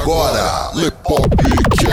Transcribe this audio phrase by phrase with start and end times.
[0.00, 1.89] agora, Lepopcast.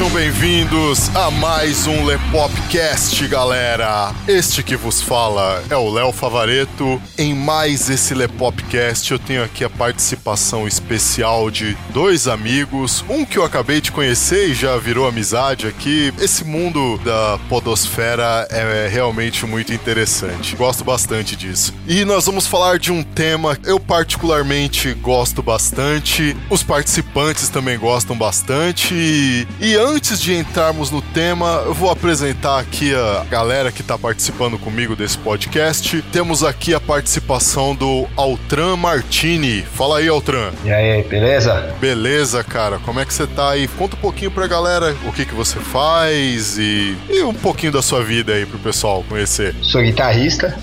[0.00, 4.14] Sejam bem-vindos a mais um Lepopcast, galera.
[4.26, 6.98] Este que vos fala é o Léo Favareto.
[7.18, 13.36] Em mais esse Lepopcast, eu tenho aqui a participação especial de dois amigos, um que
[13.36, 16.14] eu acabei de conhecer e já virou amizade aqui.
[16.18, 20.56] Esse mundo da podosfera é realmente muito interessante.
[20.56, 21.74] Gosto bastante disso.
[21.86, 27.78] E nós vamos falar de um tema que eu particularmente gosto bastante, os participantes também
[27.78, 28.94] gostam bastante.
[28.94, 29.46] E,
[29.90, 34.94] antes de entrarmos no tema, eu vou apresentar aqui a galera que está participando comigo
[34.94, 36.00] desse podcast.
[36.12, 39.62] Temos aqui a participação do Altran Martini.
[39.62, 40.52] Fala aí, Altran.
[40.64, 41.74] E aí, beleza?
[41.80, 42.78] Beleza, cara.
[42.78, 43.66] Como é que você tá aí?
[43.66, 47.82] Conta um pouquinho pra galera o que, que você faz e, e um pouquinho da
[47.82, 49.56] sua vida aí pro pessoal conhecer.
[49.60, 50.56] Sou guitarrista.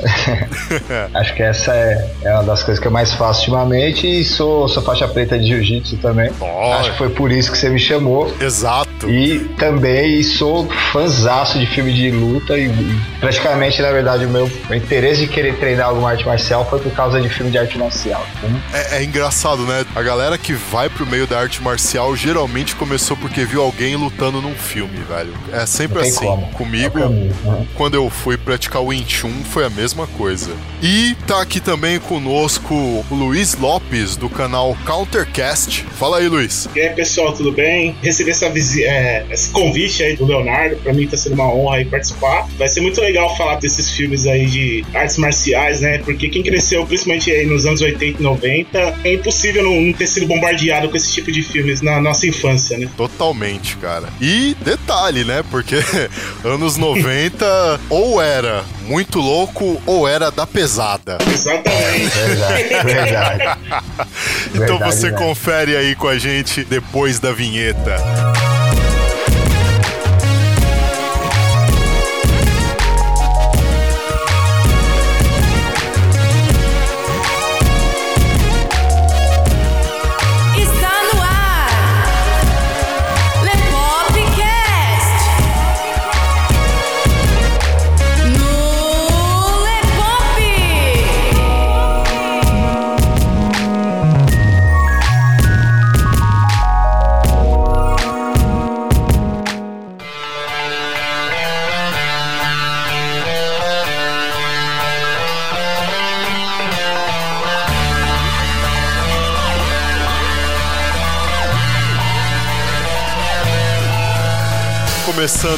[1.14, 4.08] Acho que essa é, é uma das coisas que eu mais faço ultimamente.
[4.08, 6.32] E sou, sou faixa preta de jiu-jitsu também.
[6.40, 6.74] Ó.
[6.76, 8.34] Acho que foi por isso que você me chamou.
[8.40, 8.88] Exato.
[9.10, 9.17] E
[9.58, 12.58] também sou fãzaço de filme de luta.
[12.58, 16.80] E e praticamente, na verdade, o meu, interesse de querer treinar alguma arte marcial foi
[16.80, 18.26] por causa de filme de arte marcial.
[18.38, 19.86] Então, É, é engraçado, né?
[19.96, 24.42] A galera que vai pro meio da arte marcial geralmente começou porque viu alguém lutando
[24.42, 25.34] num filme, velho.
[25.52, 26.26] É sempre assim.
[26.26, 26.48] como.
[26.52, 27.66] Comigo, É né?
[27.76, 30.52] quando eu fui praticar o Wing Chun, foi a mesma coisa.
[30.82, 35.86] E tá aqui também conosco o Luiz Lopes, do canal Countercast.
[35.98, 36.68] Fala aí, Luiz.
[36.76, 37.96] E aí, pessoal, tudo bem?
[38.04, 41.78] Recebi essa visi- é, esse convite aí do Leonardo, pra mim tá sendo uma honra
[41.78, 42.48] aí participar.
[42.58, 46.00] Vai ser muito legal falar desses filmes aí de artes marciais, né?
[46.00, 50.08] Porque quem cresceu, principalmente aí nos anos 80 e 90, é impossível não, não ter
[50.08, 52.90] sido bombardeado com esse tipo de filmes na nossa infância, né?
[52.98, 54.10] Totalmente, cara.
[54.20, 55.44] E detalhe, né?
[55.50, 55.76] Porque
[56.44, 61.18] anos 90 ou era muito louco ou era da pesada.
[61.32, 62.18] Exatamente.
[62.18, 63.60] Verdade, verdade.
[64.54, 65.18] Então Verdade, você né?
[65.18, 67.98] confere aí com a gente depois da vinheta.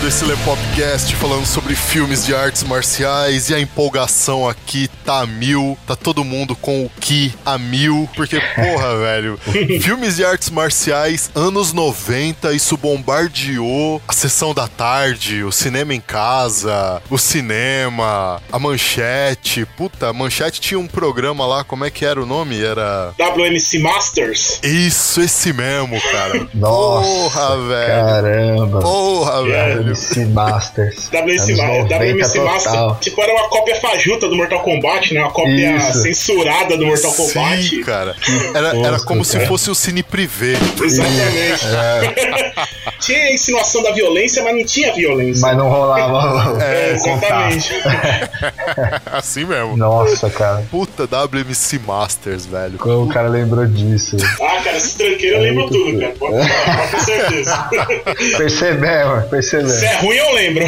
[0.09, 5.77] Esse Lepopcast falando sobre filmes de artes marciais e a empolgação aqui tá a mil,
[5.85, 9.37] tá todo mundo com o que a mil, porque porra, velho,
[9.79, 16.01] filmes de artes marciais anos 90, isso bombardeou a sessão da tarde, o cinema em
[16.01, 22.03] casa, o cinema, a manchete, puta, a manchete tinha um programa lá, como é que
[22.03, 22.59] era o nome?
[22.59, 24.59] Era WMC Masters.
[24.63, 26.49] isso, esse mesmo, cara.
[26.55, 28.05] Nossa, Porra, velho.
[28.05, 28.79] Caramba.
[28.79, 29.98] Porra, velho.
[29.99, 31.09] WC Masters.
[31.11, 32.97] WMC, Anos Ma- 90 WMC Master, total.
[33.01, 35.21] tipo, era uma cópia fajuta do Mortal Kombat, né?
[35.21, 36.01] Uma cópia Isso.
[36.01, 37.63] censurada do Mortal Kombat.
[37.63, 38.15] Sim, cara.
[38.55, 40.53] Era, era como se fosse o Cine Privé.
[40.81, 41.65] Exatamente.
[41.65, 42.53] É,
[42.99, 45.41] tinha a insinuação da violência, mas não tinha violência.
[45.47, 46.59] mas não rolava.
[46.59, 47.55] É, contato.
[47.55, 47.73] exatamente.
[49.11, 49.77] Assim mesmo.
[49.77, 50.63] Nossa, cara.
[50.69, 52.77] Puta WMC Masters, velho.
[52.77, 54.17] Como o cara lembrou disso?
[54.41, 56.13] Ah, cara, esse tranqueiro eu É lembro muito tudo, cara.
[56.19, 57.69] Pode, pode ter certeza.
[58.37, 59.73] Percebemos, percebemos.
[59.73, 60.65] Se é ruim, eu lembro.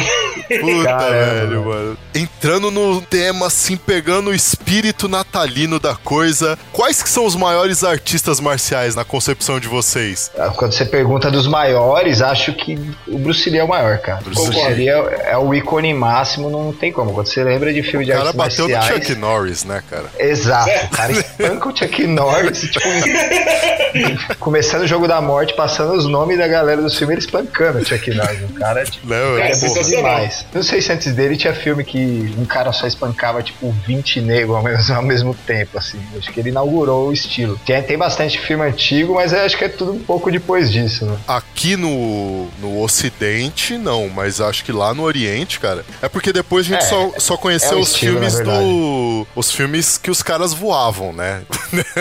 [0.60, 1.64] Puta, Caramba, velho, mano.
[1.64, 1.98] mano.
[2.14, 7.82] Entrando no tema, assim, pegando o espírito natalino da coisa, quais que são os maiores
[7.84, 10.30] artistas marciais na concepção de vocês?
[10.56, 14.20] Quando você pergunta dos maiores, acho que o Bruce Lee é o maior, cara.
[14.22, 14.88] Bruce o Bruce Lee.
[14.88, 17.12] É, é o ícone máximo, não tem como.
[17.12, 19.06] Quando você lembra de filme O de cara artes bateu no marciais...
[19.06, 20.04] Chuck Norris, né, cara?
[20.18, 26.06] Exato, o cara espanca o Chuck Norris, tipo, começando o jogo da morte, passando os
[26.06, 28.50] nomes da galera do filme, ele espancando o Chuck Norris.
[28.50, 30.46] O cara, tipo, Não, o cara é é demais.
[30.52, 34.56] Não sei se antes dele tinha filme que um cara só espancava tipo 20 negros
[34.56, 36.00] ao mesmo, ao mesmo tempo, assim.
[36.16, 37.58] Acho que ele inaugurou o estilo.
[37.64, 41.06] Tem, tem bastante filme antigo, mas eu acho que é tudo um pouco depois disso,
[41.06, 41.16] né?
[41.26, 41.88] Aqui no,
[42.58, 45.84] no Ocidente, não, mas acho que lá no Oriente, cara.
[46.00, 49.26] É porque depois a gente É, só, só conheceu é os estilo, filmes do.
[49.34, 51.42] Os filmes que os caras voavam, né?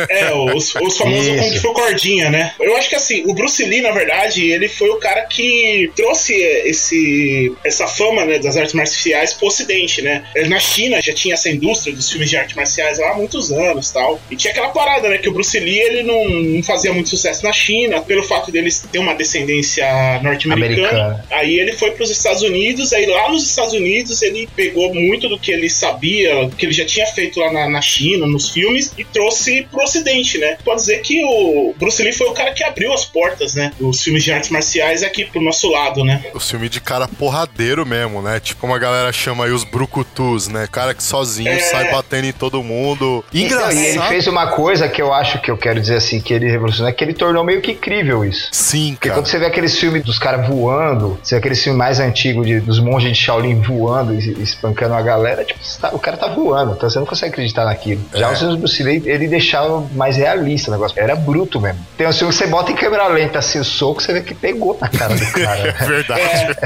[0.10, 1.28] É, os, os famosos.
[1.28, 2.54] Kung Fu Cordinha, né?
[2.60, 6.34] Eu acho que assim, o Bruce Lee, na verdade, ele foi o cara que trouxe
[6.34, 10.26] esse, essa fama né, das artes marciais pro ocidente, né?
[10.36, 13.52] Ele, Na China já tinha essa indústria dos filmes de artes marciais lá há muitos
[13.52, 14.20] anos tal.
[14.30, 15.18] E tinha aquela parada, né?
[15.18, 18.70] Que o Bruce Lee ele não, não fazia muito sucesso na China, pelo fato dele
[18.92, 19.86] ter uma descendência
[20.22, 20.88] norte-americana.
[20.88, 21.26] Americana.
[21.32, 25.28] Aí ele foi para os Estados Unidos, aí lá nos Estados Unidos ele pegou muito
[25.30, 28.94] do que ele sabia, que ele já tinha feito lá na, na China, nos filmes,
[28.98, 30.58] e trouxe pro ocidente, né?
[30.64, 33.72] Pode dizer que o Bruce Lee foi o cara que abriu as portas, né?
[33.80, 36.24] Dos filmes de artes marciais aqui pro nosso lado, né?
[36.34, 38.40] Os filmes de cara porradeiro mesmo, né?
[38.40, 40.68] Tipo como a galera chama aí os brucutus, né?
[40.72, 41.60] Cara que sozinho É.
[41.60, 43.24] sai batendo em todo mundo.
[43.34, 43.72] Engraçado.
[43.72, 46.34] Então, e ele fez uma coisa que eu acho que eu quero dizer assim, que
[46.34, 48.50] ele revolucionou, é que ele tornou meio que incrível isso.
[48.52, 49.20] Sim, Porque cara.
[49.20, 52.60] quando você vê aqueles filmes dos caras voando, você vê aqueles filmes mais antigos de-
[52.60, 56.28] dos monges de Shaolin voando e, e espancando a galera, tipo, tá- o cara tá
[56.28, 58.02] voando, então você não consegue acreditar naquilo.
[58.14, 58.34] Já É.
[58.34, 61.86] os filmes do Bruce Lee, ele deixava mais realista o negócio, era bruto mesmo.
[61.98, 64.34] Tem um filme que você bota em câmera lenta assim o soco, você vê que
[64.34, 65.76] pegou na cara do cara.
[65.82, 66.58] É verdade.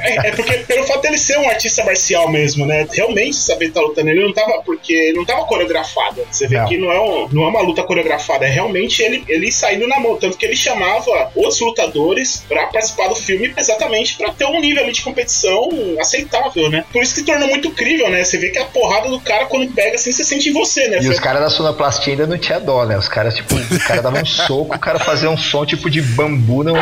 [0.00, 2.86] É, é porque pelo fato dele ser um artista marcial mesmo, né?
[2.92, 4.62] Realmente saber estar lutando, ele não tava.
[4.64, 6.22] Porque ele não tava coreografado.
[6.30, 6.66] Você vê Não.
[6.66, 9.98] que não é, um- não é uma luta coreografada, é realmente ele, ele saindo na
[10.00, 10.16] mão.
[10.16, 14.90] Tanto que ele chamava outros lutadores pra participar do filme exatamente pra ter um nível
[14.90, 15.68] de competição
[16.00, 16.84] aceitável, né?
[16.92, 18.24] Por isso que tornou muito incrível, né?
[18.24, 20.98] Você vê que a porrada do cara, quando pega assim, você sente em você, né?
[21.00, 22.96] E os caras da sonoplastia ainda não tinha dó, né?
[22.98, 26.00] Os caras, tipo, o cara dava um soco, o cara fazia um som tipo de
[26.02, 26.74] bambu no.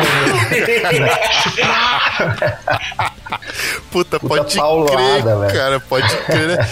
[3.91, 5.53] Puta, Puta pode paulada, crer, velho.
[5.53, 5.79] cara.
[5.79, 6.69] Pode crer, né?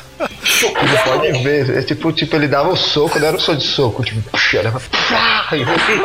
[0.18, 1.78] Ele pode ver.
[1.78, 4.58] É tipo, tipo, ele dava o soco, não era um som de soco, tipo, puxa,
[4.58, 4.72] era.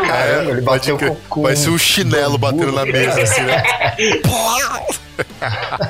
[0.08, 1.42] Caramba, ele bateu com, com.
[1.44, 3.64] Vai ser um chinelo batendo na mesa, assim, né?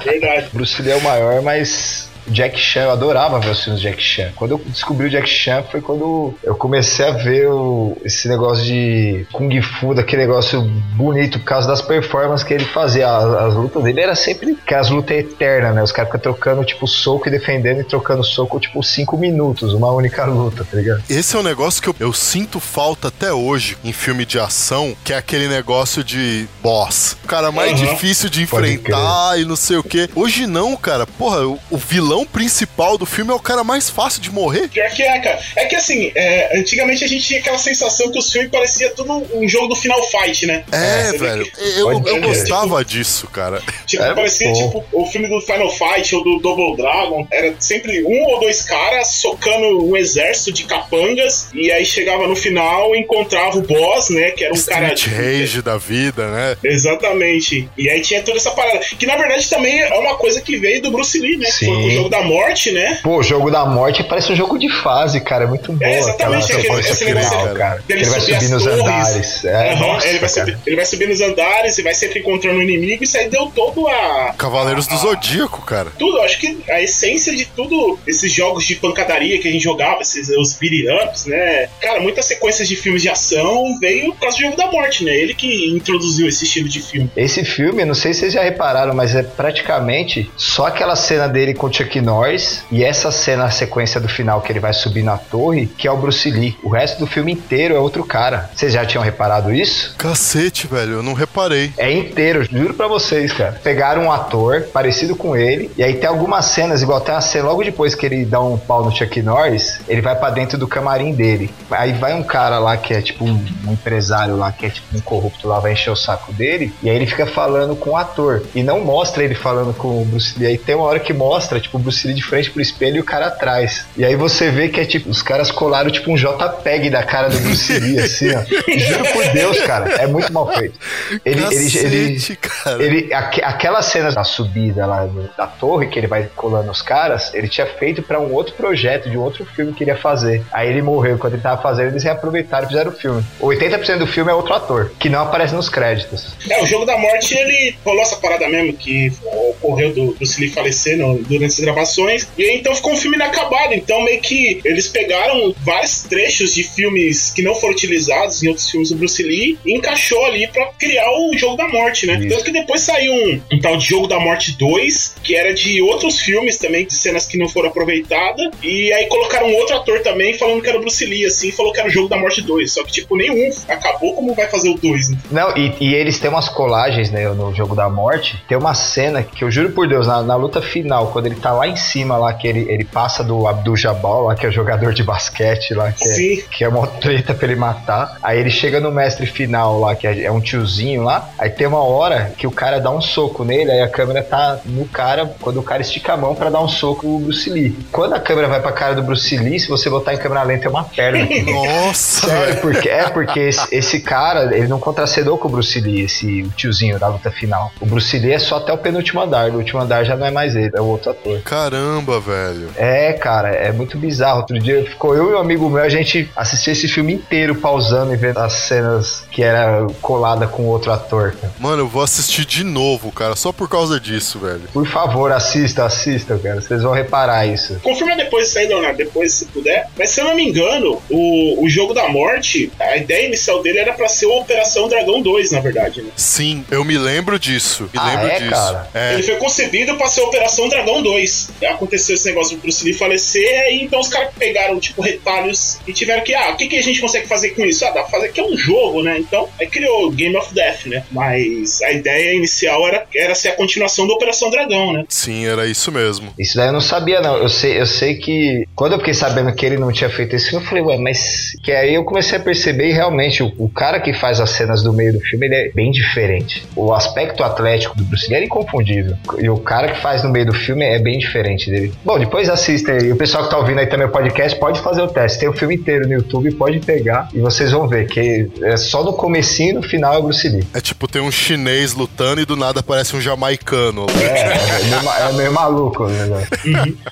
[0.04, 0.50] Verdade.
[0.54, 4.02] Bruce Lee é o maior, mas Jack Chan, eu adorava ver os filmes de Jack
[4.02, 4.31] Chan.
[4.36, 8.64] Quando eu descobri o Jack Chan foi quando eu comecei a ver o- esse negócio
[8.64, 10.62] de Kung Fu, daquele negócio
[10.96, 13.08] bonito, por causa das performances que ele fazia.
[13.10, 15.84] As, as lutas dele era sempre aquelas lutas eternas, né?
[15.84, 19.92] Os caras ficam trocando, tipo, soco e defendendo e trocando soco, tipo, cinco minutos, uma
[19.92, 21.04] única luta, tá ligado?
[21.10, 24.96] Esse é um negócio que eu, eu sinto falta até hoje em filme de ação,
[25.04, 27.18] que é aquele negócio de boss.
[27.24, 27.94] O cara mais Aham.
[27.94, 30.10] difícil de Pode enfrentar e não sei o quê.
[30.16, 31.06] Hoje não, cara.
[31.08, 34.68] Porra, o, o vilão principal do filme é o cara mais fácil de morrer.
[34.69, 35.39] Pior que é, cara.
[35.56, 39.12] É que assim, é, antigamente a gente tinha aquela sensação que os filmes pareciam tudo
[39.33, 40.63] um jogo do Final Fight, né?
[40.71, 41.45] É, você velho.
[41.45, 43.62] que- Eu, eu gostava disso, cara.
[43.86, 44.54] Tipo, Era parecia bom.
[44.54, 47.27] tipo o filme do Final Fight ou do Double Dragon.
[47.31, 51.48] Era sempre um ou dois caras socando um exército de capangas.
[51.54, 54.31] E aí chegava no final e encontrava o boss, né?
[54.31, 54.94] Que era um cara.
[54.94, 56.57] Street Rage da vida, né?
[56.63, 57.69] Exatamente.
[57.77, 58.80] E aí tinha toda essa parada.
[58.80, 61.50] Que na verdade também é uma coisa que veio do Bruce Lee, né?
[61.50, 61.65] Sim.
[62.04, 63.00] Jogo da morte, né?
[63.04, 65.44] Pô, o jogo da morte parece um jogo de fase, cara.
[65.46, 65.86] É muito bom.
[65.86, 67.84] É, exatamente, aquela aquele- esse negócio final, dele- cara.
[67.90, 68.80] Ele vai subir nos torres.
[68.82, 69.46] andares.
[69.46, 72.62] É, nossa, ele, vai subir, ele vai subir nos andares e vai sempre encontrando o
[72.62, 73.04] inimigo.
[73.04, 74.34] Isso aí deu todo a.
[74.38, 75.92] Cavaleiros do a- Zodíaco, cara.
[75.98, 80.01] tudo, acho que a essência de tudo, esses jogos de pancadaria que a gente jogava,
[80.01, 81.68] esses, os beat ups, né?
[81.82, 85.16] Cara, muitas sequências de filmes de ação veio por causa do jogo da morte, né?
[85.16, 87.10] Ele que introduziu esse estilo de filme.
[87.16, 91.54] Esse filme, não sei se vocês já repararam, mas é praticamente só aquela cena dele
[91.54, 95.04] com o Chuck Norris e essa cena, a sequência do final que ele vai subir
[95.04, 96.58] na torre, que é o Bruce Lee.
[96.64, 98.50] O resto do filme inteiro é outro cara.
[98.54, 99.96] Vocês já tinham reparado isso?
[99.98, 100.94] Cacete, velho.
[100.94, 101.74] Eu não reparei.
[101.78, 103.60] É inteiro, juro pra vocês, cara.
[103.64, 107.48] Pegaram um ator parecido com ele, e aí tem algumas cenas, igual tem uma cena
[107.48, 110.68] logo depois que ele dá um pau no Chuck Norris, ele vai pra dentro do
[110.68, 111.50] camarim dele.
[111.70, 114.96] Aí vai um cara lá que é tipo um, um empresário lá, que é tipo
[114.96, 117.98] um corrupto lá, vai encher o saco dele, e aí ele fica falando com o
[117.98, 118.44] ator.
[118.54, 120.48] E não mostra ele falando com o Bruce Lee.
[120.48, 123.00] Aí tem uma hora que mostra, tipo, o Bruce Lee de frente pro espelho e
[123.00, 123.86] o cara atrás.
[123.98, 127.30] E aí você vê que é tipo, os caras colaram tipo um JPEG da cara
[127.30, 128.42] do Bruce Lee, assim, ó.
[128.78, 129.94] Juro por Deus, cara.
[130.02, 130.80] É muito mal feito.
[131.25, 132.84] Ele, ele, ele, Cacete, cara.
[132.84, 137.34] ele, aque- aquela cena da subida lá da torre, que ele vai colando os caras,
[137.34, 140.44] ele tinha feito pra um outro projeto, de um outro filme que ele ia fazer.
[140.52, 141.18] Aí ele morreu.
[141.18, 143.24] Quando ele tava fazendo, eles reaproveitaram e fizeram o filme.
[143.42, 146.34] 80% do filme é outro ator, que não aparece nos créditos.
[146.50, 149.12] É, o jogo da morte, ele rolou essa parada mesmo, que
[149.50, 152.27] ocorreu do Bruce Lee falecer no- durante essa gravações.
[152.38, 153.74] E aí então ficou um filme inacabado.
[153.74, 158.70] Então meio que eles pegaram vários trechos de filmes que não foram utilizados em outros
[158.70, 162.18] filmes do Bruce Lee e encaixou ali pra criar o Jogo da Morte, né?
[162.20, 162.30] Isso.
[162.30, 165.82] Tanto que depois saiu um, um tal de Jogo da Morte 2, que era de
[165.82, 168.50] outros filmes também, de cenas que não foram aproveitadas.
[168.62, 171.80] E aí colocaram outro ator também falando que era o Bruce Lee, assim, falou que
[171.80, 172.72] era o Jogo da Morte 2.
[172.72, 175.18] Só que, tipo, nenhum acabou como vai fazer o 2, né?
[175.32, 178.42] Não, e, e eles têm umas colagens, né, no jogo da morte.
[178.48, 181.51] Tem uma cena que eu juro por Deus, na, na luta final, quando ele tá
[181.51, 184.51] lá em cima, lá, que ele, ele passa do Abdul Jabal, lá, que é o
[184.51, 188.17] jogador de basquete lá, que é, que é uma treta pra ele matar.
[188.22, 191.29] Aí ele chega no mestre final lá, que é, é um tiozinho lá.
[191.38, 194.60] Aí tem uma hora que o cara dá um soco nele, aí a câmera tá
[194.65, 197.77] no cara, quando o cara estica a mão pra dar um soco no Bruce Lee.
[197.91, 200.67] Quando a câmera vai pra cara do Bruce Lee, se você botar em câmera lenta,
[200.67, 201.27] é uma perna.
[201.51, 206.01] Nossa, Sério, porque, é porque esse, esse cara, ele não contracedou com o Bruce Lee,
[206.01, 207.72] esse o tiozinho da luta final.
[207.79, 210.32] O Bruce Lee é só até o penúltimo andar, o último andar já não é
[210.32, 211.41] mais ele, é o outro ator.
[211.53, 212.69] Caramba, velho.
[212.75, 214.39] É, cara, é muito bizarro.
[214.39, 218.12] Outro dia ficou eu e um amigo meu, a gente assistiu esse filme inteiro pausando
[218.12, 221.33] e vendo as cenas que era colada com outro ator.
[221.39, 221.53] cara.
[221.60, 224.63] Mano, eu vou assistir de novo, cara, só por causa disso, velho.
[224.74, 226.60] Por favor, assista, assista, cara.
[226.60, 227.79] Vocês vão reparar isso.
[227.83, 229.88] Confirma depois isso aí, Leonardo, depois se puder.
[229.95, 233.77] Mas se eu não me engano, o, o Jogo da Morte, a ideia inicial dele
[233.77, 236.10] era pra ser o Operação Dragão 2, na verdade, né?
[236.15, 237.83] Sim, eu me lembro disso.
[237.93, 238.50] Me Ah, lembro é, disso.
[238.50, 238.88] cara?
[238.93, 239.13] É.
[239.13, 241.43] Ele foi concebido pra ser Operação Dragão 2.
[241.66, 245.94] Aconteceu esse negócio do Bruce Lee falecer, aí então os caras pegaram, tipo, retalhos e
[245.94, 247.86] tiveram que, ah, o que, que a gente consegue fazer com isso?
[247.86, 249.18] Ah, dá pra fazer que é um jogo, né?
[249.20, 251.04] Então, aí criou Game of Death, né?
[251.12, 255.06] Mas a ideia inicial era, era ser a continuação da Operação Dragão, né?
[255.10, 256.34] Sim, era isso mesmo.
[256.38, 257.38] Isso daí eu não sabia, não.
[257.38, 260.50] Eu sei, eu sei que quando eu fiquei sabendo que ele não tinha feito esse
[260.50, 261.56] filme, eu falei, ué, mas.
[261.64, 264.84] Que aí eu comecei a perceber e realmente o, o cara que faz as cenas
[264.84, 266.66] do meio do filme ele é bem diferente.
[266.76, 269.16] O aspecto atlético do Bruce Lee é inconfundível.
[269.40, 271.94] E o cara que faz no meio do filme é bem diferente dele.
[272.04, 273.12] Bom, depois assista aí.
[273.12, 275.40] O pessoal que tá ouvindo aí também o podcast pode fazer o teste.
[275.40, 279.04] Tem o filme inteiro no YouTube, pode pegar e vocês vão ver que é só
[279.04, 280.63] no comecinho e no final é o Bruce Lee.
[280.74, 284.06] É tipo, tem um chinês lutando e do nada aparece um jamaicano.
[284.22, 286.48] É, é, meio, é meio maluco o negócio.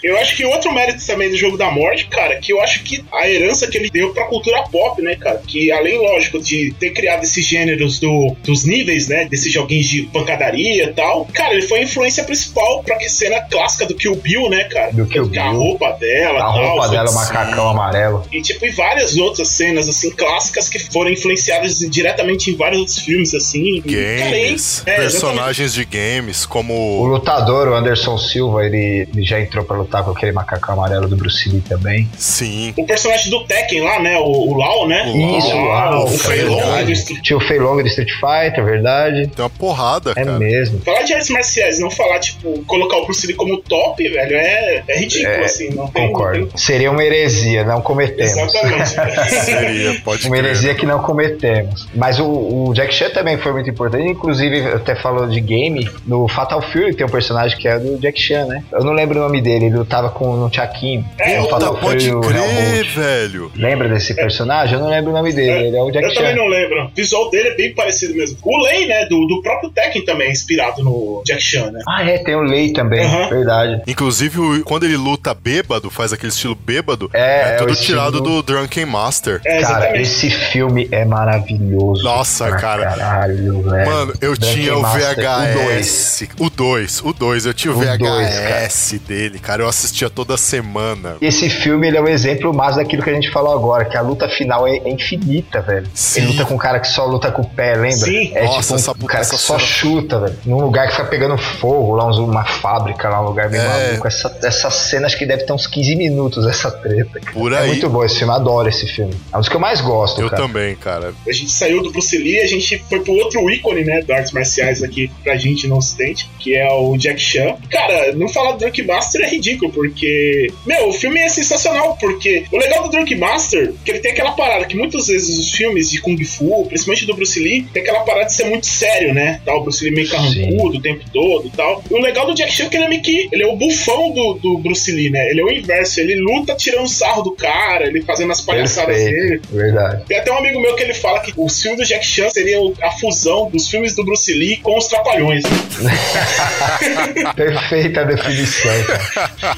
[0.03, 3.03] Eu acho que outro mérito também do jogo da morte, cara, que eu acho que
[3.13, 5.41] a herança que ele deu pra cultura pop, né, cara?
[5.45, 9.25] Que além, lógico, de ter criado esses gêneros do, dos níveis, né?
[9.25, 13.41] Desses joguinhos de pancadaria e tal, cara, ele foi a influência principal pra que cena
[13.41, 14.91] clássica do Kill Bill, né, cara?
[14.91, 15.59] Do Kill Que A Bill.
[15.59, 18.23] roupa dela, A tal, roupa foi- dela, o macacão amarelo.
[18.31, 22.99] E, tipo, e várias outras cenas, assim, clássicas que foram influenciadas diretamente em vários outros
[22.99, 23.81] filmes, assim.
[23.81, 25.01] Cara, Games, é, exatamente.
[25.01, 27.05] personagens de games, O como.
[27.05, 31.15] lutador, o Anderson Silva, ele, ele já entrou pra lutar com aquele macacão amarelo do
[31.15, 32.09] Bruce Lee também.
[32.17, 32.73] Sim.
[32.77, 34.17] O personagem do Tekken lá, né?
[34.17, 35.03] O, o Lau, né?
[35.13, 36.85] O Isso, o Lau, o cara, Fei Long verdade.
[36.85, 39.27] do Street Tinha o Fei Long do Street Fighter, verdade.
[39.27, 40.39] Tem uma porrada, É cara.
[40.39, 40.79] mesmo.
[40.81, 44.83] Falar de artes marciais, não falar, tipo, colocar o Bruce Lee como top, velho, é,
[44.87, 45.69] é ridículo, É, assim.
[45.69, 46.39] Não tem, Concordo.
[46.41, 48.31] não tem- Seria uma heresia, não cometemos.
[48.55, 48.89] Exatamente.
[49.45, 50.45] Seria, pode Uma crer.
[50.45, 51.87] heresia que não cometemos.
[51.95, 54.07] Mas o, o Jack Chan também foi muito importante.
[54.07, 58.19] Inclusive, até falou de game, no Fatal Fury tem um personagem que é do Jack
[58.21, 58.63] Chan, né?
[58.71, 61.05] Eu não lembro o nome dele, ele lutava com no Chaquinho.
[61.19, 63.51] É, no Puta, Fatal pode Fury, o crer, velho.
[63.55, 64.75] Lembra desse personagem?
[64.75, 66.37] Eu não lembro o nome dele, ele é o Jack Eu também Chan.
[66.37, 66.85] não lembro.
[66.85, 68.37] O visual dele é bem parecido mesmo.
[68.43, 71.79] O Lei, né, do, do próprio Tekken também é inspirado no Jack Chan, né?
[71.87, 73.29] Ah, é, tem o Lei também, Aham.
[73.29, 73.80] verdade.
[73.87, 77.73] Inclusive, o- quando ele luta bêbado, faz aquele estilo bêbado, É, é, é tudo o
[77.73, 79.41] estilo tirado do- do Drunken Master.
[79.45, 82.03] É, Cara, esse filme é maravilhoso.
[82.03, 82.85] Nossa, cara.
[82.95, 83.85] Caralho, velho.
[83.89, 85.55] Mano, eu Drunken tinha o VHS.
[85.55, 86.29] VHS.
[86.39, 89.63] O 2, o 2, eu tinha o, O dois, VHS dele, cara.
[89.63, 91.15] Eu assistia toda semana.
[91.21, 94.01] Esse filme ele é um exemplo mais daquilo que a gente falou agora, que a
[94.01, 95.87] luta final é, é infinita, velho.
[95.93, 96.21] Sim.
[96.21, 97.91] Ele luta com um cara que só luta com o pé, lembra?
[97.91, 98.31] Sim.
[98.35, 100.35] É Nossa, tipo um essa puta- cara essa que só cena- chuta, velho.
[100.45, 103.67] Num lugar que fica pegando fogo, lá uma fábrica, lá um lugar meio É.
[103.71, 104.07] maluco.
[104.07, 107.19] Essa, essa cena acho que deve ter uns 15 minutos, essa treta.
[107.19, 107.31] cara.
[107.33, 107.67] Por É aí.
[107.67, 109.13] muito bom esse filme, adoro esse filme.
[109.31, 110.41] É um dos que eu mais gosto, Eu cara.
[110.41, 111.13] também, cara.
[111.27, 114.31] A gente saiu do Bruce Lee, a gente foi pro outro ícone, né, das artes
[114.31, 117.55] marciais aqui pra gente no ocidente, que é o Jack Chan.
[117.69, 122.45] Cara, não falar do Drunk Master é ridículo, porque, meu, o filme é sensacional, porque
[122.51, 125.51] o legal do Drunk Master é que ele tem aquela parada que muitas vezes os
[125.51, 129.13] filmes de Kung Fu, principalmente do Bruce Lee, tem aquela parada de ser muito sério,
[129.13, 129.41] né?
[129.45, 131.83] Tá, o Bruce Lee meio carrancudo o tempo todo e tal.
[131.89, 133.55] E o legal do Jack Chan é que ele é meio que, ele é o
[133.61, 135.29] bufão do, do Bruce Lee, né?
[135.29, 139.41] Ele é o inverso, ele luta tirando sarro do cara, ele fazendo as palhaçadas dele.
[139.51, 140.03] Verdade.
[140.07, 142.73] Tem até um amigo meu que ele fala que os filmes do Jack Chan seriam
[142.81, 145.43] a fusão dos filmes do Bruce Lee com os Trapalhões.
[147.35, 149.51] Perfeita definição, cara.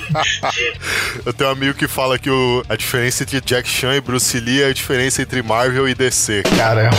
[1.26, 4.38] Eu tenho um amigo que fala que o- a diferença entre Jack Chan e Bruce
[4.40, 6.44] Lee é a diferença entre Marvel e DC.
[6.58, 6.96] Caramba.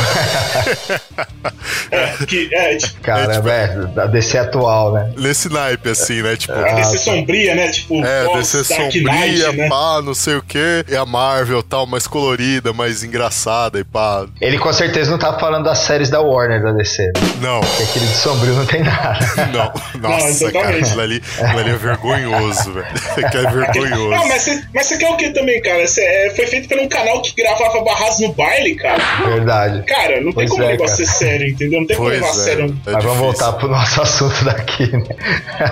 [1.90, 5.12] É, que, é, É, tipo, Caramba, é, da DC atual, né?
[5.16, 6.36] Nesse naipe, assim, né?
[6.36, 7.68] Tipo, a DC sombria, né?
[7.70, 9.68] Tipo, é, DC Dark sombria, Knight, né?
[9.68, 10.84] pá, não sei o que.
[10.88, 14.26] E a Marvel tal, mais colorida, mais engraçada e pá.
[14.40, 17.12] Ele com certeza não tá falando das séries da Warner da DC.
[17.40, 19.18] Não, Porque aquele de sombrio não tem nada.
[19.52, 19.72] não.
[20.00, 20.84] Nossa, cara, exatamente.
[20.86, 22.86] aquilo ali, aquilo ali é vergonhoso, velho.
[23.30, 24.10] Que é vergonhoso.
[24.10, 25.86] Não, mas você, mas você quer o que também, cara?
[25.86, 29.02] Cê- é, foi feito por um canal que gravava barras no baile, cara.
[29.26, 29.82] Verdade.
[29.86, 30.88] Cara, não tem Pois como é, cara.
[30.88, 31.80] ser sério, entendeu?
[31.80, 32.44] Não tem como Pois levar a é.
[32.44, 32.64] sério.
[32.86, 33.14] é Mas vamos difícil.
[33.24, 35.04] voltar pro nosso assunto daqui, né?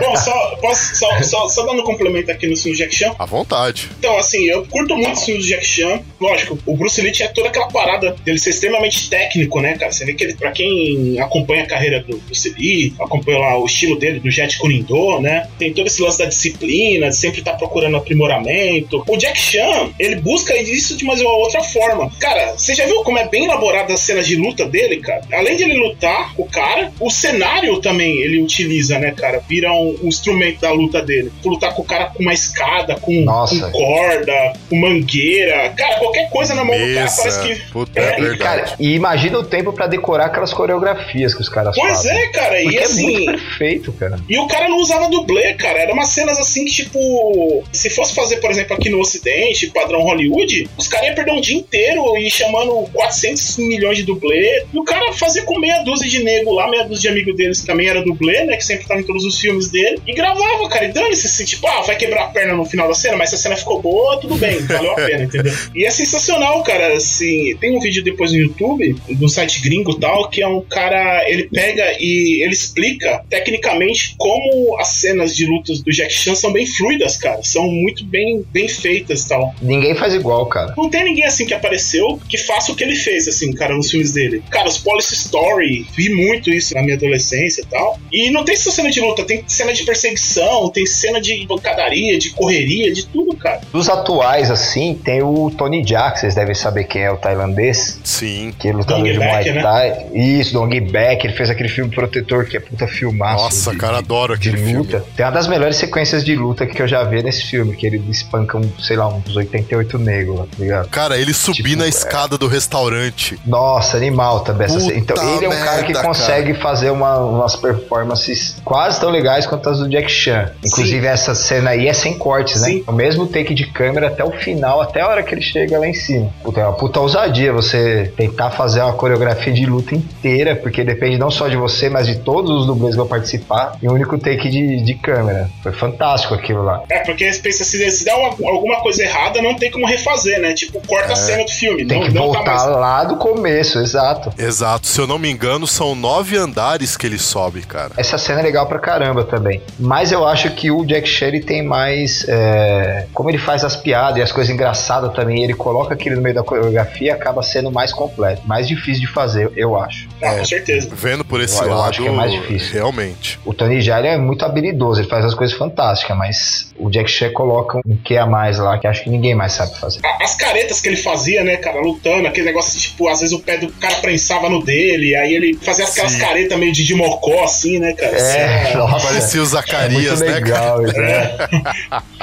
[0.00, 3.14] Bom, só, posso, só, só, só dando um complemento aqui no filme Jack Chan.
[3.19, 3.88] À vontade.
[3.99, 6.00] Então, assim, eu curto muito filmes do Jack Chan.
[6.21, 9.92] Lógico, o Bruce Lee tinha toda aquela parada dele ser extremamente técnico, né, cara?
[9.92, 13.66] Você vê que ele, pra quem acompanha a carreira do Bruce Lee, acompanha lá o
[13.66, 15.49] estilo dele, do Jet Kunindo, né?
[15.59, 19.02] Tem todo esse lance da disciplina, de sempre estar procurando aprimoramento.
[19.09, 22.11] O Jack Chan, ele busca isso de uma outra forma.
[22.19, 25.23] Cara, você já viu como é bem elaborada as cenas de luta dele, cara?
[25.33, 29.42] Além de ele lutar, o cara, o cenário também ele utiliza, né, cara?
[29.49, 31.33] Vira um, um instrumento da luta dele.
[31.45, 33.71] Lutar com o cara com uma escada, com, Nossa.
[33.71, 35.71] com corda, com mangueira.
[35.77, 37.55] Cara, qualquer coisa na mão do cara parece que.
[37.71, 38.39] Puta, É, é, E, verdade.
[38.39, 42.17] cara, e imagina o tempo pra decorar aquelas coreografias que os caras Pois fazem.
[42.17, 43.01] é, cara, Porque e assim.
[43.07, 44.19] é muito perfeito, cara.
[44.29, 45.79] E o cara não usava dublê, cara.
[45.81, 50.03] Era umas cenas assim que, tipo, se fosse fazer, por exemplo, aqui no Ocidente, padrão
[50.03, 54.65] Hollywood, os caras iam perder um dia inteiro e chamando 400 milhões de dublê.
[54.73, 57.61] E o cara fazia com meia dúzia de nego lá, meia dúzia de amigo deles
[57.61, 58.57] que também era dublê, né?
[58.57, 60.01] Que sempre tava em todos os filmes dele.
[60.07, 60.82] E gravava, cara.
[60.85, 63.37] E dane-se assim, tipo, ah, vai quebrar a perna no final da cena, mas se
[63.37, 65.53] a cena ficou boa, tudo bem, valeu a pena, entendeu?
[65.75, 66.95] E é sensacional, cara.
[66.95, 70.61] Assim, tem um vídeo depois no YouTube, do site gringo e tal, que é um
[70.61, 76.35] cara, ele pega e ele explica tecnicamente como as cenas de lutas do Jack Chan
[76.35, 77.43] são bem fluidas, cara.
[77.43, 79.55] São muito bem, bem feitas e tal.
[79.61, 80.75] Ninguém faz igual, cara.
[80.77, 83.91] Não tem ninguém assim que apareceu que faça o que ele fez, assim, cara, nos
[83.91, 84.43] filmes dele.
[84.51, 87.99] Cara, os Police Story, vi muito isso na minha adolescência e tal.
[88.12, 92.19] E não tem só cena de luta, tem cena de perseguição, tem cena de pancadaria,
[92.19, 93.61] de correria, de tudo, cara.
[93.73, 98.00] Dos atuais, assim, tem o Tony que vocês devem saber quem é o tailandês.
[98.05, 98.52] Sim.
[98.59, 99.62] Que é lutador Dong de Muay né?
[99.62, 100.07] Thai.
[100.14, 101.26] Isso, Dong Baek.
[101.26, 103.45] Ele fez aquele filme Protetor, que é puta filmaço.
[103.45, 104.79] Nossa, de- cara, adoro de aquele filme.
[104.79, 105.05] luta.
[105.17, 108.02] Tem uma das melhores sequências de luta que eu já vi nesse filme, que ele
[108.11, 110.88] espanca, um, sei lá, uns 88 negros, tá ligado?
[110.88, 111.88] Cara, ele subir Tipo, na é.
[111.88, 113.38] escada do restaurante.
[113.47, 114.99] Nossa, animal também essa Puta cena.
[114.99, 119.47] Então, ele é um cara que merda, consegue fazer uma- umas performances quase tão legais
[119.47, 120.51] quanto as do Jack Chan.
[120.64, 122.68] Inclusive, essa cena aí é sem cortes, né?
[122.68, 122.85] Sim.
[122.87, 125.87] O mesmo take de câmera até o final, até a hora que ele chega lá
[125.87, 126.31] em cima.
[126.42, 131.18] Puta, é uma puta ousadia você tentar fazer uma coreografia de luta inteira, porque depende
[131.18, 134.16] não só de você, mas de todos os dublês que vão participar, em um único
[134.18, 135.48] take de, de câmera.
[135.62, 136.83] Foi fantástico aquilo lá.
[136.90, 140.40] É, porque eles pensam, se, se der uma- alguma coisa errada, não tem como refazer,
[140.40, 140.53] né?
[140.55, 141.83] Tipo, corta a cena do filme.
[141.83, 141.87] É.
[141.87, 142.77] Tem não, que não tá voltar mais.
[142.77, 144.33] lá do começo, exato.
[144.38, 144.87] Exato.
[144.87, 147.92] Se eu não me engano, são nove andares que ele sobe, cara.
[147.96, 149.61] Essa cena é legal pra caramba também.
[149.79, 152.25] Mas eu acho que o Jack ele tem mais.
[152.29, 156.23] é, Como ele faz as piadas e as coisas engraçadas também, ele coloca aquilo no
[156.23, 158.43] meio da coreografia acaba sendo mais completo.
[158.47, 160.09] Mais difícil de fazer, eu acho.
[160.23, 160.88] Ah, com certeza.
[160.93, 162.73] Vendo por esse Eu- eu lado, acho que é mais difícil.
[162.75, 163.38] realmente.
[163.45, 167.11] O Tony Jaa ele é muito habilidoso, ele faz as coisas fantásticas, mas o Jack
[167.11, 170.01] Chan coloca um que a mais lá que acho que ninguém mais sabe fazer.
[170.21, 173.59] As caretas que ele fazia, né, cara, lutando, aquele negócio, tipo, às vezes o pé
[173.59, 176.19] do cara prensava no dele, aí ele fazia aquelas Sim.
[176.21, 178.17] caretas meio de, de mocó, assim, né, cara?
[178.17, 179.07] É, nossa.
[179.09, 180.41] Parecia o É Zacarias, muito né?
[180.42, 181.37] Legal, né?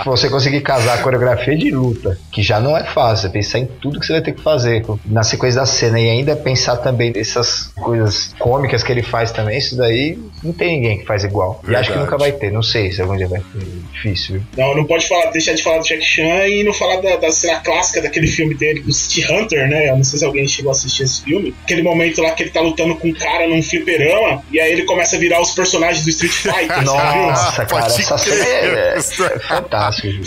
[0.06, 3.66] Você conseguir casar a coreografia de luta, que já não é fácil, é pensar em
[3.66, 7.12] tudo que você vai ter que fazer na sequência da cena e ainda pensar também
[7.12, 11.62] nessas coisas cômicas que ele faz também, isso daí não tem ninguém que faz igual.
[11.68, 12.00] E acho que Verdade.
[12.00, 13.66] nunca vai ter, não sei se algum dia vai ter.
[13.94, 14.44] Difícil, viu?
[14.58, 17.32] Não, não pode falar, deixar de falar do Jack Chan e não falar da, da
[17.32, 19.90] cena clássica daquele filme dele, do City Hunter, né?
[19.90, 21.54] Eu não sei se alguém chegou a assistir esse filme.
[21.64, 24.84] Aquele momento lá que ele tá lutando com um cara num fliperama e aí ele
[24.84, 26.84] começa a virar os personagens do Street Fighter?
[26.84, 30.08] Nossa, cara, Pode essa cena é, é fantástico.
[30.08, 30.24] viu?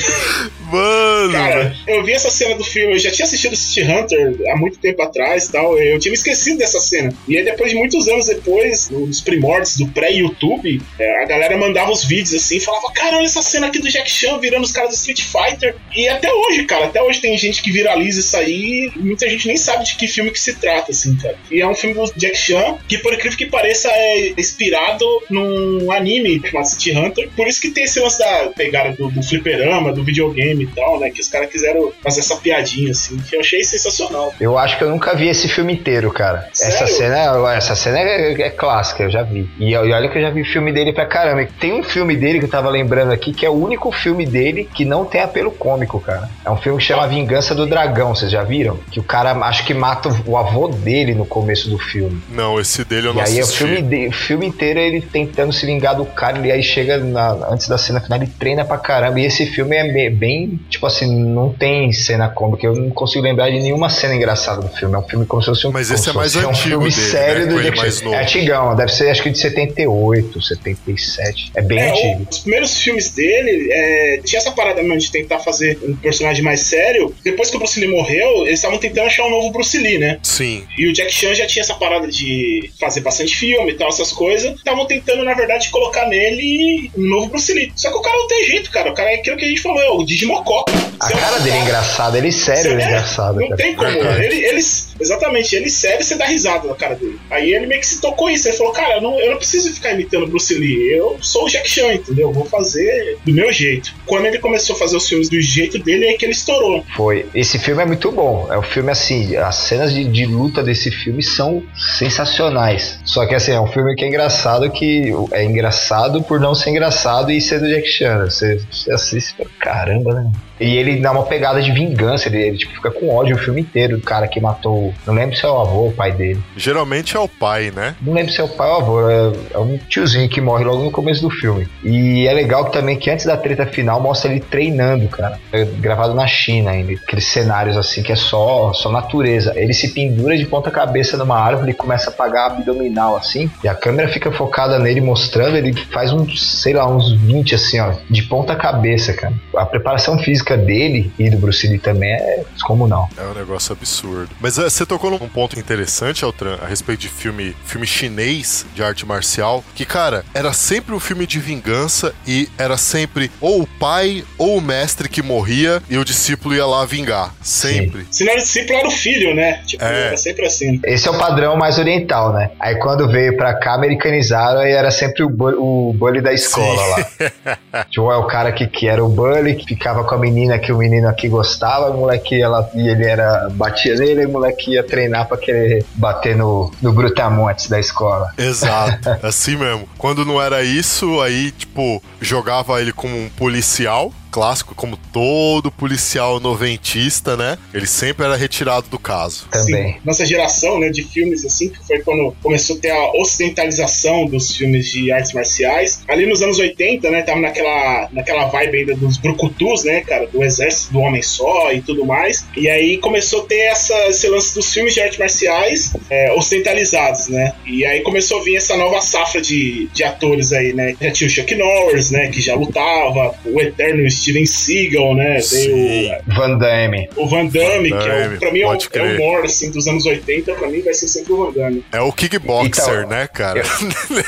[0.72, 4.56] Mano, Cara, eu vi essa cena do filme, eu já tinha assistido City Hunter há
[4.56, 7.12] muito tempo atrás e tal, eu tinha me esquecido dessa cena.
[7.28, 11.90] E aí depois de muitos anos depois, nos primórdios do pré-YouTube, é, a galera mandava
[11.90, 14.72] os vídeos assim e falava, cara, olha essa cena aqui do Jack Chan virando os
[14.72, 15.76] caras do Street Fighter.
[15.94, 19.46] E até hoje, cara, até hoje tem gente que viraliza isso aí e muita gente
[19.46, 21.36] nem sabe de que filme que se trata, assim, cara.
[21.50, 25.90] E é um filme do Jack Chan que, por incrível que pareça, é inspirado num
[25.92, 27.28] anime chamado City Hunter.
[27.36, 30.98] Por isso que tem esse lance da pegada do, do fliperama, do videogame e tal,
[31.00, 31.10] né?
[31.10, 34.32] Que os caras quiseram fazer essa piadinha, assim, que eu achei sensacional.
[34.40, 36.48] Eu acho que eu nunca vi esse filme inteiro, cara.
[36.52, 36.94] Essa Sério?
[36.94, 39.48] cena, essa cena é, é clássica, eu já vi.
[39.58, 41.46] E, e olha que eu já vi filme dele pra caramba.
[41.60, 44.68] Tem um filme dele que eu tava lembrando aqui, que é o único filme dele
[44.74, 46.28] que não tem apelo cômico, cara.
[46.44, 48.78] É um filme que chama Vingança do Dragão, vocês já viram?
[48.90, 52.20] Que o cara acho que mata o avô dele no começo do filme.
[52.30, 53.58] não, esse dele eu E não aí o assisti.
[53.64, 57.34] filme, de- o filme inteiro ele tentando se vingar do cara, e aí chega na-
[57.62, 59.20] antes da cena final, ele treina pra caramba.
[59.20, 62.66] E esse filme é bem, tipo assim, não tem cena cômica.
[62.66, 64.94] Eu não consigo lembrar de nenhuma cena engraçada do filme.
[64.94, 66.92] É um filme como se fosse um Mas esse é mais antigo um filme dele,
[67.10, 67.52] sério né?
[67.52, 68.04] do ele Jack mais Chan.
[68.04, 68.16] novo.
[68.16, 71.52] É antigão, deve ser acho que de 78, 77.
[71.54, 72.26] É bem É, antigo.
[72.30, 76.60] os primeiros filmes dele é, tinha essa parada mesmo de tentar fazer um personagem mais
[76.60, 77.14] sério.
[77.24, 80.18] Depois que o Bruce Lee morreu, eles estavam tentando achar um novo Bruce Lee, né?
[80.22, 80.64] Sim.
[80.78, 84.12] E o Jack Chan já tinha essa parada de fazer bastante filme e tal, essas
[84.12, 84.54] coisas.
[84.56, 87.41] Estavam tentando, na verdade, colocar nele um novo Bruce
[87.76, 88.90] Só que o cara não tem jeito, cara.
[88.90, 90.64] O cara é aquilo que a gente falou, é o Digimocó.
[91.00, 93.40] A Você cara um dele é engraçado, ele sério, ele é É, engraçado.
[93.40, 93.56] Não cara.
[93.56, 93.88] tem como.
[93.88, 97.18] Ele, eles, exatamente, ele sério você dá risada na cara dele.
[97.30, 98.46] Aí ele meio que se tocou isso.
[98.48, 100.92] Ele falou, cara, eu não, eu não preciso ficar imitando o Bruce Lee.
[100.92, 102.28] Eu sou o Jack Chan, entendeu?
[102.28, 103.92] Eu vou fazer do meu jeito.
[104.06, 106.84] Quando ele começou a fazer os filmes do jeito dele, é que ele estourou.
[106.96, 107.26] Foi.
[107.34, 108.46] Esse filme é muito bom.
[108.50, 113.00] É um filme assim, as cenas de, de luta desse filme são sensacionais.
[113.04, 116.70] Só que assim, é um filme que é engraçado que é engraçado por não ser
[116.70, 118.24] engraçado e ser do Jack Chan.
[118.24, 120.32] Você, você assiste e fala, caramba, né?
[120.62, 123.60] E ele dá uma pegada de vingança, ele, ele, tipo, fica com ódio o filme
[123.60, 124.94] inteiro do cara que matou.
[125.06, 126.40] Não lembro se é o avô ou o pai dele.
[126.56, 127.94] Geralmente é o pai, né?
[128.00, 130.64] Não lembro se é o pai ou o avô, é, é um tiozinho que morre
[130.64, 131.68] logo no começo do filme.
[131.82, 135.38] E é legal que também que antes da treta final mostra ele treinando, cara.
[135.52, 136.92] É gravado na China ainda.
[136.92, 139.52] Aqueles cenários assim que é só, só natureza.
[139.56, 143.50] Ele se pendura de ponta cabeça numa árvore e começa a apagar abdominal assim.
[143.62, 147.80] E a câmera fica focada nele mostrando, ele faz uns, sei lá, uns 20 assim,
[147.80, 149.32] ó, de ponta cabeça, cara.
[149.56, 153.08] A preparação física dele e do Bruce Lee também é descomunal.
[153.16, 154.30] É um negócio absurdo.
[154.40, 158.82] Mas eh, você tocou num ponto interessante, Altran, a respeito de filme, filme chinês de
[158.82, 163.66] arte marcial, que, cara, era sempre um filme de vingança e era sempre ou o
[163.66, 167.34] pai ou o mestre que morria e o discípulo ia lá vingar.
[167.42, 168.06] Sempre.
[168.10, 169.62] Se não era discípulo, era o filho, né?
[169.66, 170.06] Tipo, É.
[170.08, 170.80] era sempre assim.
[170.84, 172.50] Esse é o padrão mais oriental, né?
[172.60, 175.58] Aí quando veio pra cá, americanizaram e era sempre o, bu-
[175.90, 177.84] o bully da escola lá.
[177.90, 180.72] tipo, é o cara que, que era o bully, que ficava com a menina que
[180.72, 184.72] o menino aqui gostava, o moleque lá, e ele era, batia nele, e o moleque
[184.72, 188.30] ia treinar pra querer bater no, no brutamontes da escola.
[188.36, 189.88] Exato, assim mesmo.
[189.98, 196.40] Quando não era isso, aí, tipo, jogava ele como um policial, clássico, como todo policial
[196.40, 197.58] noventista, né?
[197.72, 199.46] Ele sempre era retirado do caso.
[199.50, 199.92] Também.
[199.92, 204.24] Sim, nossa geração, né, de filmes assim, que foi quando começou a ter a ocidentalização
[204.24, 206.02] dos filmes de artes marciais.
[206.08, 210.42] Ali nos anos 80, né, tava naquela, naquela vibe ainda dos brucutus, né, cara, do
[210.42, 212.46] exército do homem só e tudo mais.
[212.56, 217.28] E aí começou a ter essa, esse lance dos filmes de artes marciais é, ocidentalizados,
[217.28, 217.52] né?
[217.66, 220.94] E aí começou a vir essa nova safra de, de atores aí, né?
[221.00, 225.40] Já tinha o Chuck Norris, né, que já lutava, o eterno Steven Seagal, né?
[225.40, 225.72] Sim.
[225.74, 227.08] Veio Van Damme.
[227.16, 229.44] o Van Damme, Van que é Damme, o, pra mim é o, é o maior,
[229.44, 231.84] assim, dos anos 80, pra mim vai ser sempre o Van Damme.
[231.92, 233.62] É o kickboxer, Então, né, cara?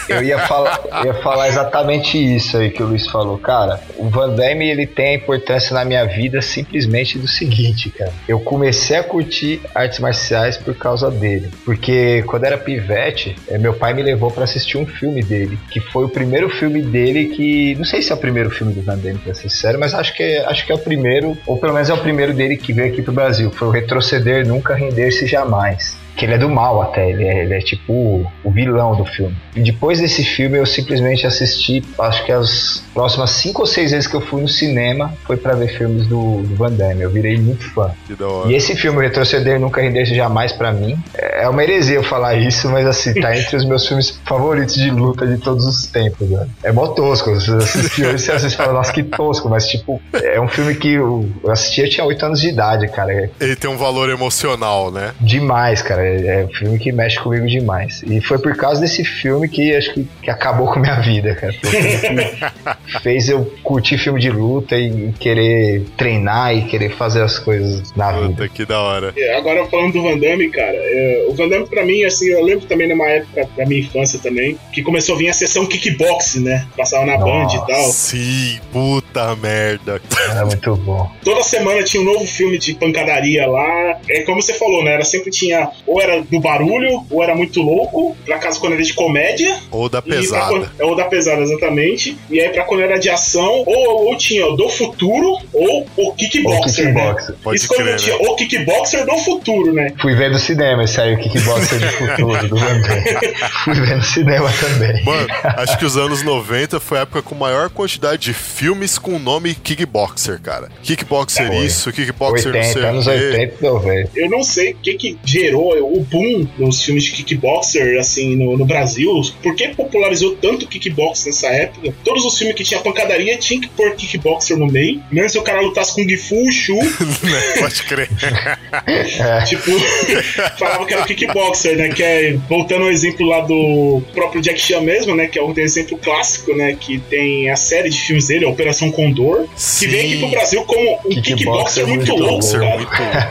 [0.09, 3.39] Eu ia falar, eu ia falar exatamente isso aí que o Luiz falou.
[3.39, 8.13] Cara, o Van Damme ele tem a importância na minha vida simplesmente do seguinte, cara.
[8.27, 11.51] Eu comecei a curtir artes marciais por causa dele.
[11.65, 15.59] Porque quando era pivete, eh, meu pai me levou pra assistir um filme dele.
[15.71, 17.75] Que foi o primeiro filme dele que.
[17.77, 20.15] Não sei se é o primeiro filme do Van Damme, pra ser sincero, mas acho
[20.15, 22.73] que, é, acho que é o primeiro, ou pelo menos é o primeiro dele que
[22.73, 23.51] veio aqui pro Brasil.
[23.51, 25.95] Foi o Retroceder Nunca Render-se Jamais.
[26.17, 29.05] Que ele é do mal até, ele é, ele é tipo o, o vilão do
[29.05, 29.37] filme.
[29.55, 34.07] E depois desse filme eu simplesmente assisti, acho que as próximas cinco ou seis vezes
[34.07, 37.03] que eu fui no cinema foi pra ver filmes do, do Van Damme.
[37.03, 37.91] Eu virei muito fã.
[38.07, 38.51] que da hora.
[38.51, 42.69] E esse filme, Retroceder Nunca Render-se Jamais, pra mim, é uma heresia eu falar isso,
[42.71, 46.51] mas assim, tá entre os meus filmes favoritos de luta de todos os tempos, velho.
[46.63, 50.01] É mó tosco, você assistiu hoje, você assiste e fala, nossa, que tosco, mas tipo,
[50.13, 53.13] é um filme que eu assisti, eu tinha oito anos de idade, cara.
[53.13, 55.13] É Ele tem um valor emocional, né?
[55.21, 56.04] demais, cara.
[56.05, 58.03] É é um filme que mexe comigo demais.
[58.07, 61.35] E foi por causa desse filme que acho que, que acabou com a minha vida,
[61.35, 61.53] cara.
[61.53, 66.91] Foi o filme que fez eu curtir filme de luta e querer treinar e querer
[66.91, 68.29] fazer as coisas na vida.
[68.29, 69.13] Puta, que da hora.
[69.17, 72.43] É, Agora falando do Van Damme, cara, é, o Van Damme pra mim, assim, eu
[72.43, 76.37] lembro também numa época da minha infância também, que começou a vir a sessão kickbox,
[76.37, 76.67] né?
[76.77, 77.85] Passava na Band e tal.
[77.91, 80.01] Sim, puta merda.
[80.31, 81.11] Era muito bom.
[81.23, 83.99] Toda semana tinha um novo filme de pancadaria lá.
[84.09, 84.95] É como você falou, né?
[84.95, 88.83] Era sempre tinha, ou era do barulho, ou era muito louco, pra caso quando era
[88.83, 90.49] de comédia, Ou da pra pesada.
[90.49, 92.17] quando- é o da pesada, exatamente.
[92.31, 96.13] E aí, pra quando era de ação, ou, ou tinha o do futuro, ou o
[96.15, 97.01] kickboxer, Ou né?
[97.05, 97.35] kickboxer.
[97.43, 98.25] Pode Isso quando crer, tinha né?
[98.29, 99.93] o kickboxer do futuro, né?
[100.01, 102.81] Fui ver no cinema esse aí, o Kickboxer de Futuro do Van.
[103.65, 105.05] Fui ver no cinema também.
[105.05, 105.27] Mano,
[105.59, 109.19] acho que os anos 90 foi a época com maior quantidade de filmes com o
[109.19, 110.69] nome Kickboxer, cara.
[110.83, 111.57] Kickboxer Foi.
[111.59, 113.17] isso, Kickboxer não sei 80, anos o quê.
[113.17, 114.11] 80, não, velho.
[114.17, 118.57] Eu não sei o que que gerou o boom dos filmes de kickboxer, assim, no,
[118.57, 121.95] no Brasil, por que popularizou tanto kickbox nessa época?
[122.05, 125.43] Todos os filmes que tinha pancadaria tinha que pôr kickboxer no meio, mesmo se o
[125.43, 126.75] cara lutasse com Gifu, Shu,
[127.25, 127.41] Né?
[127.59, 128.09] Pode crer.
[129.47, 129.71] tipo,
[130.59, 131.89] falava que era o kickboxer, né?
[131.89, 135.27] Que é, voltando ao exemplo lá do próprio Jack Chan mesmo, né?
[135.27, 136.77] Que é um exemplo clássico, né?
[136.79, 139.87] Que tem a série de filmes dele, a Operação Condor, Sim.
[139.87, 142.77] que veio aqui pro Brasil como um Kickboxer kickboxer muito, muito louco, cara.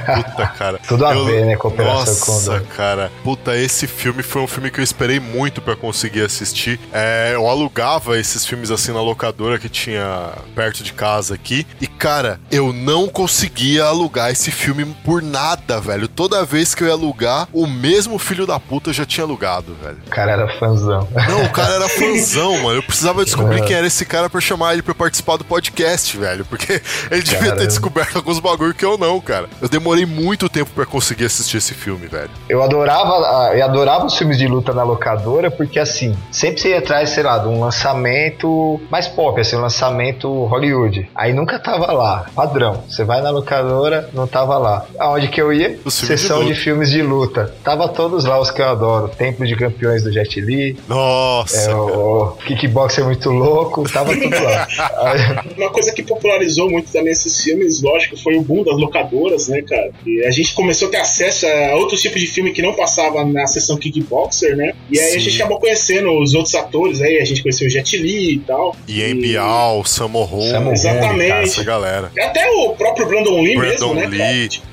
[0.06, 0.80] muito puta, cara.
[0.88, 2.43] Tudo a ver, né, com Operação Nossa, Condor.
[2.76, 3.12] Cara.
[3.24, 6.80] Puta, esse filme foi um filme que eu esperei muito pra conseguir assistir.
[6.92, 11.66] É, eu alugava esses filmes assim na locadora que tinha perto de casa aqui.
[11.82, 16.08] E, cara, eu não conseguia alugar esse filme por nada, velho.
[16.08, 19.98] Toda vez que eu ia alugar, o mesmo filho da puta já tinha alugado, velho.
[20.08, 21.08] O cara era fãzão.
[21.28, 22.80] Não, o cara era fãzão, mano.
[22.80, 26.46] Eu precisava descobrir quem era esse cara pra chamar ele pra participar do podcast, velho.
[26.46, 27.68] Porque ele devia ter Caramba.
[27.68, 29.50] descoberto alguns bagulho que eu não, cara.
[29.62, 32.30] Eu demorei muito tempo pra conseguir assistir esse filme, velho.
[32.48, 36.80] Eu adorava, eu adorava os filmes de luta na locadora, porque assim, sempre você ia
[36.80, 41.10] atrás, sei lá, de um lançamento mais pop, assim, um lançamento Hollywood.
[41.16, 42.84] Aí nunca tava lá, padrão.
[42.88, 44.86] Você vai na locadora, não tava lá.
[45.00, 45.78] Aonde que eu ia?
[45.90, 47.54] Sessão de de, filmes de luta.
[47.64, 49.10] Tava todos lá os que eu adoro.
[49.10, 54.42] Templo de Campeões do Jet Li, Nossa, é, o, o Kickboxer muito louco, tava tudo
[54.44, 54.68] lá.
[55.58, 59.62] Uma coisa que popularizou muito também esses filmes, lógico, foi o boom das locadoras, né,
[59.62, 59.92] cara?
[60.06, 63.24] E a gente começou a ter acesso a outros tipos de filme que não passava
[63.26, 64.74] na sessão Kickboxer, né?
[64.90, 65.16] E aí Sim.
[65.18, 68.40] a gente acabou conhecendo os outros atores aí, a gente conheceu o Jet Li e
[68.40, 68.76] tal.
[68.88, 70.28] Ian Bial, Sammo
[70.72, 71.30] Exatamente.
[71.30, 72.12] cara, essa galera.
[72.20, 74.32] Até o próprio Brandon Lee Brandon mesmo, né?
[74.34, 74.48] Lee.
[74.50, 74.66] Tipo,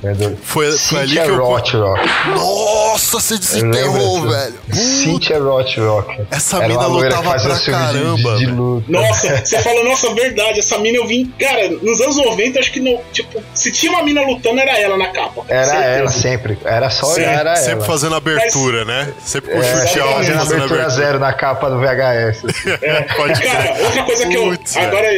[0.43, 1.45] Foi, foi ali Cynthia que eu.
[1.45, 2.01] Rothrock.
[2.29, 4.55] Nossa, você desenterrou, velho.
[4.73, 6.23] Cynthia Rothrock.
[6.31, 8.37] Essa Era mina lutava pra de- caramba.
[8.37, 8.53] de, de.
[8.91, 11.33] Nossa, você falou, nossa, verdade, essa mina eu vim.
[11.39, 12.99] Cara, nos anos 90, acho que no.
[13.13, 15.45] Tipo, se tinha uma mina lutando, era ela na capa.
[15.49, 15.89] Era Certeza.
[15.89, 16.59] ela sempre.
[16.65, 17.85] Era só olhar, era Sempre ela.
[17.87, 19.13] fazendo abertura, né?
[19.25, 20.89] Sempre com É, chute alto fazendo abertura abertura.
[20.91, 22.43] zero na capa do VHS.
[23.17, 23.85] Pode Cara, crer.
[23.85, 24.45] outra coisa que eu.
[24.51, 24.87] Putz, velho.
[24.87, 25.09] agora,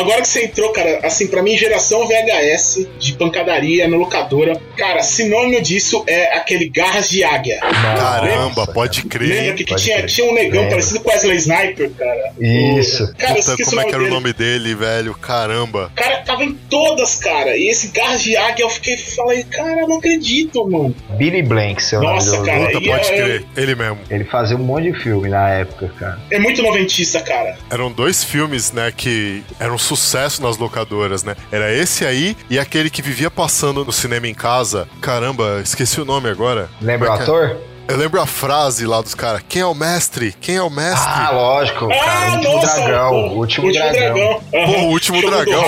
[0.00, 5.02] agora que você entrou, cara, assim, pra mim, geração VHS de pancadaria na locadora, cara,
[5.02, 7.58] sinônimo disso é aquele Garras de Águia.
[7.60, 9.54] Caramba, pode Lembra crer.
[9.54, 10.08] que, que pode tinha, crer.
[10.08, 10.70] tinha um negão Lembro.
[10.70, 12.32] parecido com Wesley Sniper, cara?
[12.40, 13.04] Isso.
[13.04, 14.14] O- Cara, Puta, como é que era o dele.
[14.14, 15.14] nome dele, velho?
[15.14, 15.90] Caramba.
[15.92, 17.56] O cara tava em todas, cara.
[17.56, 20.94] E esse Garras de Águia, eu fiquei, falei, cara, não acredito, mano.
[21.10, 22.66] Billy Blank, seu Nossa, nome do- cara.
[22.66, 23.44] Puta, pode é- crer.
[23.56, 23.98] Ele mesmo.
[24.08, 26.18] Ele fazia um monte de filme na época, cara.
[26.30, 27.56] É muito noventista, cara.
[27.70, 31.36] Eram dois filmes, né, que eram sucesso nas locadoras, né?
[31.52, 34.88] Era esse aí e aquele que vivia passando no cinema em casa.
[35.00, 36.68] Caramba, esqueci o nome agora.
[36.80, 37.34] Lembra o Como é que é?
[37.34, 37.56] ator?
[37.88, 39.42] Eu lembro a frase lá dos caras.
[39.48, 40.32] Quem é o mestre?
[40.40, 41.10] Quem é o mestre?
[41.12, 42.30] Ah, lógico, cara.
[42.30, 43.12] O último dragão.
[43.12, 44.40] O último, dragão.
[44.54, 44.66] Aham.
[44.72, 45.64] Pô, o último do dragão.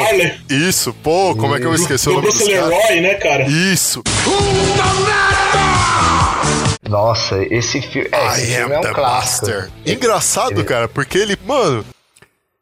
[0.48, 2.52] Isso, pô, como é que eu esqueci o Do nome dos Bruce?
[2.52, 3.42] Leroy, né, cara?
[3.48, 4.02] Isso.
[6.92, 8.07] Nossa, esse filme.
[8.12, 9.46] É, esse filme é the um clássico.
[9.46, 9.70] master.
[9.87, 11.83] Engraçado, cara, porque ele, mano.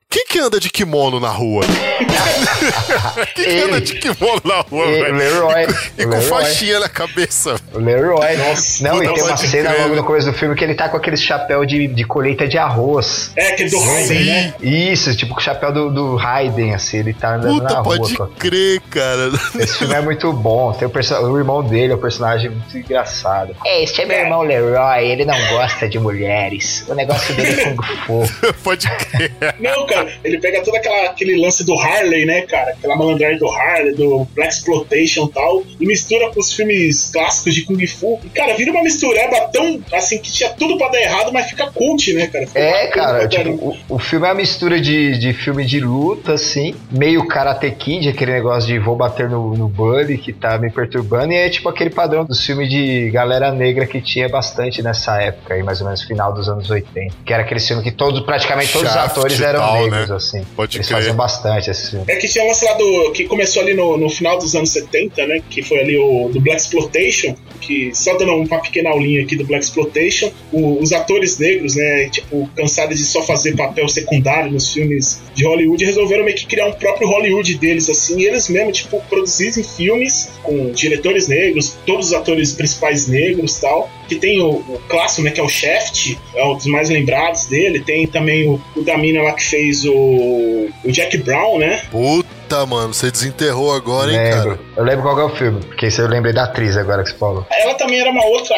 [0.08, 1.64] Quem que anda de kimono na rua?
[3.34, 3.60] Que Ele.
[3.62, 5.16] anda de kimono na rua, E- velho?
[5.16, 5.66] Leroy.
[5.98, 6.28] E com Leroy.
[6.28, 7.56] faixinha na cabeça.
[7.72, 8.36] O Leroy.
[8.36, 9.82] Nossa, Não, e tem uma cena crer.
[9.82, 12.58] logo no começo do filme que ele tá com aquele chapéu de, de colheita de
[12.58, 13.32] arroz.
[13.36, 14.54] É, aquele do Harley, né?
[14.60, 17.96] Isso, tipo o chapéu do, do Raiden, assim, ele tá andando Puta, na rua.
[17.98, 19.30] pode com- crer, cara.
[19.58, 20.72] Esse filme é muito bom.
[20.72, 23.54] Tem o, perso- o irmão dele, é um personagem muito engraçado.
[23.64, 26.84] É, este é meu irmão Leroy, ele não gosta de mulheres.
[26.88, 28.22] O negócio dele é Kung Fu.
[28.62, 29.32] pode crer.
[29.58, 32.72] Não, cara, ele pega todo aquela, aquele lance do Harley, né, cara?
[32.72, 37.54] Aquela malandragem do Harley, do Black Exploitation e tal, e mistura com os filmes clássicos
[37.54, 38.20] de Kung Fu.
[38.24, 41.70] E, cara, vira uma mistureba tão, assim, que tinha tudo pra dar errado, mas fica
[41.70, 42.46] cult, né, cara?
[42.46, 46.34] Fica É, cara, tipo, o, o filme é uma mistura de, de filme de luta,
[46.34, 50.70] assim, meio Karate Kid, aquele negócio de vou bater no, no Buddy, que tá me
[50.70, 55.20] perturbando, e é tipo aquele padrão dos filmes de galera negra que tinha bastante nessa
[55.20, 57.14] época, aí, mais ou menos final dos anos 80.
[57.24, 60.16] Que era aquele filme que todos, praticamente todos Shaft os atores eram tal, negros, né?
[60.16, 60.46] assim.
[60.56, 60.96] Pode Eles crer.
[60.98, 63.12] faziam bastante esse É que tinha um lance lá do.
[63.12, 65.42] que começou ali no, no final dos anos 70, né?
[65.48, 67.34] Que foi ali o do Black Exploitation.
[67.60, 72.08] Que só dando uma pequena aulinha aqui do Black Exploitation, os atores negros, né?
[72.08, 76.66] Tipo, cansados de só fazer papel secundário nos filmes de Hollywood, resolveram meio que criar
[76.66, 78.20] um próprio Hollywood deles, assim.
[78.20, 83.90] E eles mesmo, tipo, produzissem filmes com diretores negros, todos os atores principais negros tal.
[84.08, 85.30] Que tem o, o clássico, né?
[85.30, 87.80] Que é o Shaft, é um dos mais lembrados dele.
[87.80, 91.69] Tem também o, o da mina lá que fez o, o Jack Brown, né?
[91.90, 94.56] Puta, Eita, mano, você desenterrou agora, hein, Lembro.
[94.56, 94.60] cara?
[94.76, 97.10] Eu lembro qual que é o filme, porque isso eu lembrei da atriz agora que
[97.10, 97.46] você falou.
[97.48, 98.56] Ela também era uma outra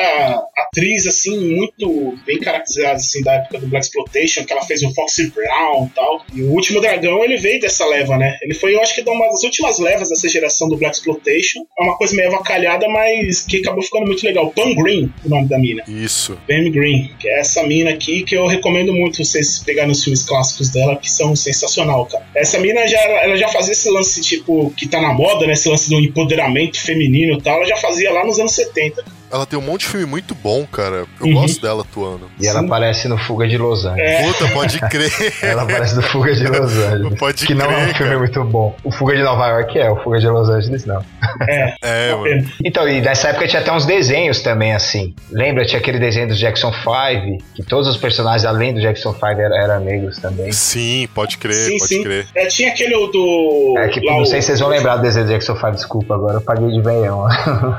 [0.57, 4.95] atriz, assim, muito bem caracterizada, assim, da época do Black Exploitation, que ela fez o
[4.95, 6.25] Foxy Brown e tal.
[6.33, 8.39] E o Último Dragão, ele veio dessa leva, né?
[8.41, 11.61] Ele foi, eu acho que, uma das últimas levas dessa geração do Black Exploitation.
[11.79, 14.51] É uma coisa meio avacalhada, mas que acabou ficando muito legal.
[14.53, 15.83] Pam Green, o nome da mina.
[15.87, 16.39] Isso.
[16.49, 20.23] Pam Green, que é essa mina aqui que eu recomendo muito vocês pegarem os filmes
[20.23, 22.25] clássicos dela, que são sensacional, cara.
[22.35, 25.53] Essa mina já, ela já fazia esse lance, tipo, que tá na moda, né?
[25.53, 29.05] Esse lance do empoderamento feminino e tal, ela já fazia lá nos anos 70.
[29.33, 31.05] Ela tem um monte de filme muito bom, cara.
[31.21, 31.35] Eu Uhum.
[31.35, 32.31] gosto dela atuando.
[32.39, 32.67] E ela Sim.
[32.67, 34.11] aparece no Fuga de Los Angeles.
[34.11, 34.27] É.
[34.27, 35.11] Puta, pode crer.
[35.43, 37.19] Ela aparece no Fuga de Los Angeles.
[37.19, 38.19] Pode que não é um crer, filme cara.
[38.19, 38.77] muito bom.
[38.85, 41.03] O Fuga de Nova York é, o Fuga de Los Angeles não.
[41.49, 42.49] É, É, uma mano.
[42.65, 45.15] Então, e nessa época tinha até uns desenhos também, assim.
[45.31, 45.65] Lembra?
[45.65, 49.57] Tinha aquele desenho do Jackson 5, que todos os personagens, além do Jackson 5, eram,
[49.57, 50.53] eram negros também.
[50.53, 52.03] Sim, pode crer, Sim, pode sim.
[52.03, 52.27] crer.
[52.35, 53.75] É, tinha aquele do.
[53.79, 56.35] É que não sei se vocês vão lembrar do desenho do Jackson 5, desculpa, agora
[56.37, 57.27] eu paguei de veião.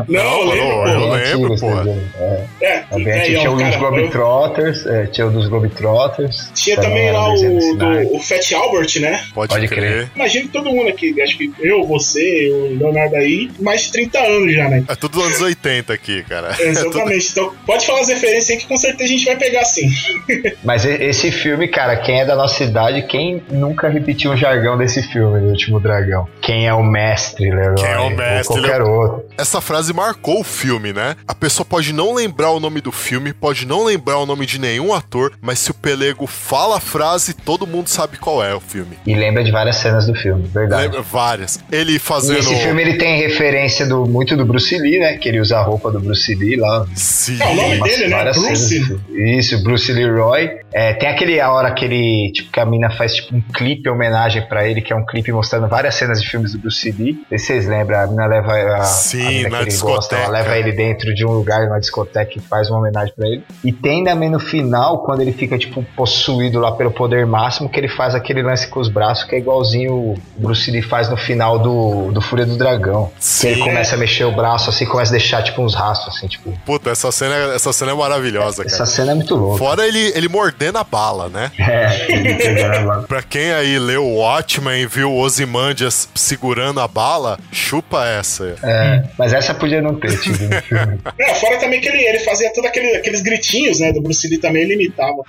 [0.07, 3.75] Não, eu lembro, Não, eu lembro, antigo desenho, É, É, é é, Tinha o dos
[3.75, 6.51] Globetrotters, é, tinha o dos Globetrotters.
[6.53, 7.35] Tinha também lá o,
[7.75, 9.23] do, o Fat Albert, né?
[9.33, 9.79] Pode, Pode crer.
[10.07, 10.11] crer.
[10.15, 14.53] Imagina todo mundo aqui, acho que eu, você, o Leonardo aí, mais de 30 anos
[14.53, 14.83] já, né?
[14.87, 16.49] É tudo dos anos 80 aqui, cara.
[16.63, 17.31] É tudo- Exatamente.
[17.31, 19.89] Então, pode falar as referências aí que com certeza a gente vai pegar sim.
[20.63, 25.01] Mas esse filme, cara, quem é da nossa idade, quem nunca repetiu o jargão desse
[25.03, 26.27] filme, do Último Dragão?
[26.41, 27.75] Quem é o mestre, Leroy?
[27.75, 29.25] Quem é o Ou mestre, qualquer outro.
[29.37, 31.15] Essa frase marcou o filme, né?
[31.33, 34.59] A pessoa pode não lembrar o nome do filme, pode não lembrar o nome de
[34.59, 38.59] nenhum ator, mas se o Pelego fala a frase, todo mundo sabe qual é o
[38.59, 38.97] filme.
[39.05, 40.83] E lembra de várias cenas do filme, verdade.
[40.83, 41.59] Lembra várias.
[41.71, 42.37] Ele E fazendo.
[42.37, 45.17] esse filme ele tem referência do, muito do Bruce Lee, né?
[45.17, 46.85] Que ele usa a roupa do Bruce Lee lá.
[46.93, 47.37] Sim.
[47.41, 48.23] É, o nome Umas- dele, né?
[48.25, 48.39] Bruce.
[48.41, 49.37] cenas filme.
[49.39, 50.49] Isso, Bruce Leroy.
[50.71, 53.89] É, tem aquele a hora que ele, tipo, que a mina faz tipo um clipe
[53.89, 56.91] em homenagem pra ele, que é um clipe mostrando várias cenas de filmes do Bruce
[56.91, 57.13] Lee.
[57.13, 59.77] Não sei se vocês lembram, a mina leva a, Sim, a mina na que ele
[59.79, 63.27] gosta, ela leva ele dentro de um lugar, numa discoteca e faz uma homenagem pra
[63.27, 63.43] ele.
[63.63, 67.79] E tem também no final, quando ele fica, tipo, possuído lá pelo poder máximo, que
[67.79, 71.17] ele faz aquele lance com os braços, que é igualzinho o Bruce Lee faz no
[71.17, 73.11] final do, do Fúria do Dragão.
[73.17, 73.47] Que Sim.
[73.49, 76.51] ele começa a mexer o braço assim, começa a deixar, tipo, uns rastros, assim, tipo.
[76.65, 78.85] Puta, essa cena, essa cena é maravilhosa, Essa cara.
[78.89, 79.57] cena é muito louca.
[79.57, 81.51] Fora ele, ele mordendo a bala, né?
[81.73, 86.79] É, ele pegando a- Pra quem aí leu o Watchmen e viu o Ozymandias segurando
[86.79, 88.55] a bala, chupa essa.
[88.63, 90.99] é, mas essa podia não ter tido no filme.
[91.19, 93.91] É, fora também que ele, ele fazia todos aquele, aqueles gritinhos, né?
[93.91, 95.23] Do Bruce Lee também, ele imitava.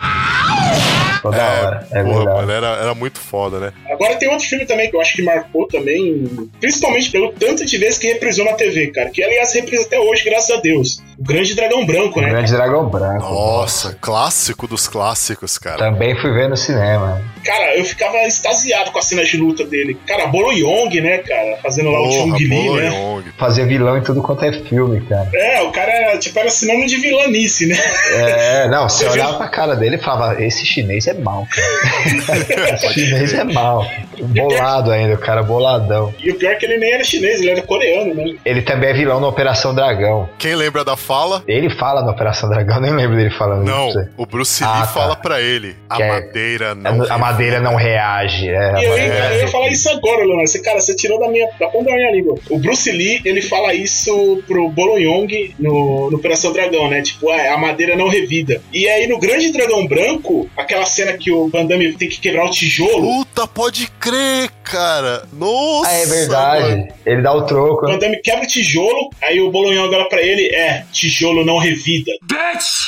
[1.22, 1.88] Toda hora.
[1.90, 2.36] É Porra, verdade.
[2.36, 3.72] mano, era, era muito foda, né?
[3.90, 7.78] Agora tem outro filme também que eu acho que marcou também, principalmente pelo tanto de
[7.78, 9.08] vezes que reprisou na TV, cara.
[9.08, 11.02] Que aliás reprisa até hoje, graças a Deus.
[11.18, 12.28] O Grande Dragão Branco, O né?
[12.28, 13.22] Grande Dragão Branco.
[13.24, 15.78] Nossa, clássico dos clássicos, cara.
[15.78, 17.22] Também fui ver no cinema.
[17.42, 19.96] Cara, eu ficava extasiado com as cenas de luta dele.
[20.06, 21.58] Cara, Bolo Yong, né, cara?
[21.62, 22.88] Fazendo lá o Porra, Chong Li, Bolo né?
[22.88, 23.24] Yong.
[23.38, 25.30] Fazia vilão em tudo quanto é filme, cara.
[25.34, 27.76] É, o cara era, tipo, era sinônimo de vilanice, né?
[28.12, 32.74] É, não, você olhava pra cara dele e falava, esse chinês é mal, cara.
[32.74, 33.86] esse chinês é mal.
[34.22, 36.14] Bolado ainda, o cara boladão.
[36.22, 38.34] E o pior é que ele nem era chinês, ele era coreano, né?
[38.44, 40.28] Ele também é vilão na Operação Dragão.
[40.38, 41.42] Quem lembra da fala?
[41.46, 43.98] Ele fala na Operação Dragão, nem lembro dele falando Não, isso.
[43.98, 44.08] você.
[44.16, 44.86] o Bruce Lee Ah, tá.
[44.86, 47.04] fala pra ele: a Que é- madeira não.
[47.10, 48.48] A madeira não reage.
[48.48, 50.48] É, a E eu, madeira- ia- eu ia falar isso agora, Leonardo.
[50.48, 52.34] Você, cara, você tirou da minha da ponta da minha língua.
[52.50, 57.02] O Bruce Lee, ele fala isso pro Bolo Yong no, no Operação Dragão, né?
[57.02, 58.60] Tipo, ah, a madeira não revida.
[58.72, 62.44] E aí no Grande Dragão Branco, aquela cena que o Van Damme tem que quebrar
[62.46, 65.24] o tijolo, Puta, pode crer, cara.
[65.32, 65.90] Nossa.
[65.90, 66.70] Ah, é verdade.
[66.70, 66.88] mano.
[67.04, 67.84] Ele dá o troco.
[67.84, 67.90] o?
[67.90, 71.58] Van Damme quebra o tijolo, aí o Bolo Yong olha pra ele, é, tijolo não
[71.58, 72.12] revida.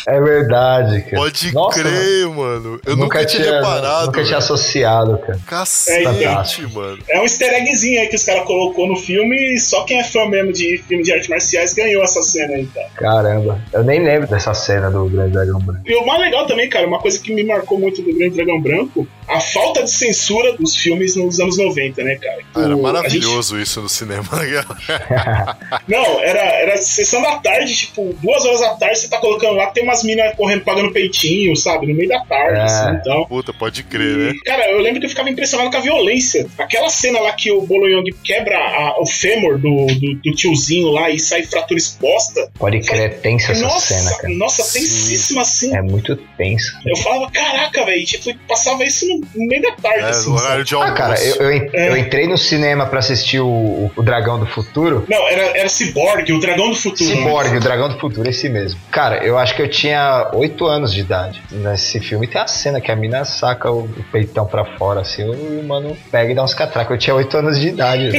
[0.07, 1.17] É verdade, cara.
[1.17, 2.81] Pode Nossa, crer, mano.
[2.87, 4.07] Eu nunca, tinha, reparado.
[4.07, 5.41] Nunca tinha associado, cara.
[5.47, 6.99] Cacete, mano.
[7.09, 10.05] É um easter eggzinho aí que os caras colocou no filme e só quem é
[10.05, 12.83] fã mesmo de filme de artes marciais ganhou essa cena aí, tá?
[12.95, 13.61] Caramba.
[13.73, 15.83] Eu nem lembro dessa cena do Grande Dragão Branco.
[15.85, 18.61] E o mais legal também, cara, uma coisa que me marcou muito do Grande Dragão
[18.61, 22.39] Branco, a falta de censura dos filmes nos anos 90, né, cara?
[22.55, 24.25] Ah, Era maravilhoso isso no cinema.
[24.33, 24.47] né?
[24.47, 24.67] gente-
[25.89, 29.67] Não, era, era sessão da tarde, tipo, duas horas da tarde, você tá colocando lá,
[29.69, 31.87] tem umas minas correndo, pagando peitinho, sabe?
[31.87, 32.63] No meio da tarde, É.
[32.63, 33.25] assim, então.
[33.27, 34.31] Puta, pode crer, né?
[34.35, 36.47] E, Cara, eu lembro que eu ficava impressionado com a violência.
[36.59, 40.89] Aquela cena lá que o Bolo Young quebra a- o fêmur do, do, do tiozinho
[40.91, 42.51] lá e sai fratura exposta.
[42.59, 44.35] Pode crer, é tensa essa nossa, cena, cara.
[44.35, 44.81] nossa, Sim.
[44.81, 45.75] tensíssima assim.
[45.75, 46.73] É muito tenso.
[46.87, 50.33] Eu falava, caraca, velho, tipo, passava isso no no meio da tarde, É, assim.
[50.33, 50.95] horário de Ah, almoço.
[50.97, 51.89] cara, eu, eu, É.
[51.91, 55.05] eu entrei no cinema pra assistir o, o Dragão do Futuro.
[55.09, 57.11] Não, era, era Cyborg, o dragão do futuro.
[57.11, 58.79] Cyborg, o Dragão do Futuro, esse mesmo.
[58.91, 61.43] Cara, eu acho que eu tinha 8 anos de idade.
[61.51, 65.25] Nesse filme tem a cena que a mina saca o, o peitão pra fora, assim,
[65.29, 66.93] o mano pega e dá uns catracos.
[66.93, 68.11] Eu tinha 8 anos de idade.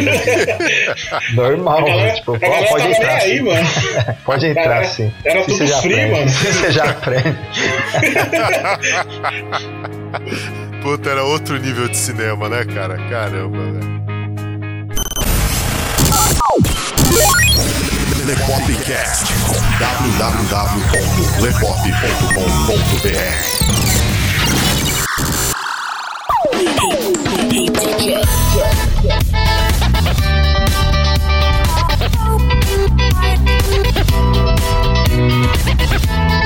[1.34, 2.16] Normal, A galera, mano.
[2.16, 3.16] Tipo, a pô, pode nem entrar.
[3.16, 3.42] aí, sim.
[3.44, 3.68] mano.
[4.26, 5.12] Pode entrar, Cara, sim.
[5.24, 6.12] Era tudo você já free, aprende.
[6.12, 6.30] mano.
[6.58, 7.38] Você já aprende.
[10.88, 12.96] Puta, era outro nível de cinema, né, cara?
[13.10, 14.02] Caramba, velho.
[18.26, 19.34] Lepopcast.
[19.80, 20.68] www.lepop.com.br
[36.24, 36.34] A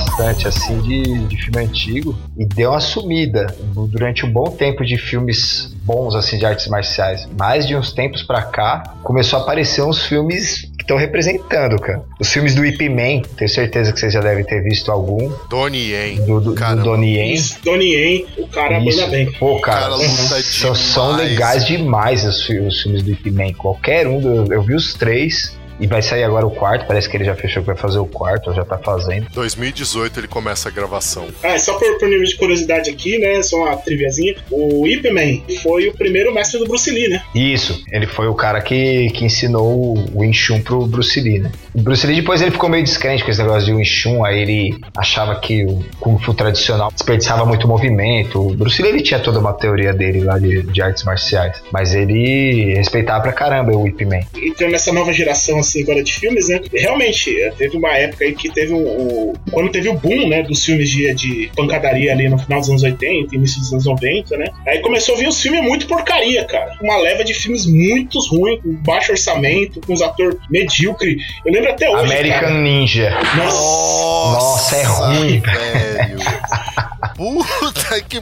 [0.00, 3.54] bastante assim de, de filme antigo e deu uma sumida
[3.88, 7.28] durante um bom tempo de filmes bons assim de artes marciais.
[7.38, 12.02] Mais de uns tempos pra cá começou a aparecer uns filmes que estão representando, cara.
[12.18, 15.90] Os filmes do Ip Man, tenho certeza que vocês já devem ter visto algum Donnie
[15.92, 16.16] Yen.
[16.24, 16.82] do, do, do.
[16.82, 17.34] Donnie Yen.
[17.34, 19.30] Isso, Donnie Yen, o cara manda bem.
[19.32, 23.52] Pô, cara, Cara, são, são legais demais os, os filmes do Ip Man.
[23.52, 25.58] Qualquer um, eu, eu vi os três.
[25.80, 28.06] E vai sair agora o quarto, parece que ele já fechou que vai fazer o
[28.06, 29.26] quarto, ou já tá fazendo.
[29.32, 31.26] 2018 ele começa a gravação.
[31.42, 33.42] Ah, só por, por nível de curiosidade aqui, né?
[33.42, 34.36] Só uma triviazinha.
[34.50, 37.22] O Ip Man foi o primeiro mestre do Bruce Lee, né?
[37.34, 41.50] Isso, ele foi o cara que, que ensinou o Wing Chun pro Bruce Lee, né?
[41.74, 44.40] O Bruce Lee depois ele ficou meio descrente com esse negócio de Wing Chun, aí
[44.40, 48.46] ele achava que o Kung Fu tradicional desperdiçava muito movimento.
[48.46, 51.94] O Bruce Lee ele tinha toda uma teoria dele lá de, de artes marciais, mas
[51.94, 54.20] ele respeitava pra caramba o Ip Man.
[54.36, 56.60] entrando nessa nova geração assim agora de filmes, né?
[56.74, 60.42] Realmente, eh, teve uma época aí que teve o, o- quando teve o boom, né,
[60.42, 64.36] dos filmes de, de pancadaria ali no final dos anos 80, início dos anos 90,
[64.36, 64.46] né?
[64.66, 66.72] Aí começou a vir os filmes muito porcaria, cara.
[66.82, 71.16] Uma leva de filmes muito ruins, com baixo orçamento, com os atores medíocre.
[71.46, 72.54] Eu lembro até hoje, American cara.
[72.60, 73.10] Ninja.
[73.36, 76.18] Nossa, Nossa, é ruim, velho.
[77.16, 78.20] Puta que.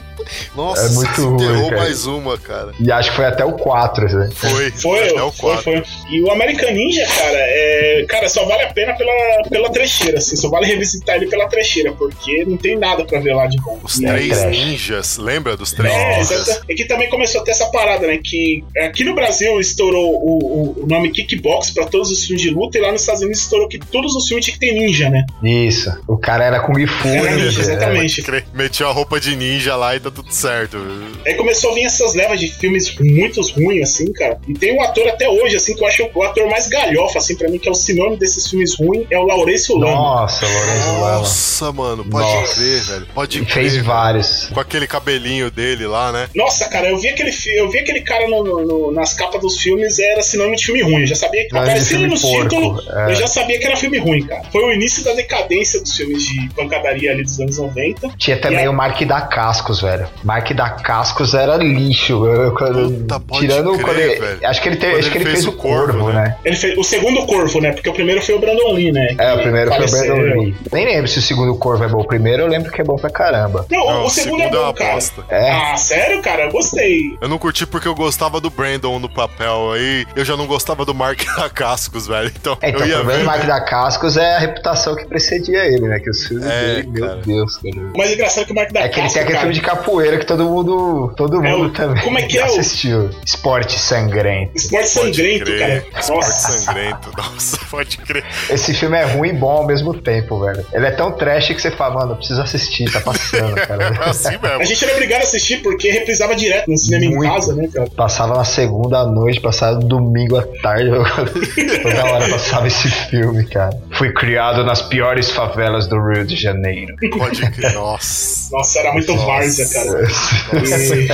[0.55, 1.81] Nossa, É muito ruim, enterrou cara.
[1.81, 2.71] mais uma, cara.
[2.79, 4.29] E acho que foi até o 4, né?
[4.35, 4.71] Foi.
[4.71, 5.63] Foi, até o foi, 4.
[5.63, 5.83] foi.
[6.09, 10.35] E o American Ninja, cara, é, cara, só vale a pena pela, pela trecheira, assim,
[10.35, 13.79] só vale revisitar ele pela trecheira, porque não tem nada pra ver lá de bom.
[13.83, 14.57] Os aí- três trash.
[14.57, 16.61] ninjas, lembra dos três É, ninjas?
[16.69, 18.19] É que também começou a ter essa parada, né?
[18.23, 20.39] Que aqui no Brasil estourou o,
[20.79, 23.41] o- o nome kickbox pra todos os filmes de luta, e lá nos Estados Unidos
[23.41, 25.25] estourou que todos os filmes tinham que ter ninja, né?
[25.43, 25.91] Isso.
[26.07, 28.21] O cara era Kung Fu Era ninja, exatamente.
[28.23, 30.77] Cre- Metiu a roupa de ninja lá e tá tudo certo.
[31.25, 34.39] Aí começou a vir essas levas de filmes muito ruins, assim, cara.
[34.47, 37.35] E tem um ator até hoje, assim, que eu acho o ator mais galhofa, assim,
[37.35, 39.91] pra mim, que é o sinônimo desses filmes ruins, é o Laurêncio Lama.
[39.93, 41.17] Nossa, Lourenço Lama.
[41.19, 42.55] Nossa, mano, pode Nossa.
[42.55, 43.07] crer, velho.
[43.13, 43.69] Pode crer.
[43.69, 44.49] fez vários.
[44.53, 46.29] Com aquele cabelinho dele lá, né?
[46.35, 49.57] Nossa, cara, eu vi aquele, eu vi aquele cara no- no- no- nas capas dos
[49.59, 51.01] filmes, era sinônimo de filme ruim.
[51.01, 53.11] Eu já sabia que aparecia nos títulos, é.
[53.11, 54.43] eu já sabia que era filme ruim, cara.
[54.51, 58.09] Foi o início da decadência dos filmes de pancadaria ali dos anos 90.
[58.17, 59.98] Tinha também E a- o Mark da Cascos, velho.
[60.23, 62.25] Mark da Cascos era lixo.
[62.27, 65.35] Eu- Puta, tirando crer, quando ele- acho que ele, te- Quando acho que ele fez
[65.39, 66.35] fez, o o Corvo, Corvo, né?
[66.45, 67.71] Ele fez o segundo Corvo, né?
[67.71, 69.15] Porque o primeiro foi o Brandon Lee, né?
[69.17, 69.89] É, o primeiro foi o.
[70.15, 70.55] Brandon Lee.
[70.71, 71.99] Nem lembro se o segundo Corvo é bom.
[72.01, 73.65] O primeiro eu lembro que é bom pra caramba.
[73.69, 74.93] Não, Não, o segundo é uma bom, cara.
[74.93, 75.23] bosta.
[75.29, 75.51] É.
[75.51, 76.43] Ah, sério, cara?
[76.43, 77.17] Eu gostei.
[77.21, 80.05] Eu não curti porque eu gostava do Brandon no papel aí.
[80.15, 81.19] Eu já não gostava do Mark
[81.53, 82.31] Cascos, velho.
[82.39, 83.23] Então, É, então, eu o ia problema ver.
[83.23, 85.99] do Mark da Cascos é a reputação que precedia ele, né?
[85.99, 87.21] Que os filmes É, dele, meu cara.
[87.25, 87.75] Deus, cara.
[87.93, 89.53] O mais engraçado é que o Mark da É que ele tem aquele cara, filme
[89.55, 91.13] de capoeira que todo mundo.
[91.15, 93.09] Todo É mundo também como é que é o- assistiu.
[93.25, 94.51] Esporte sangrento.
[94.55, 95.59] Esporte sangrento, crer.
[95.59, 95.99] cara.
[96.01, 96.51] Esporte Nossa.
[96.51, 97.11] sangrento.
[97.17, 98.23] Nossa, pode crer.
[98.49, 100.65] Esse filme é ruim e bom ao mesmo tempo, velho.
[100.71, 103.99] Ele é tão trash que você fala, mano, eu preciso assistir, tá passando, É cara.
[104.09, 104.61] assim mesmo.
[104.61, 107.33] A gente era obrigado a assistir porque reprisava direto no cinema em Muito.
[107.33, 107.89] casa, né, cara?
[107.95, 110.89] Passava na segunda à noite, passava no domingo à tarde.
[111.81, 113.77] Toda hora passava esse filme, cara.
[113.91, 116.95] Fui criado nas piores favelas do Rio de Janeiro.
[117.17, 117.73] Pode crer.
[117.73, 118.49] Nossa.
[118.51, 119.25] Nossa, era muito Nossa.
[119.25, 119.78] várzea, cara.
[119.79, 121.09] E-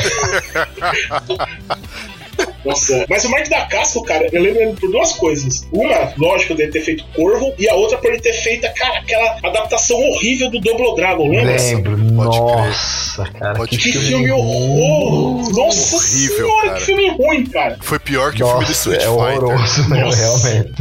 [2.66, 5.68] Nossa, mas o Mark da Casco, cara, eu lembro ele por duas coisas.
[5.72, 9.38] Uma, lógico, dele ter feito Corvo, e a outra por ele ter feito, cara, aquela
[9.44, 11.56] adaptação horrível do Double Dragon, lembra?
[11.56, 12.96] Lembro, Pode nossa.
[13.16, 13.54] Nossa, cara.
[13.56, 15.52] Pode Que filme filme horroroso!
[15.56, 16.80] Nossa horrível, senhora, cara.
[16.80, 17.78] que filme ruim, cara.
[17.82, 19.44] Foi pior que o filme do Nossa, Street é Fighter.
[19.44, 20.04] horroroso, né?
[20.04, 20.50] Nossa.
[20.50, 20.74] Realmente.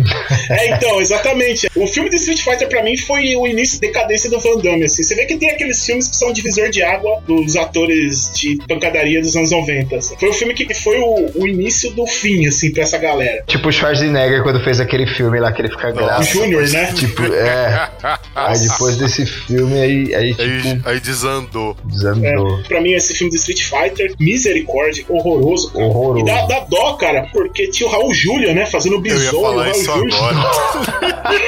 [0.51, 1.68] É, então, exatamente.
[1.76, 4.85] O filme de Street Fighter, pra mim, foi o início da decadência do Van Damme,
[4.85, 5.03] assim.
[5.03, 9.20] Você vê que tem aqueles filmes que são divisor de água dos atores de pancadaria
[9.20, 9.97] dos anos 90.
[9.97, 10.16] assim.
[10.18, 13.43] Foi o filme que foi o, o início do fim, assim, pra essa galera.
[13.47, 16.22] Tipo o Schwarzenegger quando fez aquele filme lá que ele fica O graça.
[16.33, 16.93] Júnior, né?
[16.93, 17.91] Tipo, é.
[18.35, 21.77] Aí depois desse filme aí, aí Aí, tipo, aí desandou.
[21.85, 22.59] desandou.
[22.61, 25.85] É, pra mim, esse filme de Street Fighter, misericórdia, horroroso, cara.
[25.85, 26.20] Horroroso.
[26.20, 29.31] E dá, dá dó, cara, porque tinha o Raul Júlia, né, fazendo o Eu ia
[29.35, 30.16] o falar Raul isso Júlia.
[30.16, 30.35] agora.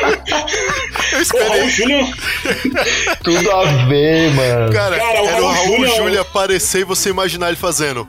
[1.13, 1.69] Eu o Raul.
[1.69, 2.07] Júlia
[3.23, 4.73] Tudo a ver, mano.
[4.73, 8.07] Cara, Cara, o era o Raul Raul Júlia- Júlia aparecer e você imaginar ele fazendo.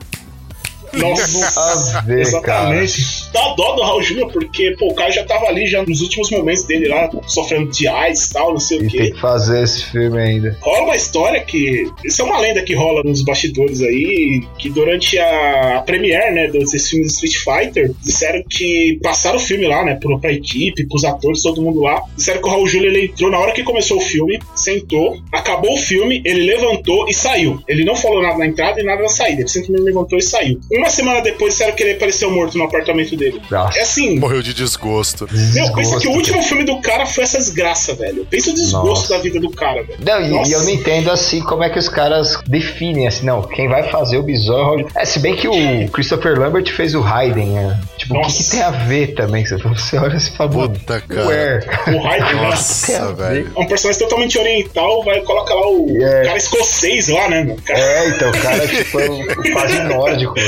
[1.00, 2.20] Nossa, a ver, cara.
[2.20, 3.02] exatamente.
[3.32, 6.30] Dá dó do Raul Júnior, porque, pô, o cara já tava ali já nos últimos
[6.30, 8.98] momentos dele lá, sofrendo de AIDS e tal, não sei o E quê.
[8.98, 10.56] tem que fazer esse filme ainda.
[10.60, 11.90] Rola uma história que.
[12.04, 14.42] Isso é uma lenda que rola nos bastidores aí.
[14.58, 19.40] Que durante a, a premiere, né, desse filme de Street Fighter, disseram que passaram o
[19.40, 22.00] filme lá, né, pro, pra equipe, pros atores, todo mundo lá.
[22.16, 25.74] Disseram que o Raul Júlia ele entrou na hora que começou o filme, sentou, acabou
[25.74, 27.60] o filme, ele levantou e saiu.
[27.68, 29.42] Ele não falou nada na entrada e nada na saída.
[29.42, 30.58] Ele simplesmente levantou e saiu.
[30.72, 33.40] Uma semana depois disseram que ele apareceu morto no apartamento dele.
[33.50, 33.78] Nossa.
[33.78, 34.18] É assim.
[34.18, 35.28] Morreu de desgosto.
[35.30, 36.08] Meu, pensa que o Desgosto.
[36.10, 38.26] último filme do cara foi essa desgraça, velho.
[38.30, 39.14] Pensa o desgosto Nossa.
[39.16, 39.98] da vida do cara, velho.
[40.04, 40.50] Não, e, Nossa.
[40.50, 43.84] e eu não entendo assim como é que os caras definem assim, não, quem vai
[43.90, 47.80] fazer o bisonho é se bem que o Christopher Lambert fez o Raiden, né?
[47.96, 48.42] Tipo, o que, Nossa.
[48.44, 49.44] que tem a ver também?
[49.44, 51.26] Você você olha assim e fala, Puta, cara.
[51.26, 51.60] ué.
[51.94, 52.42] O Raiden, né?
[52.50, 53.52] Nossa, velho.
[53.56, 56.24] É um personagem totalmente oriental, vai colocar lá o É.
[56.24, 60.34] cara escocês lá, né, Cara, É, então, o cara tipo, é um- quase nórdico.
[60.34, 60.42] né?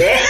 [0.00, 0.22] É,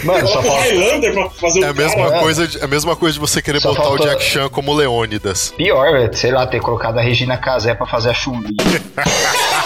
[0.04, 0.62] Mano, só falta.
[0.62, 2.16] Highlander pra fazer É a o mesma, cara.
[2.16, 2.20] é.
[2.20, 4.48] coisa de, é a mesma coisa de você querer Só botar falta- o Jack Chan
[4.48, 5.52] como Leônidas.
[5.56, 8.56] Pior, velho, sei lá, ter colocado a Regina Casé pra fazer a Chun-Li.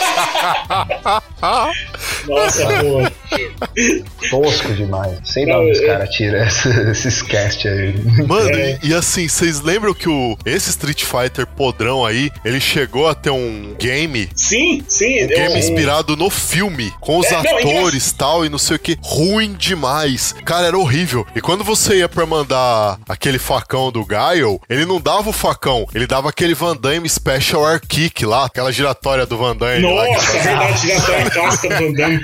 [2.26, 3.04] Nossa, pô.
[4.30, 5.18] Tosco demais.
[5.24, 7.94] Sei Não, os é- caras tiram esse- esses cast aí.
[8.26, 8.78] Mano, É.
[8.82, 13.14] e, e assim, vocês lembram que o, esse Street Fighter podrão aí, ele chegou a
[13.14, 15.24] ter um game Sim, sim.
[15.24, 18.58] Um game eu- inspirado no filme, com os É, é atores e tal, e não
[18.58, 18.96] sei o que.
[19.02, 20.34] Ruim demais.
[20.44, 21.26] Cara, era horrível.
[21.34, 25.86] E quando você ia pra mandar aquele facão do Guile, ele não dava o facão,
[25.94, 30.06] ele dava aquele Van Damme Special Air Kick lá, aquela giratória do Van Damme lá.
[30.06, 32.20] Nossa, que é verdade, já tá a clássica do Van Damme.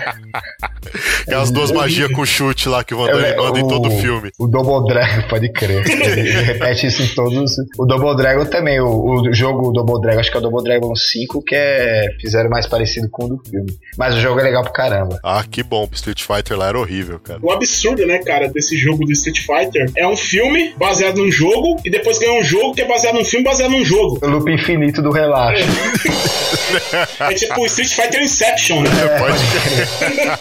[1.27, 4.01] Aquelas duas magias com chute lá que o Van Damme É, manda em todo o
[4.01, 4.31] filme.
[4.39, 5.85] O Double Dragon, pode crer.
[5.89, 7.53] Ele repete isso em todos.
[7.79, 10.95] O Double Dragon também, o, o jogo Double Dragon, acho que é o Double Dragon
[10.95, 12.07] 5, que é.
[12.21, 13.77] Fizeram mais parecido com o do filme.
[13.97, 15.19] Mas o jogo é legal pra caramba.
[15.23, 17.39] Ah, que bom, o Street Fighter lá era horrível, cara.
[17.43, 21.81] O absurdo, né, cara, desse jogo do Street Fighter é um filme baseado num jogo
[21.85, 24.19] e depois ganha um jogo que é baseado num filme baseado num jogo.
[24.23, 25.65] O loop infinito do relaxo.
[27.21, 27.69] É tipo
[28.01, 28.91] o Street Fighter Inception, né?
[29.19, 30.39] Pode crer.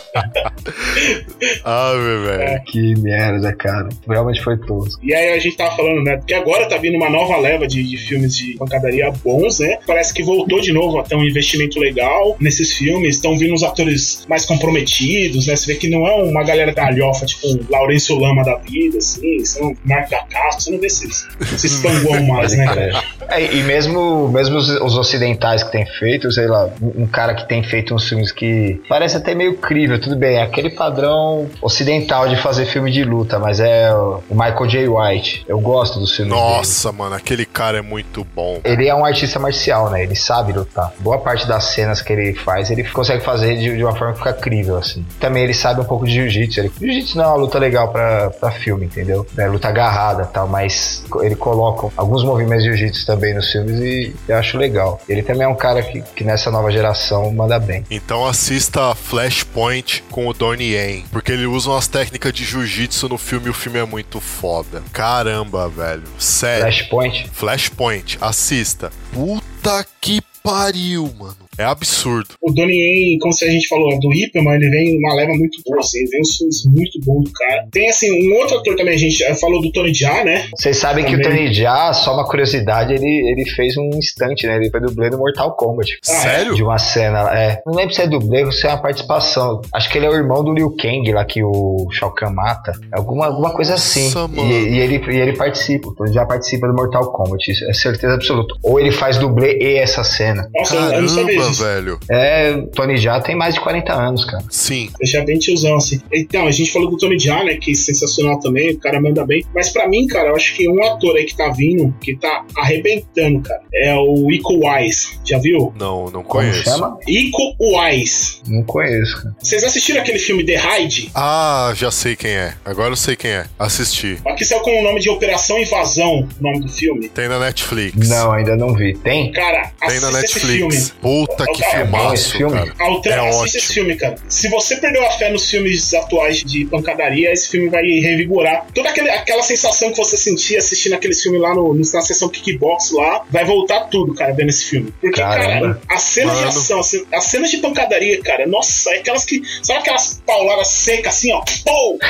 [1.63, 2.63] ah, meu velho.
[2.63, 3.89] Que merda, cara.
[4.07, 4.99] Realmente foi tosco.
[5.03, 6.19] E aí a gente tava falando, né?
[6.25, 9.77] Que agora tá vindo uma nova leva de, de filmes de pancadaria bons, né?
[9.85, 13.15] Parece que voltou de novo a ter um investimento legal nesses filmes.
[13.15, 15.55] Estão vindo os atores mais comprometidos, né?
[15.55, 19.43] Você vê que não é uma galera galhofa, tipo um Laurêncio Lama da vida, assim,
[19.45, 23.03] são Marco da Castro, você não vê esses, esses panguão mais, né, cara?
[23.29, 27.33] É, e mesmo, mesmo os, os ocidentais que têm feito, sei lá, um, um cara
[27.33, 31.49] que tem feito uns filmes que parece até meio crível, tudo bem, é aquele padrão
[31.61, 34.87] ocidental de fazer filme de luta, mas é o Michael J.
[34.87, 35.45] White.
[35.47, 36.45] Eu gosto dos filmes dele.
[36.45, 38.59] Nossa, mano, aquele cara é muito bom.
[38.63, 40.03] Ele é um artista marcial, né?
[40.03, 40.93] Ele sabe lutar.
[40.99, 44.19] Boa parte das cenas que ele faz, ele consegue fazer de, de uma forma que
[44.19, 45.03] fica crível, assim.
[45.19, 46.59] Também ele sabe um pouco de jiu-jitsu.
[46.59, 49.25] Ele- Jiu-jitsu não é uma luta legal pra, pra filme, entendeu?
[49.35, 53.79] É luta agarrada e tal, mas ele coloca alguns movimentos de jiu-jitsu também nos filmes
[53.79, 55.01] e eu acho legal.
[55.09, 57.83] Ele também é um cara que, que nessa nova geração manda bem.
[57.89, 63.17] Então assista Flashpoint com o Donnie Yen, porque ele usa umas técnicas de jiu-jitsu no
[63.17, 64.83] filme e o filme é muito foda.
[64.91, 66.03] Caramba, velho.
[66.17, 66.63] Sério.
[66.63, 67.29] Flashpoint.
[67.31, 68.91] Flashpoint, assista.
[69.11, 71.48] Puta que pariu, mano.
[71.59, 72.29] É absurdo.
[72.41, 75.61] O Donnie Yen, como se a gente falou, do Hipperman, ele vem uma leva muito
[75.65, 77.67] boa, assim, ele vem uns filmes muito bons do cara.
[77.71, 80.47] Tem, assim, um outro ator também, a gente eh, falou do Tony Jaa, né?
[80.55, 81.21] Vocês sabem que o.
[81.21, 84.55] Tony Jaa, só uma curiosidade, ele, ele fez um instante, né?
[84.55, 85.97] Ele foi dublê do Mortal Kombat.
[86.07, 86.19] Ah, é?
[86.21, 86.55] Sério?
[86.55, 87.61] De uma cena, é.
[87.65, 89.61] Não lembro se é dublê ou se é uma participação.
[89.73, 92.71] Acho que ele é o irmão do Liu Kang lá que o Shao Kahn mata.
[92.93, 94.09] Alguma, alguma coisa assim.
[94.13, 94.29] Nossa.
[94.41, 95.89] E, e ele, e ele participa.
[96.05, 97.51] Ele já participa do Mortal Kombat.
[97.51, 98.55] Isso é certeza absoluta.
[98.63, 100.49] Ou ele faz dublê e essa cena.
[100.55, 101.59] Nossa, eu- eu não sabia Antes.
[101.59, 101.99] velho.
[102.09, 104.43] É, o Tony Jaa tem mais de 40 anos, cara.
[104.49, 104.89] Sim.
[104.99, 105.99] Deixar bem tiozão, assim.
[106.11, 107.55] Então, a gente falou do Tony Jaa, né?
[107.55, 109.45] Que é sensacional também, o cara manda bem.
[109.53, 112.43] Mas pra mim, cara, eu acho que um ator aí que tá vindo, que tá
[112.57, 115.19] arrebentando, cara, é o Iko Wise.
[115.25, 115.73] Já viu?
[115.79, 116.63] Não, não Como conheço.
[116.63, 116.97] chama?
[117.07, 118.41] Iko Wise.
[118.47, 119.35] Não conheço, cara.
[119.39, 121.11] Vocês assistiram aquele filme The Raid?
[121.15, 122.53] Ah, já sei quem é.
[122.65, 123.45] Agora eu sei quem é.
[123.57, 124.17] Assisti.
[124.25, 127.09] Aqui saiu com o nome de Operação Invasão, o nome do filme.
[127.09, 128.07] Tem na Netflix.
[128.09, 128.93] Não, ainda não vi.
[128.97, 129.31] Tem?
[129.31, 130.63] Cara, Tem na assista esse filme.
[130.73, 130.93] Netflix.
[131.01, 132.53] Puta que É bom filmaço, esse filme?
[132.57, 132.73] cara.
[132.79, 133.45] Altran, É assiste ótimo.
[133.57, 134.15] esse filme, cara.
[134.27, 138.89] Se você perdeu a fé nos filmes atuais de pancadaria, esse filme vai revigorar toda
[138.89, 143.23] aquele, aquela sensação que você sentia assistindo aqueles filmes lá no, na sessão kickbox lá.
[143.29, 144.93] Vai voltar tudo, cara, vendo esse filme.
[145.01, 145.75] Porque, Caramba.
[145.75, 149.41] cara, as cenas de ação, as- as cenas de pancadaria, cara, nossa, é aquelas que.
[149.63, 151.41] Sabe aquelas pauladas secas assim, ó?
[151.65, 151.97] Pou!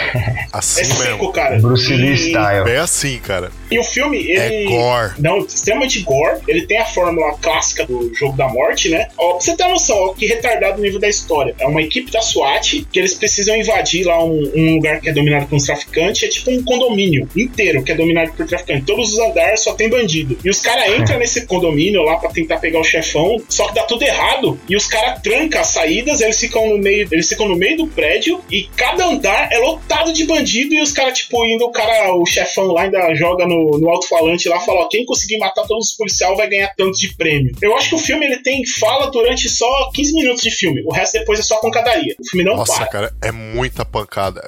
[0.51, 1.31] Assim É seco, mesmo.
[1.31, 1.59] cara.
[1.59, 2.69] Bruce Lee E- style.
[2.71, 3.51] É assim, cara.
[3.69, 4.65] E o filme, ele.
[4.65, 5.13] É gore.
[5.19, 6.39] Não, extremamente gore.
[6.47, 9.07] Ele tem a fórmula clássica do jogo da morte, né?
[9.19, 11.53] Ó, pra você ter uma noção, ó, que retardado o nível da história.
[11.59, 15.13] É uma equipe da SWAT que eles precisam invadir lá um, um lugar que é
[15.13, 16.23] dominado por uns traficantes.
[16.23, 18.85] É tipo um condomínio inteiro que é dominado por traficantes.
[18.85, 20.37] Todos os andares só tem bandido.
[20.43, 23.83] E os caras entram nesse condomínio lá pra tentar pegar o chefão, só que dá
[23.83, 24.59] tudo errado.
[24.69, 27.87] E os caras trancam as saídas, eles ficam no meio, eles ficam no meio do
[27.87, 32.13] prédio e cada andar é lotado de bandido e os caras, tipo, indo, o cara,
[32.15, 35.89] o chefão lá ainda joga no, no alto-falante lá, fala, ó, quem conseguir matar todos
[35.89, 37.51] os policiais vai ganhar tanto de prêmio.
[37.61, 40.91] Eu acho que o filme, ele tem fala durante só 15 minutos de filme, o
[40.93, 42.15] resto depois é só pancadaria.
[42.19, 42.87] O filme não Nossa, para.
[42.87, 44.41] cara, é muita pancada.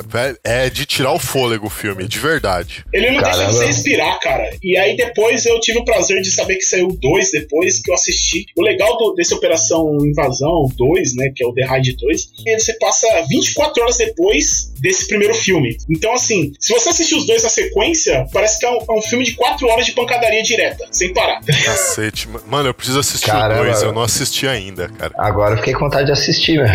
[0.43, 2.85] É de tirar o fôlego o filme, de verdade.
[2.93, 3.53] Ele não deixa Caramba.
[3.53, 4.49] você respirar, cara.
[4.63, 7.95] E aí depois eu tive o prazer de saber que saiu dois depois que eu
[7.95, 8.45] assisti.
[8.57, 12.55] O legal do- desse Operação Invasão 2, né, que é o The Raid 2, é
[12.55, 15.77] que você passa 24 horas depois desse primeiro filme.
[15.89, 19.01] Então, assim, se você assistir os dois na sequência, parece que é um, é um
[19.01, 21.41] filme de 4 horas de pancadaria direta, sem parar.
[21.41, 22.27] Cacete.
[22.47, 23.61] Mano, eu preciso assistir Caramba.
[23.61, 25.13] o dois, eu não assisti ainda, cara.
[25.17, 26.71] Agora eu fiquei com vontade de assistir, velho.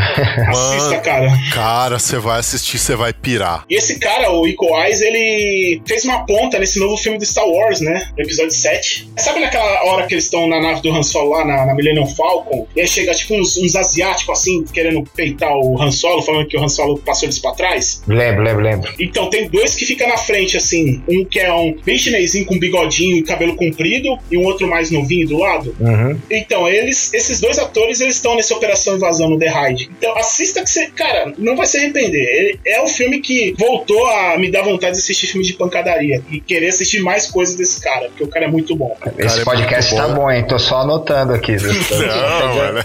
[0.49, 1.27] Assista, cara.
[1.53, 3.65] Cara, você vai assistir, você vai pirar.
[3.69, 7.47] E esse cara, o Iko Wise, ele fez uma ponta nesse novo filme do Star
[7.47, 8.09] Wars, né?
[8.17, 9.11] No episódio 7.
[9.17, 12.07] Sabe naquela hora que eles estão na nave do Han Solo lá, na, na Millennium
[12.07, 12.67] Falcon?
[12.75, 16.57] E aí chega tipo uns, uns asiáticos assim, querendo peitar o Han Solo, falando que
[16.57, 18.03] o Han Solo passou eles pra trás?
[18.07, 18.95] lembro, lembro, lembro.
[18.99, 21.03] Então, tem dois que ficam na frente, assim.
[21.09, 24.91] Um que é um bem chinesinho com bigodinho e cabelo comprido, e um outro mais
[24.91, 25.75] novinho do lado.
[25.81, 26.19] Uhum.
[26.31, 29.91] Então, eles, esses dois atores, eles estão nessa Operação Invasão no The Raid.
[29.99, 32.23] Então, assista que você, cara, não vai se arrepender.
[32.23, 36.23] Ele é o filme que voltou a me dar vontade de assistir filme de pancadaria
[36.31, 38.97] e querer assistir mais coisas desse cara, porque o cara é muito bom.
[39.19, 40.23] Esse é podcast muito tá bom.
[40.23, 40.45] bom, hein?
[40.47, 41.57] Tô só anotando aqui.
[41.57, 42.79] Não, mano.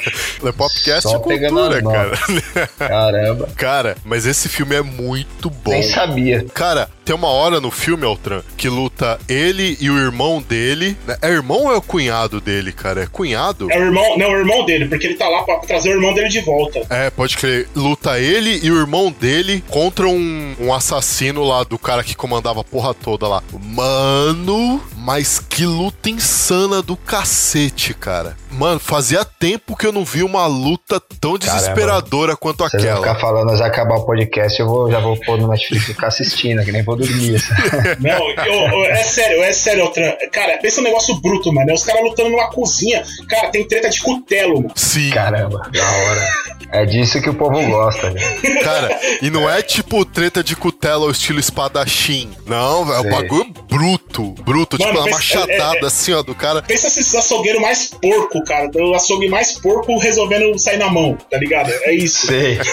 [0.46, 2.68] É Popcast Só é pegando cultura, cara.
[2.78, 3.50] Caramba.
[3.56, 5.72] Cara, mas esse filme é muito bom.
[5.72, 6.46] Nem sabia.
[6.54, 10.98] Cara, tem uma hora no filme, Altran, que luta ele e o irmão dele.
[11.08, 11.18] né?
[11.22, 13.04] É irmão ou é o cunhado dele, cara?
[13.04, 13.72] É cunhado?
[13.72, 15.94] É o irmão, não, é o irmão dele, porque ele tá lá pra trazer o
[15.94, 16.82] irmão dele de volta.
[16.90, 17.68] É, pode crer.
[17.76, 22.62] Luta ele e o irmão dele contra um, um assassino lá do cara que comandava
[22.62, 23.44] a porra toda lá.
[23.52, 28.36] Mano, mas que luta insana do cacete, cara.
[28.52, 33.00] Mano, fazia tempo que eu não vi uma luta tão desesperadora quanto Vocês aquela.
[33.00, 36.08] ficar falando, já acabar o podcast, eu vou, já vou pôr no Netflix e ficar
[36.08, 37.42] assistindo, que nem vou dormir.
[38.00, 40.18] Não, eu- eu- é sério, é sério, outra.
[40.32, 41.70] Cara, pensa um negócio bruto, mano.
[41.72, 43.04] É os caras lutando numa cozinha.
[43.30, 44.72] Cara, tem treta de cutelo, mano.
[44.76, 46.52] Sim, Caramba, da hora.
[46.74, 48.22] É disso que o povo gosta, né?
[48.64, 48.98] cara.
[49.22, 52.32] E não é tipo treta de cutela ou estilo espadachim.
[52.46, 54.32] Não, é o bagulho bruto.
[54.44, 56.62] Bruto, Mano, tipo uma pensa- machadada é- é- assim, ó, do cara.
[56.62, 58.70] Pensa esses açougueiros mais porco, cara.
[58.76, 61.70] O açougue mais porco resolvendo sair na mão, tá ligado?
[61.84, 62.28] É isso.
[62.28, 62.58] Sei.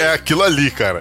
[0.00, 1.00] É aquilo ali, cara.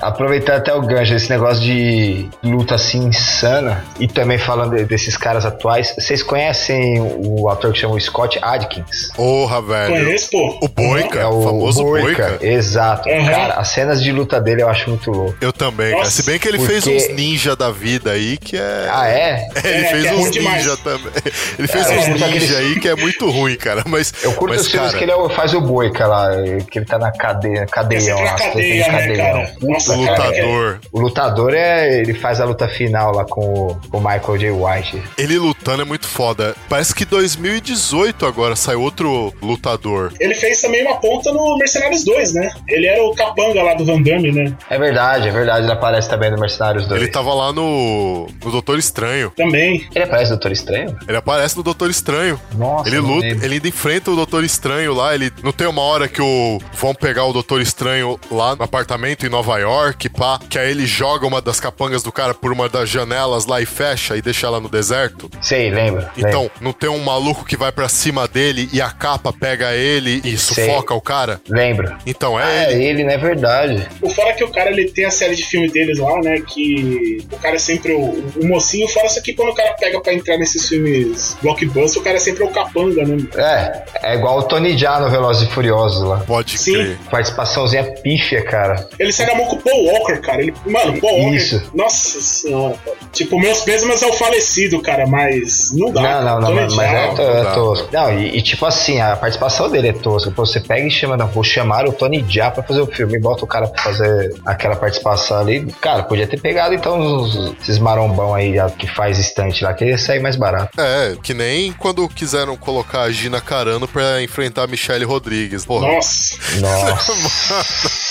[0.00, 5.16] Aproveitar até o gancho, esse negócio de luta assim insana, e também falando de- desses
[5.16, 9.10] caras atuais, vocês conhecem o ator que chama o Scott Adkins?
[9.14, 9.92] Porra, velho.
[10.04, 10.58] Conheço, pô.
[10.62, 12.38] O Boica, É o famoso Boica.
[12.40, 13.08] Exato.
[13.08, 13.26] Uhum.
[13.26, 15.34] Cara, as cenas de luta dele eu acho muito louco.
[15.40, 15.98] Eu também, cara.
[16.04, 18.88] Nossa, Se bem que ele porque- fez uns ninja da vida aí que é.
[18.90, 19.48] Ah, é?
[19.64, 20.56] Ele É, fez que é uns ruim demais.
[20.64, 21.12] ninja também.
[21.58, 23.82] Ele fez É, uns ninja aqueles- aí que é muito ruim, cara.
[23.86, 26.28] Mas, Eu curto mas os filmes cara, que ele é faz o Boica lá,
[26.70, 29.52] que ele tá na cadeia, cadeião lá, cadeia, tem né, cara?
[29.60, 30.80] Puta, Nossa, o cara, lutador.
[30.92, 32.00] O lutador é.
[32.00, 34.50] Ele faz a luta final lá com o, com o Michael J.
[34.50, 35.02] White.
[35.18, 36.54] Ele lutando é muito foda.
[36.68, 40.12] Parece que 2018 agora saiu outro lutador.
[40.20, 42.50] Ele fez também uma ponta no Mercenários 2, né?
[42.68, 44.56] Ele era o capanga lá do Van Damme, né?
[44.68, 45.64] É verdade, é verdade.
[45.66, 47.00] Ele aparece também no Mercenários 2.
[47.00, 49.30] Ele tava lá no, no Doutor Estranho.
[49.36, 49.86] Também.
[49.94, 50.96] Ele aparece no Doutor Estranho?
[51.06, 52.40] Ele aparece no Doutor Estranho.
[52.54, 53.44] Nossa, Ele luta, lembro.
[53.44, 55.14] ele ainda enfrenta o Doutor Estranho lá.
[55.14, 59.26] Ele não tem uma hora que o vão pegar o Doutor Estranho lá no apartamento
[59.26, 59.79] em Nova York.
[59.84, 63.46] York, pá, que aí ele joga uma das capangas do cara por uma das janelas
[63.46, 65.30] lá e fecha e deixa ela no deserto.
[65.40, 66.10] Sei, lembra?
[66.16, 66.54] Então, lembra.
[66.60, 70.36] não tem um maluco que vai pra cima dele e a capa pega ele e
[70.36, 70.66] Sei.
[70.66, 71.40] sufoca o cara?
[71.48, 71.98] Lembra?
[72.06, 72.84] Então é É ele.
[72.84, 73.86] ele, não é verdade.
[74.00, 76.40] O fora que o cara ele tem a série de filmes deles lá, né?
[76.40, 78.00] Que o cara é sempre o,
[78.36, 78.88] o mocinho.
[78.88, 82.20] Fora isso aqui, quando o cara pega pra entrar nesses filmes blockbuster, o cara é
[82.20, 83.16] sempre o capanga, né?
[83.36, 86.18] É, é igual o Tony Jaa no Velozes e Furiosos lá.
[86.26, 86.72] Pode Sim.
[86.74, 86.98] crer.
[87.10, 88.88] Participaçãozinha pífia, cara.
[88.98, 90.42] Ele sai na mão com o Paul Walker, cara.
[90.42, 91.36] Ele, mano, o Paul Walker.
[91.36, 91.62] Isso.
[91.74, 92.96] Nossa senhora, cara.
[93.12, 96.00] Tipo, meus pêsames é o falecido, cara, mas não dá.
[96.02, 97.88] Não, não, não, Tony mas, mas é, to- não é tosco.
[97.92, 100.30] Não, e, e tipo assim, a participação dele é tosca.
[100.30, 103.16] Pô, você pega e chama, não, vou chamar o Tony Jaa pra fazer o filme
[103.16, 105.66] e bota o cara pra fazer aquela participação ali.
[105.80, 109.98] Cara, podia ter pegado então os- esses marombão aí que faz estante lá, que ia
[109.98, 110.80] sair mais barato.
[110.80, 115.64] É, que nem quando quiseram colocar a Gina Carano pra enfrentar a Michelle Rodrigues.
[115.64, 117.12] Porra, Nossa, Nossa.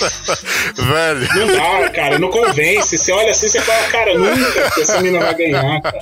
[0.76, 1.28] velho.
[1.56, 2.96] Não dá, cara, não convence.
[2.98, 5.98] Você olha assim, você fala, cara, nunca que essa menina vai ganhar, cara.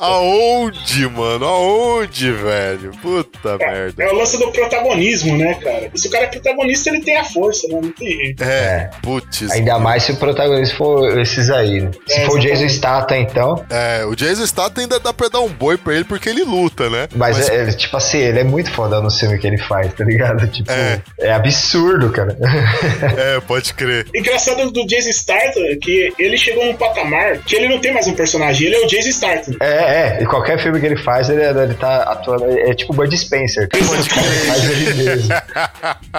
[0.00, 1.44] Aonde, mano?
[1.46, 2.90] Aonde, velho?
[3.00, 4.02] Puta merda.
[4.02, 5.90] É o lance do protagonismo, né, cara?
[5.94, 7.80] Se o cara é protagonista, ele tem a força, né?
[7.82, 8.42] Não tem jeito.
[8.42, 9.50] É, putz.
[9.50, 11.90] Ainda mais se o protagonista for esses aí, né?
[12.06, 12.68] Se É, for o Jason.
[12.68, 13.64] Statham, então.
[13.70, 16.88] É, o Jason Statham ainda dá pra dar um boi pra ele porque ele luta,
[16.88, 17.08] né?
[17.14, 20.04] Mas, é, é, tipo assim, ele é muito foda no filme que ele faz, tá
[20.04, 20.46] ligado?
[20.48, 21.00] Tipo, É.
[21.18, 22.36] é, absurdo, cara.
[23.16, 24.06] É, pode crer.
[24.14, 28.06] Engraçado do Jason Statham é que ele chegou num patamar que ele não tem mais
[28.06, 29.56] um personagem, ele é o Jason Statham.
[29.60, 32.46] É, é, e qualquer filme que ele faz, ele, ele tá atuando.
[32.58, 33.64] É tipo o Bud Spencer.
[33.64, 35.34] O cara faz ele mesmo.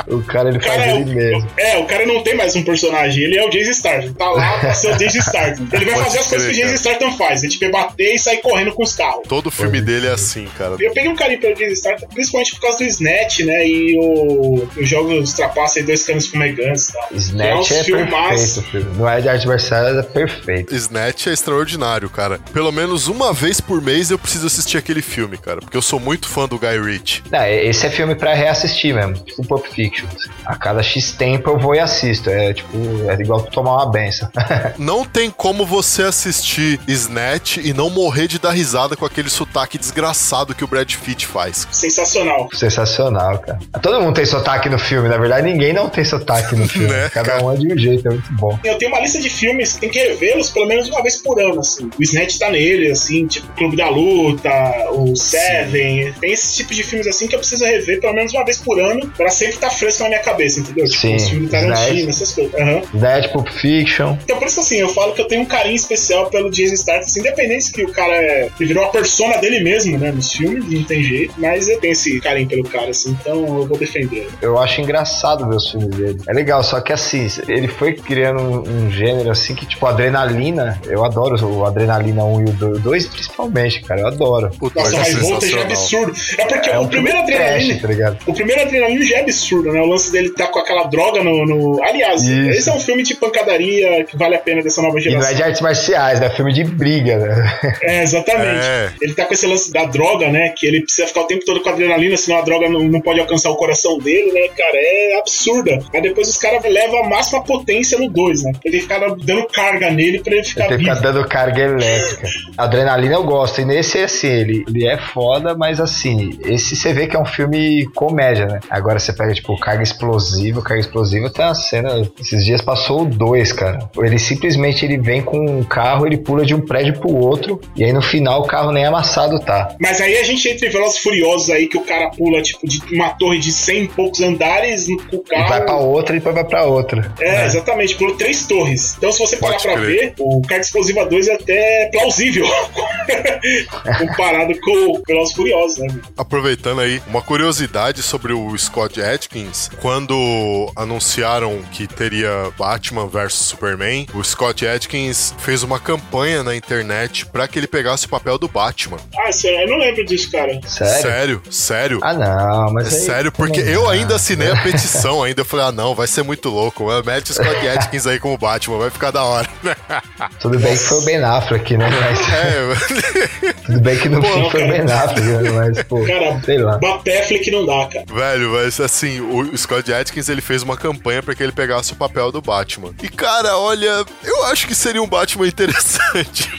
[0.07, 1.39] O cara, ele O faz cara é, ele mesmo.
[1.39, 4.13] o, é, o cara não tem mais um personagem, ele é o Jason Statham.
[4.13, 5.67] Tá lá pra ser o Jason Statham.
[5.71, 8.15] Ele vai Pode fazer as coisas que o Jason Statham faz, é tipo é bater
[8.15, 9.23] e sair correndo com os carros.
[9.27, 10.75] Todo filme dele é assim, cara.
[10.79, 13.67] Eu peguei um carinho pelo Jason Statham, principalmente por causa do Snatch, né?
[13.67, 17.07] E o, os jogos trapaçam aí dois canos fumegantes e tal.
[17.13, 18.52] Snatch é é, filmaço.
[18.61, 18.93] Perfeito, filho.
[18.95, 20.73] Não é de arte marcial, é perfeito.
[20.75, 22.39] Snatch é extraordinário, cara.
[22.51, 25.59] Pelo menos uma vez por mês eu preciso assistir aquele filme, cara.
[25.61, 27.23] Porque eu sou muito fã do Guy Ritchie.
[27.31, 30.07] Não, esse é filme pra reassistir mesmo, tipo Pulp Fiction.
[30.45, 32.29] A cada X tempo eu vou e assisto.
[32.29, 32.77] É tipo,
[33.09, 34.29] é igual tomar uma benção.
[34.77, 39.77] Não tem como você assistir Snatch e não morrer de dar risada com aquele sotaque
[39.77, 41.67] desgraçado que o Brad Pitt faz.
[41.71, 42.49] Sensacional.
[42.53, 43.59] Sensacional, cara.
[43.81, 46.87] Todo mundo tem sotaque no filme, na verdade ninguém não tem sotaque no filme.
[46.89, 47.43] Né, Cada cara?
[47.43, 48.42] um é de um jeito, é muito bom.
[48.63, 51.39] Eu tenho uma lista de filmes que tem que revê-los pelo menos uma vez por
[51.39, 51.89] ano, assim.
[51.97, 54.51] O Snatch tá nele, assim, tipo Clube da Luta,
[54.91, 56.13] o Seven.
[56.19, 58.79] Tem esse tipo de filmes assim que eu preciso rever pelo menos uma vez por
[58.79, 60.85] ano pra sempre estar fresco na minha cabeça, entendeu?
[60.85, 62.09] Tipo, Sim, os filmes do Tarantino, Snatch.
[62.09, 62.53] essas coisas.
[62.93, 64.17] Snatch, Pulp Fiction.
[64.23, 67.01] Então por isso assim, eu falo que eu tenho um carinho especial pelo Jason Statham,
[67.01, 70.83] assim, independente que o cara é, virou a persona dele mesmo, né, nos filmes, não
[70.83, 74.27] tem jeito, mas eu tenho esse carinho pelo cara, assim, então eu vou defender.
[74.41, 76.19] Eu acho engraçado ver os filmes dele.
[76.27, 80.79] É legal, só que assim, ele foi criando um, um gênero assim que, tipo, adrenalina.
[80.85, 84.01] Eu adoro o Adrenalina 1 e o 2, principalmente, cara.
[84.01, 84.49] Eu adoro.
[84.61, 86.13] O Nossa, dois o é é absurdo.
[86.37, 88.11] É porque É o um primeiro filme trash, adrenalina.
[88.11, 88.17] tá?
[88.27, 89.81] O primeiro adrenalina já é absurdo, né?
[89.81, 91.45] O lance dele tá com aquela droga no.
[91.45, 92.49] no- Aliás, Isso.
[92.51, 95.31] esse é um filme de pancadaria que vale a pena dessa nova E não geração.
[95.31, 96.27] é de artes marciais, né?
[96.27, 97.59] É filme de briga, né?
[97.81, 98.65] É, exatamente.
[98.65, 98.89] É.
[99.01, 100.53] Ele tá com esse lance da droga, né?
[100.57, 103.19] Que ele precisa ficar o tempo todo com adrenalina, senão a droga não, não pode
[103.19, 104.73] alcançar o coração dele, né, cara?
[104.75, 105.79] É absurda.
[105.93, 108.51] Aí depois os caras levam a máxima potência no 2, né?
[108.63, 112.27] Ele fica dando carga nele pra ele ficar Ele fica dando carga elétrica.
[112.57, 113.61] Adrenalina eu gosto.
[113.61, 117.25] E nesse, assim, ele, ele é foda, mas assim, esse você vê que é um
[117.25, 118.59] filme comédia, né?
[118.69, 120.61] Agora você pega, tipo, carga explosiva.
[120.61, 122.09] Carga explosiva tem uma cena.
[122.19, 123.89] Esses dias passou o 2, cara.
[123.97, 127.59] Ele simplesmente ele vem com um carro, ele pula de um prédio pro outro.
[127.75, 129.75] E aí no final o carro nem amassado tá.
[129.79, 132.81] Mas aí a gente entra em Velozes Furiosos aí, que o cara pula, tipo, de
[132.93, 135.89] uma torre de 100 e poucos andares com o E vai pra carro.
[135.89, 137.13] outra e depois vai pra outra.
[137.19, 138.95] É, exatamente, pulou três torres.
[138.97, 139.87] Então, se você parar Pode pra crer.
[139.87, 142.45] ver, o Carga Explosiva 2 é até plausível.
[143.99, 145.87] Comparado com o Velozes Furiosos, né?
[146.17, 154.07] Aproveitando aí, uma curiosidade sobre o Scott Adkins, quando anunciaram que teria Batman vs Superman,
[154.13, 158.47] o Scott Adkins fez uma campanha na internet pra que ele pegasse o papel do
[158.47, 158.97] Batman.
[159.17, 160.59] Ah, sério, eu não lembro disso, cara.
[160.67, 161.01] Sério?
[161.01, 161.99] Sério, sério.
[162.01, 162.93] Ah, não, É mas.
[162.93, 165.41] aí sério, porque eu ainda assinei a petição ainda.
[165.41, 166.85] Eu falei, ah, não, vai ser muito louco.
[167.05, 167.67] Mete o Scott
[168.03, 169.47] Adkins aí como Batman, vai ficar da hora.
[170.39, 171.87] Tudo bem que foi o Ben Affleck, né?
[171.89, 174.67] Mas, É, tudo bem que no Pô, fim foi o.
[174.67, 175.49] Ben Affleck, né?
[175.51, 176.77] Mas, pô, Cara, sei lá.
[176.77, 178.05] Bateflick não dá, cara.
[178.13, 181.95] velho, mas assim, o Scott Adkins ele fez uma campanha pra que ele pegasse o
[181.95, 182.91] papel do Batman.
[183.01, 186.51] E cara, olha, eu acho que seria um Batman interessante.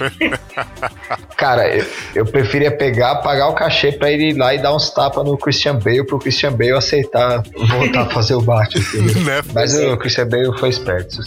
[1.36, 1.84] Cara, eu,
[2.14, 5.36] eu preferia pegar, pagar o cachê pra ele ir lá e dar uns tapas no
[5.36, 8.84] Christian Bale, pro Christian Bale aceitar voltar a fazer o Batman.
[9.24, 9.42] Né?
[9.52, 11.20] Mas o Christian Bale foi esperto,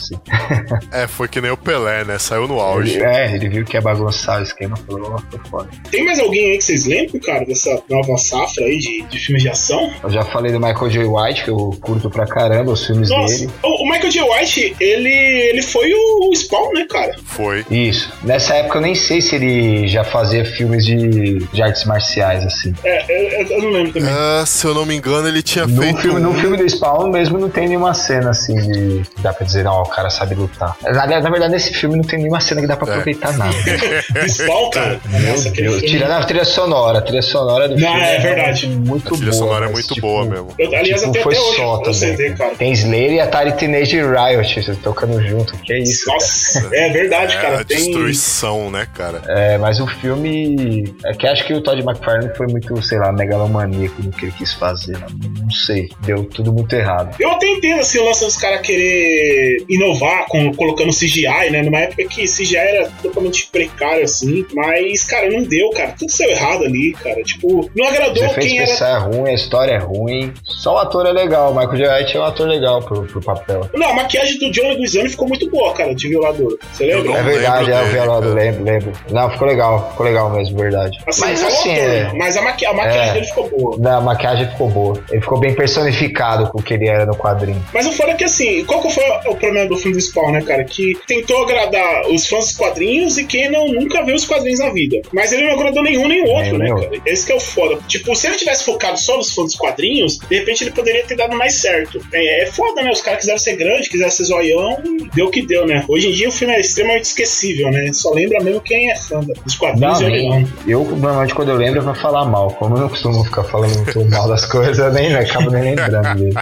[0.92, 2.18] É, foi que nem o Pelé, né?
[2.20, 2.96] Saiu no auge.
[2.96, 5.68] Ele, é, ele viu que ia bagunçar o esquema e falou, ó, tô fora.
[5.92, 9.44] Tem mais alguém aí que vocês lembram, cara, dessa nova safra aí de, de filmes
[9.44, 9.92] de ação?
[10.04, 11.06] Eu já falei do Michael J.
[11.06, 13.52] White, que eu curto pra caramba os filmes Nossa, dele.
[13.64, 14.24] o, o Michael J.
[14.24, 17.16] White, ele, ele foi o, o Spawn, né, cara?
[17.26, 17.66] Foi.
[17.70, 18.12] Isso.
[18.24, 22.74] Nessa época eu nem sei se ele já fazia filmes de, de artes marciais, assim.
[22.84, 24.10] É, eu, eu não lembro também.
[24.12, 26.00] Ah, se eu não me engano, ele tinha No feito.
[26.02, 29.02] filme, no filme do Spawn mesmo não tem nenhuma cena assim de.
[29.22, 30.76] Dá pra dizer, não, o cara sabe lutar.
[30.84, 32.92] Na, na verdade, nesse filme não tem nenhuma cena que dá pra É.
[32.92, 33.52] aproveitar nada.
[33.54, 35.00] Do Spawn, cara.
[35.28, 38.68] Nossa, aquele Deus, tirando a trilha sonora, a trilha sonora do Não, filme é verdade.
[38.68, 39.34] muito A trilha boa.
[39.44, 40.48] sonora é muito tipo, boa mesmo.
[40.60, 42.36] Eu, aliás, tipo, até, foi até hoje só também.
[42.36, 42.56] Cara.
[42.56, 45.58] Tem Slayer e Atari Teenage Riot tocando junto.
[45.58, 46.18] Que é isso, cara.
[46.20, 47.60] Nossa, é verdade, É, cara.
[47.62, 47.78] a Tem.
[47.78, 49.22] destruição, né, cara?
[49.28, 50.94] É, mas o filme.
[51.06, 54.32] É que acho que o Todd McFarlane foi muito, sei lá, megalomaníaco no que ele
[54.38, 54.98] quis fazer.
[55.00, 55.08] Não,
[55.44, 55.90] não sei.
[56.02, 57.16] Deu tudo muito errado.
[57.20, 59.87] Eu até entendo assim, o lance dos caras querer inovar
[60.30, 61.62] com, colocando CGI, né?
[61.62, 64.46] Numa época que CGI era totalmente precário, assim.
[64.54, 65.94] Mas, cara, não deu, cara.
[65.98, 67.22] Tudo saiu errado ali, cara.
[67.24, 68.70] Tipo, não Os agradou efeitos quem era.
[68.94, 70.34] é ruim, a história é ruim.
[70.44, 71.52] Só o ator é legal.
[71.52, 71.98] O Michael J.
[71.98, 73.70] White é um ator legal pro, pro papel.
[73.74, 76.58] Não, a maquiagem do John Leguizamo ficou muito boa, cara, de violador.
[76.74, 77.14] Você lembra?
[77.18, 78.34] é verdade, é o dele, violado, cara.
[78.34, 78.92] lembro, lembro.
[79.12, 80.98] Não, ficou legal, ficou legal mesmo, verdade.
[81.08, 83.14] Assim, mas não assim, ator, é, mas a, maqui a maquiagem É.
[83.14, 83.78] dele ficou boa.
[83.80, 85.04] não, a maquiagem ficou boa.
[85.12, 87.64] Ele ficou bem personificado com o que ele era no quadrinho.
[87.74, 90.32] Mas o foda é que assim, qual que foi o problema do filme do Spawn,
[90.32, 90.64] né, cara?
[90.64, 94.70] Que tentou agradar os fãs dos quadrinhos e quem não nunca viu os quadrinhos na
[94.70, 95.02] vida.
[95.14, 97.02] Mas ele não agradou nenhum nem o outro, Nem né, o cara?
[97.06, 97.80] Esse que é o foda.
[97.88, 101.16] Tipo, se ele tivesse focado só nos fãs dos quadrinhos, de repente ele poderia ter
[101.16, 102.02] dado mais certo.
[102.14, 102.92] É, é foda, né?
[102.92, 104.78] Os caras quiseram ser grande, quiseram ser zoião,
[105.14, 105.84] deu o que deu, né?
[105.88, 107.92] Hoje em dia o filme é extremamente esquecível, né?
[107.94, 111.58] Só lembra mesmo quem é fã dos quadrinhos Não, e nem, eu, normalmente, quando eu
[111.58, 112.52] lembro, é pra falar mal.
[112.52, 116.16] Como eu não costumo ficar falando muito mal das coisas, eu nem acabo nem lembrando
[116.16, 116.36] dele.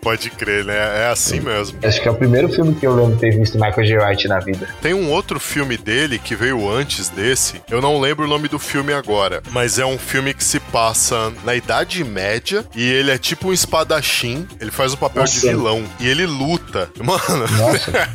[0.00, 0.74] Pode crer, né?
[1.02, 1.78] É assim mesmo.
[1.82, 4.06] Acho que é o primeiro filme que eu lembro de ter visto Michael J.
[4.08, 4.68] White na vida.
[4.80, 7.60] Tem um outro filme dele que veio antes desse.
[7.70, 11.32] Eu não lembro o nome do filme agora, mas é um filme que se passa
[11.44, 14.46] na Idade Média e ele é tipo um espadachim.
[14.60, 15.48] Ele faz o papel de Nossa.
[15.48, 16.90] vilão e ele luta.
[17.02, 18.08] Mano, Nossa,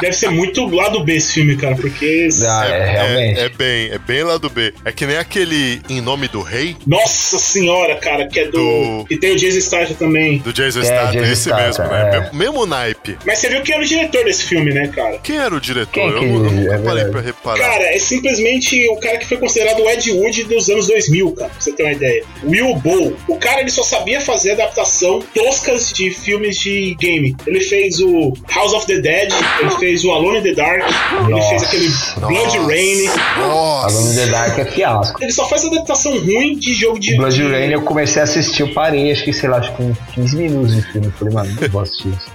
[0.00, 2.28] Deve ser muito lado B esse filme, cara, porque.
[2.46, 3.40] ah, é, realmente.
[3.40, 4.72] É, bem, é bem lá do B.
[4.84, 8.52] É que nem aquele Em Nome do Rei, Nossa senhora, cara, que é do.
[8.52, 10.38] Do- Que tem o Jason Statham também.
[10.38, 12.00] do Jason É, Statham, esse Statham, mesmo, né?
[12.16, 12.20] é.
[12.20, 13.18] Mesmo, mesmo naipe.
[13.26, 15.18] Mas você viu quem era o diretor desse filme, né, cara?
[15.18, 15.92] Quem era o diretor?
[15.92, 17.58] Quem eu, que- nu- eu nunca é parei pra reparar.
[17.58, 21.50] Cara, é simplesmente o cara que foi considerado o Ed Wood dos anos 2000, cara,
[21.50, 22.24] pra você ter uma ideia.
[22.44, 23.16] Will Bow.
[23.28, 27.36] O cara, ele só sabia fazer adaptação toscas de filmes de game.
[27.46, 30.82] Ele fez o House of the Dead, ele fez o Alone in the Dark,
[31.20, 31.88] ele Nossa, fez aquele
[32.20, 33.04] Blood Nossa, Rain.
[33.38, 33.96] Nossa.
[33.96, 35.22] Aluno The Dark é fiasco.
[35.22, 37.16] Ele só faz adaptação ruim de jogo de...
[37.16, 37.42] Blood de...
[37.42, 40.36] Rain eu comecei a assistir, eu parei, acho que sei lá, acho que com 15
[40.36, 41.06] minutos de filme.
[41.08, 42.30] Eu falei, mano, não vou assistir isso.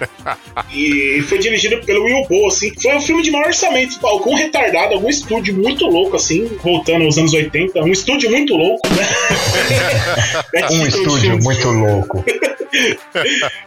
[0.73, 2.71] E foi dirigido pelo Will Bow, assim.
[2.81, 7.17] Foi um filme de maior orçamento, algum retardado, algum estúdio muito louco, assim, voltando aos
[7.17, 7.79] anos 80.
[7.81, 9.07] Um estúdio muito louco, né?
[10.53, 12.23] É Um estúdio muito louco.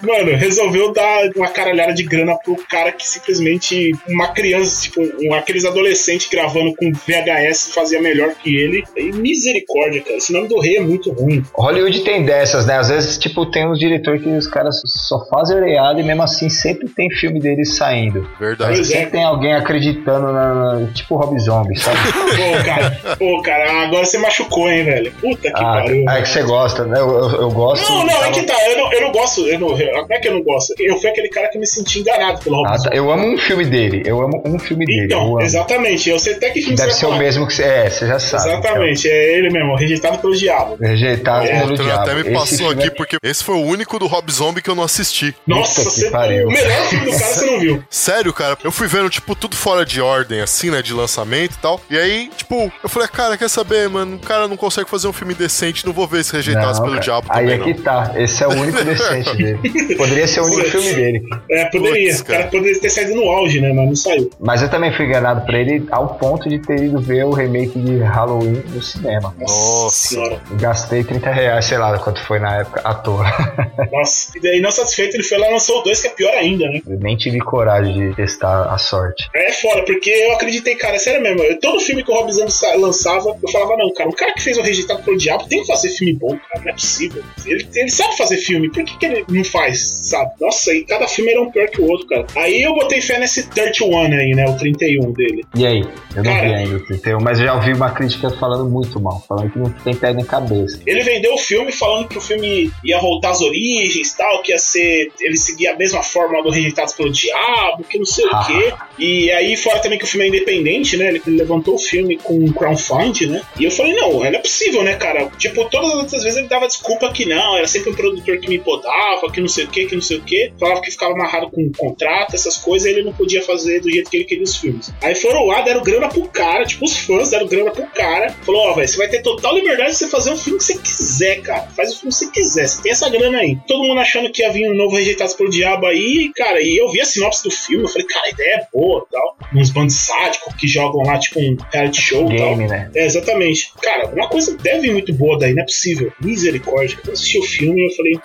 [0.01, 5.35] Mano, resolveu dar uma caralhada de grana pro cara que simplesmente uma criança, tipo, um,
[5.35, 8.85] aqueles adolescentes gravando com VHS fazia melhor que ele.
[8.97, 10.17] E misericórdia, cara.
[10.17, 11.45] Esse nome do rei é muito ruim.
[11.55, 12.77] Hollywood tem dessas, né?
[12.77, 16.49] Às vezes, tipo, tem uns diretores que os caras só fazem oreada e mesmo assim
[16.49, 18.29] sempre tem filme deles saindo.
[18.39, 18.81] Verdade.
[18.81, 18.85] É.
[18.85, 20.89] Sempre tem alguém acreditando na.
[20.95, 21.99] Tipo Rob Zombie, sabe?
[22.41, 25.13] Pô, cara, pô, cara, agora você machucou, hein, velho?
[25.21, 26.05] Puta que Ah, pariu.
[26.09, 26.99] ah, é que você gosta, né?
[26.99, 27.91] Eu, eu, eu gosto.
[27.91, 28.55] Não, não, é que tá.
[28.71, 29.47] Eu não, eu não gosto.
[29.47, 30.75] Eu não, não é que eu não gosto.
[30.79, 32.89] Eu fui aquele cara que me senti enganado pelo Ah, Robson.
[32.91, 32.97] tá.
[32.97, 34.03] Eu amo um filme dele.
[34.07, 35.01] Eu amo um filme dele.
[35.03, 35.41] eu Então, amo.
[35.43, 36.09] exatamente.
[36.11, 37.25] Eu sei até que filme Deve você ser vai o falar.
[37.25, 37.63] mesmo que você.
[37.63, 38.49] É, você já sabe.
[38.51, 40.75] Exatamente, é ele mesmo, rejeitado pelo diabo.
[40.75, 40.89] Então.
[40.89, 42.03] Rejeitado É, pelo diabo.
[42.03, 44.71] até me Esse passou aqui é- porque esse foi o único do Rob Zombie que
[44.71, 45.35] eu não assisti.
[45.47, 46.49] Nossa, você, pariu.
[46.49, 47.85] o melhor filme do cara você não viu.
[47.91, 51.59] Sério, cara, eu fui vendo, tipo, tudo fora de ordem, assim, né, de lançamento e
[51.59, 51.81] tal.
[51.91, 55.13] E aí, tipo, eu falei, cara, quer saber, mano, o cara não consegue fazer um
[55.13, 57.05] filme decente, não vou ver se rejeitasse Não, pelo cara.
[57.05, 57.65] diabo Aí também, é não.
[57.67, 58.13] que tá.
[58.17, 59.95] Esse é o único decente dele.
[59.97, 61.23] Poderia ser o único filme dele.
[61.51, 62.09] É, poderia.
[62.11, 62.51] Putz, o cara cara.
[62.51, 63.73] poderia ter saído no auge, né?
[63.73, 64.31] Mas não saiu.
[64.41, 67.79] Mas eu também fui enganado pra ele ao ponto de ter ido ver o remake
[67.79, 69.35] de Halloween no cinema.
[69.39, 70.09] Nossa.
[70.09, 70.41] senhora.
[70.53, 73.25] Gastei 30 reais, sei lá quanto foi na época, à toa.
[73.93, 74.33] Nossa.
[74.37, 76.67] E daí, não satisfeito, ele foi lá e lançou o 2, que é pior ainda,
[76.67, 76.81] né?
[76.87, 79.29] Eu nem tive coragem de testar a sorte.
[79.35, 81.41] É foda, porque eu acreditei, cara, é sério mesmo.
[81.43, 84.43] eu- todo filme que o Rob Zombie lançava, eu falava, não, cara, o cara que
[84.43, 87.23] fez o Rejeitado pelo Diabo tem que fazer filme bom, cara, não é possível.
[87.47, 88.70] Ele, ele sabe fazer filme.
[88.73, 90.33] Por que, que ele não faz, sabe?
[90.41, 92.27] Nossa, e cada filme era um pior que o outro, cara.
[92.37, 94.45] Aí eu botei fé nesse 31 aí, né?
[94.49, 95.45] O 31 dele.
[95.57, 95.85] E aí?
[96.15, 96.49] Eu não Cara.
[96.49, 99.59] vi ainda o 31, mas eu já ouvi uma crítica falando muito mal, falando que
[99.59, 100.81] não tem pé nem cabeça.
[100.87, 104.59] Ele vendeu o filme falando que o filme ia voltar às origens tal, que ia
[104.59, 105.13] ser.
[105.21, 108.75] Ele seguia a mesma fórmula do Rejeitados pelo Diabo, que não sei o quê.
[108.99, 111.09] E aí, fora também que o filme é independente, né?
[111.09, 113.43] Ele levantou o filme com crowdfund, né?
[113.59, 115.31] E eu falei, não, não é possível, né, cara?
[115.39, 118.49] Tipo, todas as outras vezes ele dava desculpa que não, era sempre um produtor que
[118.49, 120.53] me podava, que não sei o que, que não sei o que.
[120.59, 123.91] Falava que ficava amarrado com um contrato, essas coisas, e ele não podia fazer do
[123.91, 124.93] jeito que ele queria os filmes.
[125.03, 128.33] Aí foram lá, deram grana pro cara, tipo, os fãs deram grana pro cara.
[128.45, 130.79] Falou, ó, velho, você vai ter total liberdade de você fazer o filme que você
[130.79, 131.69] quiser, cara.
[131.77, 133.59] Faz o filme que você quiser, você tem essa grana aí.
[133.67, 136.91] Todo mundo achando que ia vir um novo Rejeitados pelo Diabo aí, cara, e eu
[136.91, 139.37] vi a sinopse do filme, eu falei, cara, a ideia é boa tal.
[139.55, 142.57] Uns bandos sádicos que jogam lá, tipo, um reality show e tal.
[142.57, 142.91] Game, né?
[142.95, 143.73] É, exatamente.
[143.83, 146.13] Cara, uma coisa deve vir muito boa daí, não é possível.
[146.21, 146.99] Misericórdia.
[147.07, 148.21] Eu assisti o filme e eu falei.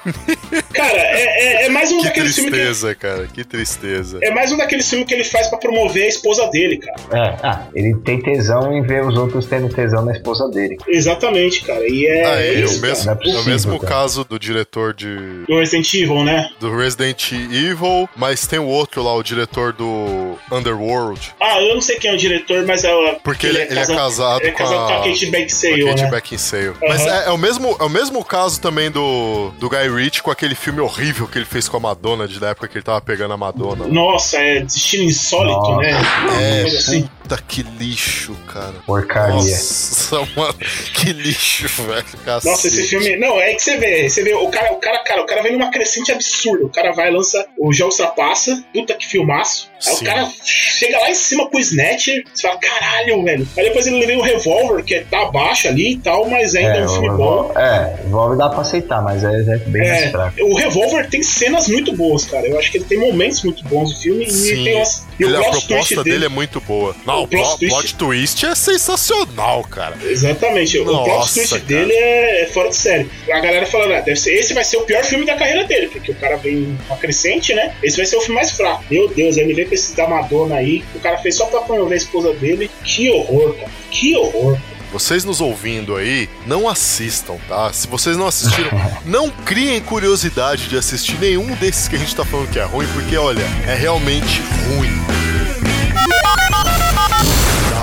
[0.73, 2.59] Cara, é, é, é mais um Que daqueles filmes que.
[2.59, 3.28] tristeza, cara.
[3.34, 4.19] Que tristeza.
[4.21, 6.95] É mais um daqueles filmes que ele faz pra promover a esposa dele, cara.
[7.11, 10.78] É, ah, ele tem tesão em ver os outros tendo tesão na esposa dele.
[10.88, 11.88] Exatamente, cara.
[11.88, 13.93] E é, Ah, é é, isso, o mesmo, não é é o possível, mesmo cara.
[13.93, 16.49] caso do diretor de Do Resident Evil, né?
[16.59, 21.82] do Resident Evil, mas tem o outro lá, o diretor do Underworld, Ah, eu não
[21.82, 22.91] sei quem é o diretor, mas é.
[23.23, 25.84] porque ele, ele é casado ele é com casado com a a Kate com Beckinsale,
[25.84, 26.11] a Kate né?
[26.11, 26.73] Beckinsale.
[26.82, 30.32] Mas é, é o mesmo, é o mesmo caso também do, do Guy Ritchie com
[30.32, 33.01] aquele filme horrível que ele fez com a Madonna, de da época que ele tava
[33.01, 33.88] pegando a Madonna.
[33.88, 35.82] Nossa, é destino insólito, Nossa.
[35.82, 36.61] né?
[36.61, 37.09] É, assim.
[37.22, 38.74] puta que lixo, cara.
[38.86, 39.36] Porcaria.
[39.36, 40.55] Nossa, mano,
[40.93, 42.05] que lixo, velho.
[42.24, 42.45] Cacete.
[42.45, 43.18] Nossa, esse filme.
[43.18, 44.09] Não, é que você vê.
[44.09, 46.66] Você vê, o cara, o cara, cara, o cara vem numa crescente absurda.
[46.66, 49.70] O cara vai, lança o jogo passa, puta que filmaço.
[49.86, 50.03] Aí Sim.
[50.03, 53.47] o cara chega lá em cima com o Snatcher, você fala, caralho, velho.
[53.57, 56.82] Aí depois ele levei o revólver, que tá abaixo ali e tal, mas ainda é,
[56.82, 57.51] um o filme bom.
[57.55, 60.04] É, Revolver dá pra aceitar, mas é, é bem mais
[60.37, 62.47] É, o Revolver tem cenas muito boas, cara.
[62.47, 64.61] Eu acho que ele tem momentos muito bons no filme Sim.
[64.61, 65.05] e tem umas.
[65.19, 66.95] E o Ele- a plot proposta twist dele é muito boa.
[67.05, 69.97] Não, o plot plot, twist- plot twist é sensacional, cara.
[70.03, 71.61] Exatamente, o plot Nossa, twist cara.
[71.63, 73.09] dele é, é fora de série.
[73.31, 75.87] A galera falando, ah, deve ser, esse vai ser o pior filme da carreira dele,
[75.87, 77.73] porque o cara vem uma crescente, né?
[77.83, 78.83] Esse vai ser o filme mais fraco.
[78.91, 81.45] Meu Deus, aí ele vem com esse da Madonna aí, que o cara fez só
[81.45, 82.69] pra promover a esposa dele.
[82.83, 83.71] Que horror, cara.
[83.91, 84.57] Que horror.
[84.95, 87.73] Vocês nos ouvindo aí, não assistam, tá?
[87.73, 88.69] Se vocês não assistiram,
[89.03, 92.87] não criem curiosidade de assistir nenhum desses que a gente tá falando que é ruim,
[92.93, 94.89] porque olha, é realmente ruim.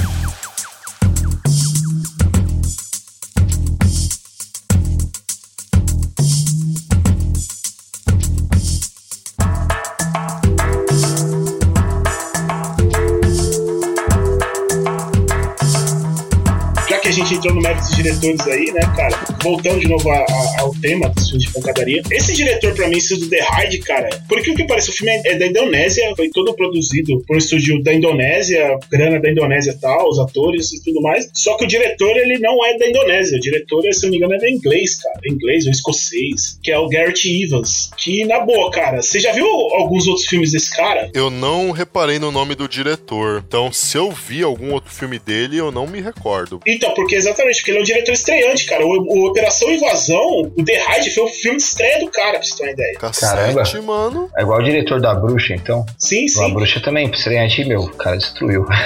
[17.45, 19.17] No mérito dos diretores aí, né, cara?
[19.43, 22.03] Voltando de novo a- a- ao tema dos filmes de pancadaria.
[22.11, 25.13] Esse diretor, pra mim, do The Hard, cara, por que o que parece, o filme
[25.13, 29.73] é é da Indonésia, foi todo produzido por um estúdio da Indonésia, grana da Indonésia
[29.73, 31.29] e tal, os atores e tudo mais.
[31.35, 33.37] Só que o diretor, ele não é da Indonésia.
[33.37, 35.21] O diretor, se não me engano, é da inglês, cara.
[35.25, 36.59] É inglês ou escocês.
[36.63, 37.91] Que é o Garrett Evans.
[37.97, 41.11] Que, na boa, cara, você já viu alguns outros filmes desse cara?
[41.15, 45.59] Eu não reparei no nome do diretor, então se eu vi algum outro filme dele,
[45.59, 46.61] eu não me recordo.
[46.67, 48.85] Então, porque exatamente, porque ele é um diretor estreante, cara.
[48.87, 52.43] O, o Operação Invasão, o The Raid, foi o filme de estreia do cara, pra
[52.43, 52.95] você ter uma ideia.
[52.99, 53.83] Cacete, Caramba.
[53.83, 54.31] mano.
[54.37, 55.85] É igual o diretor da Bruxa, então.
[55.99, 56.55] Sim, A sim.
[56.55, 58.67] Bruxa também, estreante, meu, o cara destruiu.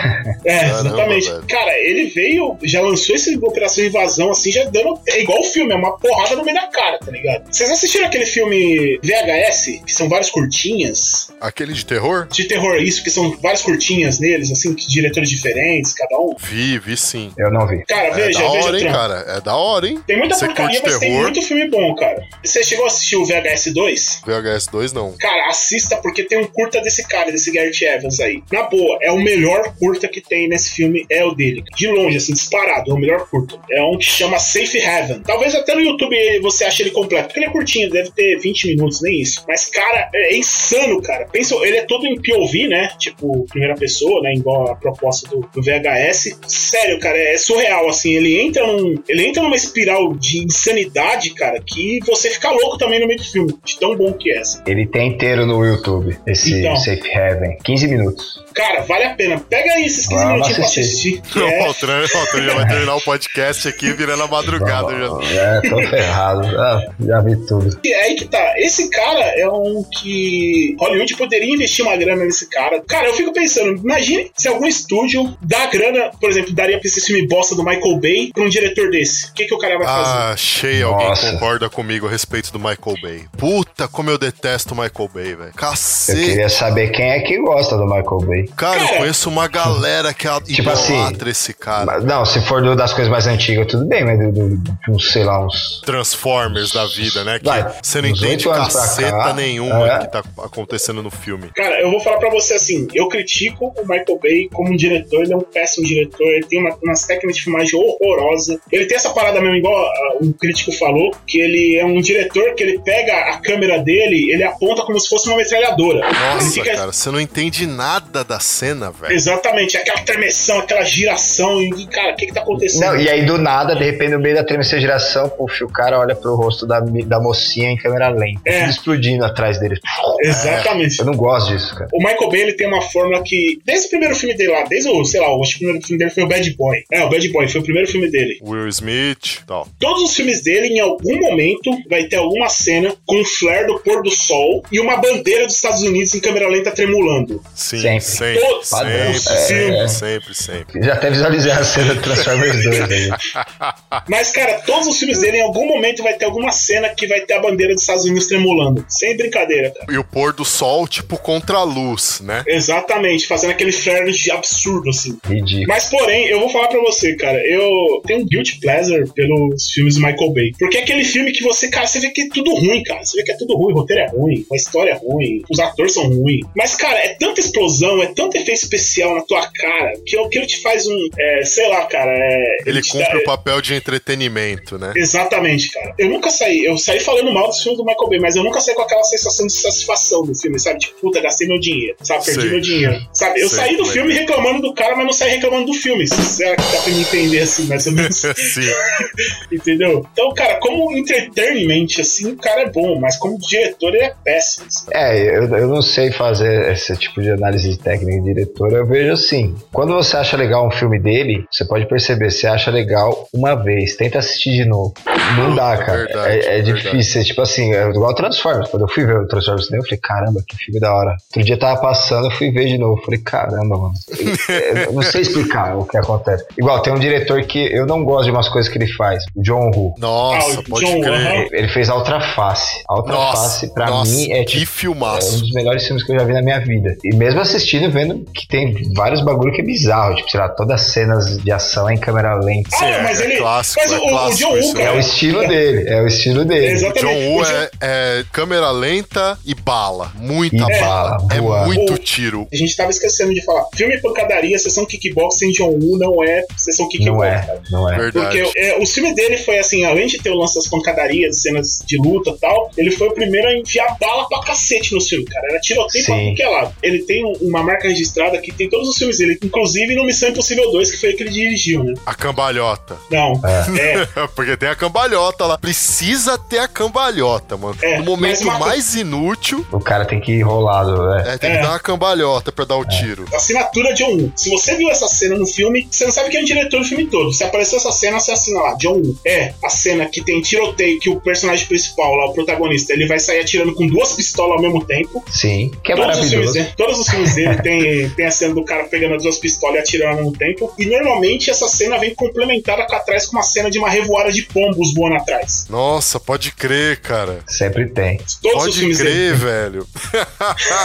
[0.45, 1.30] É, Caramba, exatamente.
[1.30, 1.45] velho.
[1.49, 4.99] Cara, ele veio, já lançou esse Operação Invasão, assim, já dando.
[5.07, 7.45] É igual o filme, é uma porrada no meio da cara, tá ligado?
[7.53, 11.32] Vocês assistiram aquele filme VHS, que são vários curtinhas?
[11.40, 12.26] Aquele de terror?
[12.28, 16.34] De terror, isso, que são várias curtinhas neles, assim, que diretores diferentes, cada um.
[16.38, 17.32] Vi, vi sim.
[17.38, 17.84] Eu não vi.
[17.86, 19.24] Cara, É veja, da veja hora, hein, cara?
[19.28, 20.01] É da hora, hein?
[20.07, 21.22] Tem muita Você porcaria, mas tem terror?
[21.22, 22.24] muito filme bom, cara.
[22.45, 24.22] Você chegou a assistir o VHS 2?
[24.26, 25.12] VHS 2 não.
[25.18, 28.43] Cara, assista porque tem um curta desse cara, desse Garrett Evans aí.
[28.51, 31.62] Na boa, é o melhor curta que tem nesse filme, é o dele.
[31.76, 33.59] De longe, assim, disparado, é o melhor curta.
[33.70, 35.20] É um que chama Safe Heaven.
[35.20, 38.68] Talvez até no YouTube você ache ele completo, porque ele é curtinho, deve ter 20
[38.68, 39.45] minutos, nem isso.
[39.47, 41.26] Mas, cara, é insano, cara.
[41.26, 42.89] Pensa, ele é todo em POV, né?
[42.99, 44.35] Tipo, primeira pessoa, né?
[44.35, 46.39] Igual a proposta do, do VHS.
[46.47, 48.14] Sério, cara, é surreal, assim.
[48.23, 48.95] Ele entra num.
[49.09, 53.25] Ele entra numa espiral de insanidade, cara, que você fica louco também no meio do
[53.25, 53.53] filme.
[53.64, 54.62] De tão bom que é essa.
[54.66, 56.77] Ele tem inteiro no YouTube, esse Então.
[56.77, 57.59] Safe Heaven.
[57.64, 58.43] 15 minutos.
[58.55, 59.41] Cara, vale a pena.
[59.49, 61.20] Pega aí esses 15 Vamos minutinhos pra assistir.
[61.23, 61.41] assistir.
[61.41, 64.93] O É, Altran, o Altran já vai terminar o podcast aqui virando a madrugada.
[64.93, 65.41] Já.
[65.57, 66.47] É, tô ferrado.
[66.59, 67.81] Ah, já vi tudo.
[67.83, 68.55] E é aí que tá.
[68.59, 72.83] Esse cara é um que Hollywood poderia investir uma grana nesse cara.
[72.87, 77.01] Cara, eu fico pensando, imagine se algum estúdio dá grana, por exemplo, daria pra esse
[77.01, 79.31] filme bosta do Michael Bay pra um diretor desse?
[79.31, 80.11] O que, que o cara vai fazer?
[80.19, 81.33] Ah, achei alguém Nossa.
[81.33, 83.25] concorda comigo a respeito do Michael Bay.
[83.37, 85.49] Puta, como eu detesto o Michael Bay, velho.
[85.49, 86.25] Eu Cacete.
[86.25, 88.49] queria saber quem é que gosta do Michael Bay.
[88.57, 91.87] Cara, eu Cara, conheço uma galera que Tipo assim, esse cara.
[91.87, 94.91] Mas, Não, se for do- das coisas mais antigas, tudo bem, mas do, do, de
[94.91, 95.81] uns, sei lá, uns.
[95.85, 97.39] Transformers da vida, né?
[97.39, 99.99] Que Vai, você não entende caceta cá, nenhuma é.
[100.01, 101.49] que tá acontecendo no filme.
[101.55, 105.23] Cara, eu vou falar pra você assim, eu critico o Michael Bay como um diretor,
[105.23, 108.61] ele é um péssimo diretor, ele tem uma, umas técnicas de filmagem horrorosa.
[108.71, 112.55] Ele tem essa parada mesmo, igual ah, um crítico falou, que ele é um diretor
[112.55, 116.01] que ele pega a câmera dele, ele aponta como se fosse uma metralhadora.
[116.01, 119.13] Nossa, fica cara, você não entende nada da cena, velho.
[119.13, 122.93] Exatamente, aquela tremeção, aquela giração, e cara, o que que tá acontecendo?
[122.93, 125.99] Não, e aí do nada, de repente, no meio da tremenda geração, puxa, o cara
[125.99, 128.41] olha pro rosto da, da mocinha em câmera lenta.
[128.45, 128.69] É.
[128.69, 129.79] Explodindo atrás dele.
[130.21, 130.99] Exatamente.
[130.99, 131.89] Eu não gosto disso, cara.
[131.93, 134.89] O Michael Bay ele tem uma fórmula que, desde o primeiro filme dele lá, desde
[134.89, 136.85] o, sei lá, eu acho que o primeiro filme dele foi o Bad Boy.
[136.91, 138.38] É, o Bad Boy foi o primeiro filme dele.
[138.43, 139.68] Will Smith e tal.
[139.78, 143.78] Todos os filmes dele, em algum momento, vai ter alguma cena com um flare do
[143.80, 147.43] pôr do sol e uma bandeira dos Estados Unidos em câmera lenta tremulando.
[147.55, 148.01] Sim, Sempre.
[148.01, 148.68] sempre, Todos.
[148.68, 149.14] sempre, Padrão.
[149.14, 149.88] sempre, É.
[149.88, 150.82] sempre, sempre.
[150.82, 153.11] Já até visualizei a cena do Transformers 2 aí.
[154.09, 157.20] Mas, cara, todos os filmes dele, em algum momento, vai ter alguma cena que vai
[157.20, 158.84] ter a bandeira dos Estados Unidos tremulando.
[158.88, 159.93] Sem brincadeira, cara.
[159.93, 162.43] E o pôr do sol, tipo, contra a luz, né?
[162.47, 165.18] Exatamente, fazendo aquele flare de absurdo, assim.
[165.26, 165.66] Ridículo.
[165.68, 169.95] Mas, porém, eu vou falar pra você, cara, eu tenho um guilty pleasure pelos filmes
[169.97, 170.53] do Michael Bay.
[170.59, 173.05] Porque é aquele filme que você, cara, você vê que é tudo ruim, cara.
[173.05, 175.59] Você vê que é tudo ruim, o roteiro é ruim, a história é ruim, os
[175.59, 176.45] atores são ruins.
[176.57, 180.61] Mas, cara, é tanta explosão, é tanto efeito especial na tua cara, que aquilo te
[180.61, 182.57] faz um, é, sei lá, cara, é...
[182.66, 184.93] Ele cumpre dá- o papel de entretenimento, né?
[184.97, 185.95] Exatamente, cara.
[185.99, 188.61] Eu nunca saí, eu saí falando mal dos filmes do Michael Bay, mas eu nunca
[188.61, 190.80] saí com aquela sensação de satisfação do filme, sabe?
[190.80, 192.24] Tipo, puta, gastei meu dinheiro, sabe?
[192.24, 192.51] Perdi Sei.
[192.51, 193.41] meu dinheiro, sabe?
[193.41, 194.18] Eu Sei saí do é filme é.
[194.20, 196.07] reclamando do cara, mas não saí reclamando do filme.
[196.09, 198.16] Será que dá pra me entender assim, mais ou menos?
[198.37, 198.70] Sim.
[199.51, 200.07] Entendeu?
[200.12, 204.66] Então, cara, como entertainment, assim, o cara é bom, mas como diretor ele é péssimo.
[204.66, 204.87] assim.
[204.93, 208.73] É, eu, eu não sei fazer esse tipo de análise técnica de diretor.
[208.73, 212.70] Eu vejo assim: quando você acha legal um filme dele, você pode perceber, você acha
[212.70, 214.93] legal uma vez, tenta assistir de novo.
[215.37, 216.05] Não dá, cara.
[216.05, 216.83] Verdade, é, é verdade.
[216.83, 217.20] difícil.
[217.20, 218.68] É tipo assim, é igual Transformers.
[218.70, 221.11] Quando eu fui ver o Transformers, eu falei, caramba, que filme da hora.
[221.11, 223.01] Outro dia tava passando, eu fui ver de novo.
[223.01, 223.95] Eu falei, caramba, mano.
[224.87, 226.45] Eu não sei explicar o que acontece.
[226.59, 229.43] Igual, tem um diretor que eu não gosto de umas coisas que ele faz, o
[229.43, 229.95] John Woo.
[229.99, 231.49] Nossa, Ah, o pode John, crer.
[231.53, 232.83] Ele fez a Outra Face.
[232.89, 234.61] A Outra Nossa, Face, pra nossa, mim, é que tipo.
[234.61, 235.41] É um filmaço.
[235.41, 236.97] dos melhores filmes que eu já vi na minha vida.
[237.05, 240.15] E mesmo assistindo, vendo que tem vários bagulho que é bizarro.
[240.17, 242.71] Tipo, sei lá, todas as cenas de ação em câmera lenta.
[242.81, 243.37] Ah, é- mas é ele.
[243.37, 245.89] clássico, mas é o, o clássico John Woo, É o estilo dele.
[245.89, 246.67] É o estilo dele.
[246.73, 247.01] Exatamente.
[247.05, 250.11] John Woo O John- é, é câmera lenta e bala.
[250.17, 251.19] Muita E bala.
[251.31, 251.65] É boa.
[251.67, 252.47] muito O- tiro.
[252.53, 253.65] A gente tava esquecendo de falar.
[253.75, 257.13] Filme pancadaria, sessão kickbox sem John Woo não é sessão kickbox.
[257.17, 257.97] Não é, não é.
[257.97, 258.40] Verdade.
[258.43, 261.78] Porque é, o filme dele foi assim, além de ter o lance das pancadarias, cenas
[261.86, 265.24] de luta e tal, ele foi o primeiro a enfiar bala pra cacete no filme,
[265.24, 265.47] cara.
[265.51, 266.74] Era tiroteio pra é lado.
[266.82, 270.28] Ele tem um- uma marca registrada que tem todos os filmes dele, inclusive no Missão
[270.28, 271.95] Impossível 2, que foi ele que ele dirigiu, né?
[272.07, 272.97] A cambalhota.
[273.11, 273.40] Não.
[273.45, 274.26] É.
[274.34, 275.59] Porque tem a cambalhota lá.
[275.59, 277.76] Precisa ter a cambalhota, mano.
[277.82, 281.24] É, no momento uma- mais inútil, O cara tem que ir rolado, né?
[281.34, 281.57] é, tem É.
[281.57, 283.24] que dar uma cambalhota pra dar o tiro.
[283.34, 284.32] Assinatura John Woo.
[284.36, 286.86] Se você viu essa cena no filme, você não sabe quem é o diretor do
[286.86, 287.32] filme todo.
[287.33, 289.16] Se apareceu essa cena, você assina lá, John Woo.
[289.26, 293.18] É a cena que tem tiroteio, que o personagem principal, lá, o protagonista, ele vai
[293.18, 295.24] sair atirando com duas pistolas ao mesmo tempo.
[295.30, 296.53] Sim, que é todos, os filmes, maravilhoso.
[296.55, 299.76] dele- todos os filmes dele tem, tem a cena do cara pegando as duas pistolas
[299.76, 300.72] e atirando ao mesmo tempo.
[300.78, 304.43] E normalmente essa cena vem complementada com atrás com uma cena de uma revoada de
[304.43, 305.66] pombos voando atrás.
[305.68, 307.41] Nossa, pode crer, cara.
[307.47, 308.18] Sempre tem.
[308.43, 309.11] Todos os Pode filmes dele.
[309.11, 309.87] crer, velho.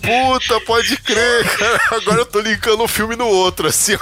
[0.00, 1.80] Puta, pode crer, cara.
[1.92, 3.96] Agora eu tô linkando um filme no outro, assim.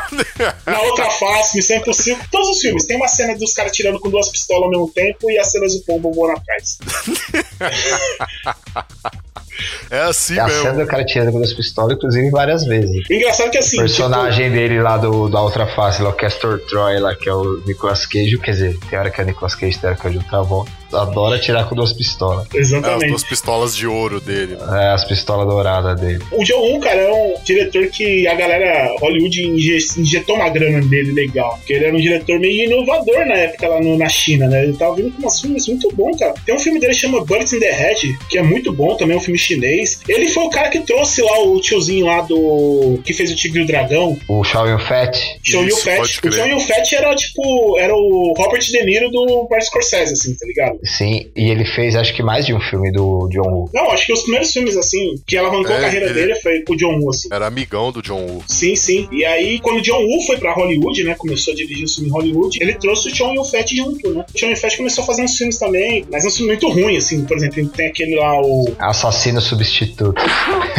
[0.67, 2.87] Na outra face, Missão Impossível, todos os filmes.
[2.87, 5.75] Tem uma cena dos caras tirando com duas pistolas ao mesmo tempo e as cenas
[5.75, 6.79] do pombo voando atrás.
[9.91, 10.63] É assim É a mesmo.
[10.63, 13.05] cena do cara tirando com duas pistolas, inclusive, várias vezes.
[13.09, 13.77] O engraçado é que assim.
[13.79, 17.35] O personagem dele lá do, da outra face, lá, o Castor Troy, lá, que é
[17.35, 20.07] o Nicolas Cage, quer dizer, tem hora que é o Nicolas Cage, tem hora que
[20.07, 22.45] é o John Travolta, adora tirar com duas pistolas.
[22.45, 23.09] tipo, É, as exatamente.
[23.11, 24.57] duas pistolas de ouro dele.
[24.57, 24.85] né?
[24.85, 26.23] É, as pistolas douradas dele.
[26.33, 30.81] O John Woo, cara, é um diretor que a galera Hollywood inje- injetou uma grana
[30.81, 31.57] nele legal.
[31.59, 34.65] Porque ele era um diretor meio inovador na época lá no- na China, né?
[34.65, 36.35] Ele tava vindo com umas filmes muito bons, cara.
[36.45, 39.15] Tem um filme dele que chama Bullets in the Head, que é muito bom também,
[39.17, 40.01] é um filme chinês.
[40.09, 42.99] Ele foi o cara que trouxe lá o tiozinho lá do.
[43.05, 44.17] que fez o Tigre e o Dragão.
[44.29, 46.21] O Shaw Yun Fat, Chow Isso, Yun-Fat.
[46.27, 46.33] O.
[46.33, 47.79] Chow Yun-Fat era tipo.
[47.79, 50.78] Era o Robert De Niro do Martin Scorsese, assim, tá ligado?
[50.85, 53.71] Sim, e ele fez acho que mais de um filme do John Woo.
[53.73, 56.61] Não, acho que os primeiros filmes, assim, que alavancou É, a carreira ele- dele foi
[56.63, 57.29] com o John Woo, assim.
[57.33, 58.43] Era amigão do John Woo.
[58.47, 59.09] Sim, sim.
[59.13, 61.15] E aí, quando o John Woo foi pra Hollywood, né?
[61.17, 62.59] Começou a dirigir o filme em Hollywood.
[62.63, 64.25] Ele trouxe o John Yun-Fat junto, né?
[64.35, 67.25] O John Yun-Fat começou a fazer uns filmes também, mas uns filmes muito ruins, assim.
[67.25, 68.67] Por exemplo, tem aquele lá, o...
[68.79, 70.15] Assassino substituto.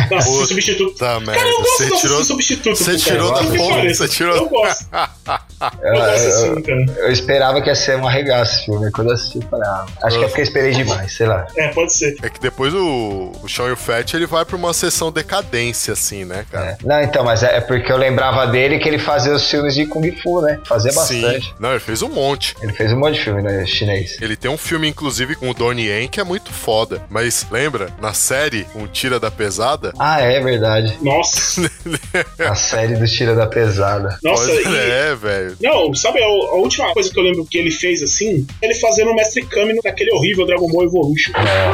[0.07, 0.95] Puta substituto.
[0.97, 1.33] Tá, merda.
[1.35, 2.75] Cara, eu gosto Você do tirou, substituto.
[2.77, 3.45] você tirou cara.
[3.45, 4.07] da pareça.
[4.07, 4.85] você tirou- Eu gosto.
[4.91, 4.99] Eu,
[5.89, 6.85] Eu gosto eu- assim, cara.
[6.99, 8.91] eu esperava que ia ser um arregaço esse filme.
[8.91, 11.45] Quando eu assisti, eu falei, ah, acho que é porque eu esperei demais, sei lá.
[11.55, 12.15] É, pode ser.
[12.21, 16.45] É que depois o, o Sean Fat ele vai pra uma sessão decadência, assim, né,
[16.51, 16.71] cara?
[16.71, 16.77] É.
[16.83, 19.85] Não, então, mas é é porque eu lembrava dele que ele fazia os filmes de
[19.85, 20.59] Kung Fu, né?
[20.65, 21.47] Fazia bastante.
[21.47, 21.53] Sim.
[21.59, 22.55] Não, ele fez um monte.
[22.61, 24.17] Ele fez um monte de filme né, chinês.
[24.21, 27.01] Ele tem um filme, inclusive, com o Donnie Yen, que é muito foda.
[27.09, 29.93] Mas lembra, na série, um Tira da Pesada?
[29.99, 30.97] Ah, é verdade.
[31.01, 31.69] Nossa.
[32.39, 34.17] A série do Tira da Pesada.
[34.23, 34.77] Nossa, Pois e...
[34.77, 35.57] é, velho.
[35.61, 38.47] Não, sabe a, a última coisa que eu lembro que ele fez assim?
[38.61, 41.31] Ele fazendo o Mestre Kami naquele horrível Dragon Ball Evolution.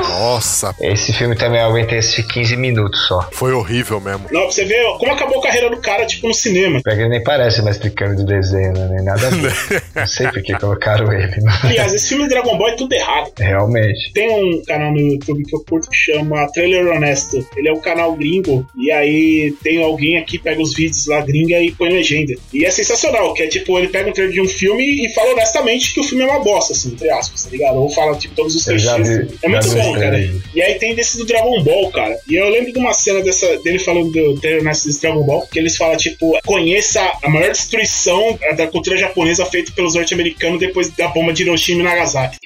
[0.10, 3.28] Nossa, Esse filme também eu aguentei esse 15 minutos só.
[3.32, 4.28] foi horrível mesmo.
[4.32, 6.80] Não, pra você ver como acabou a carreira do cara, tipo, no cinema.
[6.84, 8.88] Porque ele nem parece o mestre Kami do desenho, né?
[8.92, 9.54] Nem nada a ver.
[9.96, 11.42] Não sei por que colocaram ele.
[11.42, 11.52] né?
[11.64, 13.32] Aliás, esse filme de Dragon Ball é tudo errado.
[13.38, 14.12] Realmente.
[14.14, 17.46] Tem um canal no YouTube que eu curto que chama Trailer Honesto.
[17.56, 18.66] Ele é um canal gringo.
[18.78, 22.34] E aí tem alguém aqui, pega os vídeos lá gringa e põe legenda.
[22.54, 25.32] E é sensacional, que é tipo, ele pega um trailer de um filme e fala
[25.34, 27.78] honestamente que o filme é uma bosta, assim, entre aspas, tá ligado?
[27.78, 29.28] Ou fala, tipo, todos os vi.
[29.42, 30.20] É muito bom, cara.
[30.54, 32.18] E aí tem desse do Dragon Ball, cara.
[32.30, 35.48] E eu lembro de uma cena dessa, dele falando do trailer honesto desse Dragon Ball,
[35.48, 40.90] que eles falam, tipo, conheça a maior destruição da cultura japonesa feita pelos norte-americanos depois
[40.90, 42.38] da bomba de Hiroshima e Nagasaki.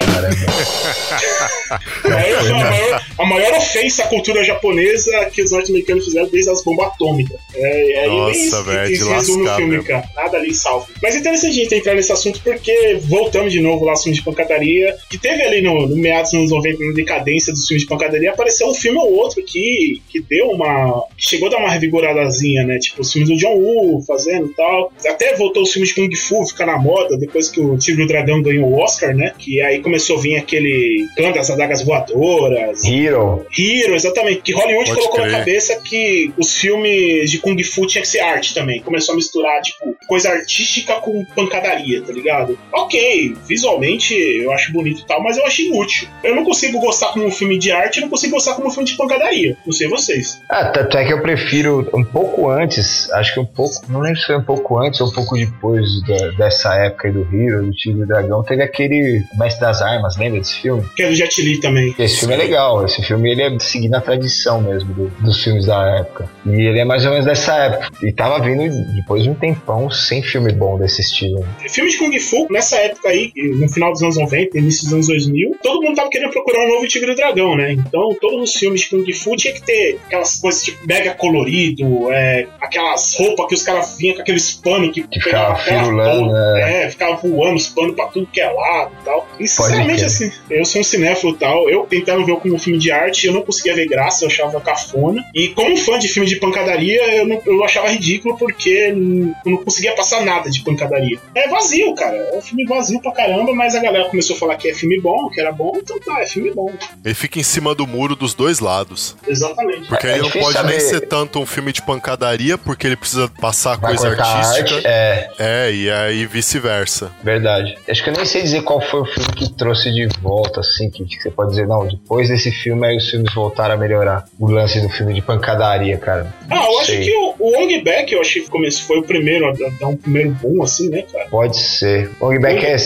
[1.70, 6.50] A maior, a, maior, a maior ofensa à cultura japonesa que os norte-americanos fizeram desde
[6.50, 7.38] as bombas atômicas.
[7.54, 9.86] É, é Nossa, velho, que de lascar filme, mesmo.
[9.86, 10.04] cara.
[10.16, 10.88] Nada ali salvo.
[11.02, 14.16] Mas é interessante a gente entrar nesse assunto porque voltamos de novo lá ao filme
[14.16, 17.82] de pancadaria, que teve ali no, no meados dos anos 90, na decadência dos filmes
[17.82, 21.04] de pancadaria, apareceu um filme ou outro que, que deu uma.
[21.16, 22.78] que chegou a dar uma revigoradazinha, né?
[22.78, 24.92] Tipo, os filmes do John Woo fazendo e tal.
[25.06, 28.04] Até voltou os filmes de Kung Fu ficar na moda depois que o Tigre e
[28.04, 29.32] o Dragão ganhou o Oscar, né?
[29.38, 32.84] Que aí começou a vir aquele clã das adagas voadoras.
[32.84, 33.46] Hero.
[33.56, 34.42] Hero, exatamente.
[34.42, 35.32] Que Hollywood Pode colocou crer.
[35.32, 38.80] na cabeça que os filmes de Kung Fu tinha que ser arte também.
[38.80, 42.58] Começou a misturar, tipo, coisa artística com pancadaria, tá ligado?
[42.72, 46.08] Ok, visualmente eu acho bonito e tal, mas eu achei inútil.
[46.22, 48.70] Eu não consigo gostar como um filme de arte, eu não consigo gostar como um
[48.70, 49.56] filme de pancadaria.
[49.64, 50.40] Não sei vocês.
[50.48, 54.18] Ah, tanto é que eu prefiro um pouco antes, acho que um pouco, não lembro
[54.20, 57.66] se foi um pouco antes ou um pouco depois da- dessa época aí do Hero,
[57.66, 60.84] do Tigre e do Dragão, teve aquele Mestre das Armas, lembra desse filme?
[60.96, 61.94] Que é do Jet Li também.
[61.98, 65.66] Esse filme é legal, esse filme ele é seguindo a tradição mesmo do- dos filmes
[65.66, 66.28] da época.
[66.46, 67.88] E ele é mais ou menos dessa época.
[68.02, 68.60] E tava vindo
[68.94, 71.44] depois de um tempão sem filme bom desse estilo.
[71.68, 75.08] Filme de Kung Fu, nessa época aí, no final dos anos 90, início dos anos
[75.10, 77.72] 2000, todo mundo tava querendo procurar um novo Tigre e Dragão, né?
[77.72, 82.10] Então, todos os filmes de Kung Fu tinha que ter aquelas coisas tipo mega colorido,
[82.12, 86.84] é, aquelas roupas que os caras vinham com aqueles panos que, Que ficava firulando, né?
[86.84, 89.28] É, ficava voando os panos pra tudo que é lado e tal.
[89.38, 92.78] E sinceramente, assim, eu sou um cinéfilo e tal, eu tentando ver como um filme
[92.78, 95.24] de arte, eu não conseguia ver graça, eu achava cafona.
[95.34, 99.52] E como fã de filme de pancadaria, eu, não- eu achava ridículo porque hum, eu
[99.52, 101.18] não conseguia passar nada de pancadaria.
[101.34, 102.16] É vazio, cara.
[102.16, 104.99] É um filme vazio pra caramba, mas a galera começou a falar que é filme
[105.00, 106.72] bom, que era bom, então tá, é filme bom.
[107.04, 109.16] Ele fica em cima do muro dos dois lados.
[109.26, 109.88] Exatamente.
[109.88, 112.86] Porque É ele não difícil pode nem saber- ser tanto um filme de pancadaria, porque
[112.86, 114.74] ele precisa passar Vai coisa artística.
[114.76, 114.86] arte?
[114.86, 117.10] É, É, e aí vice-versa.
[117.22, 117.76] verdade.
[117.88, 120.90] Acho que eu nem sei dizer qual foi o filme que trouxe de volta, assim,
[120.90, 124.24] que, que você pode dizer, não, depois desse filme aí os filmes voltaram a melhorar.
[124.38, 126.32] O lance do filme de pancadaria, cara.
[126.50, 127.04] Ah, eu acho Sei.
[127.04, 129.96] que o, o Ong Back, eu achei que começou, foi o primeiro a dar um
[129.96, 131.26] primeiro boom, assim, né, cara?
[131.28, 132.10] Pode ser.
[132.20, 132.76] Long Back é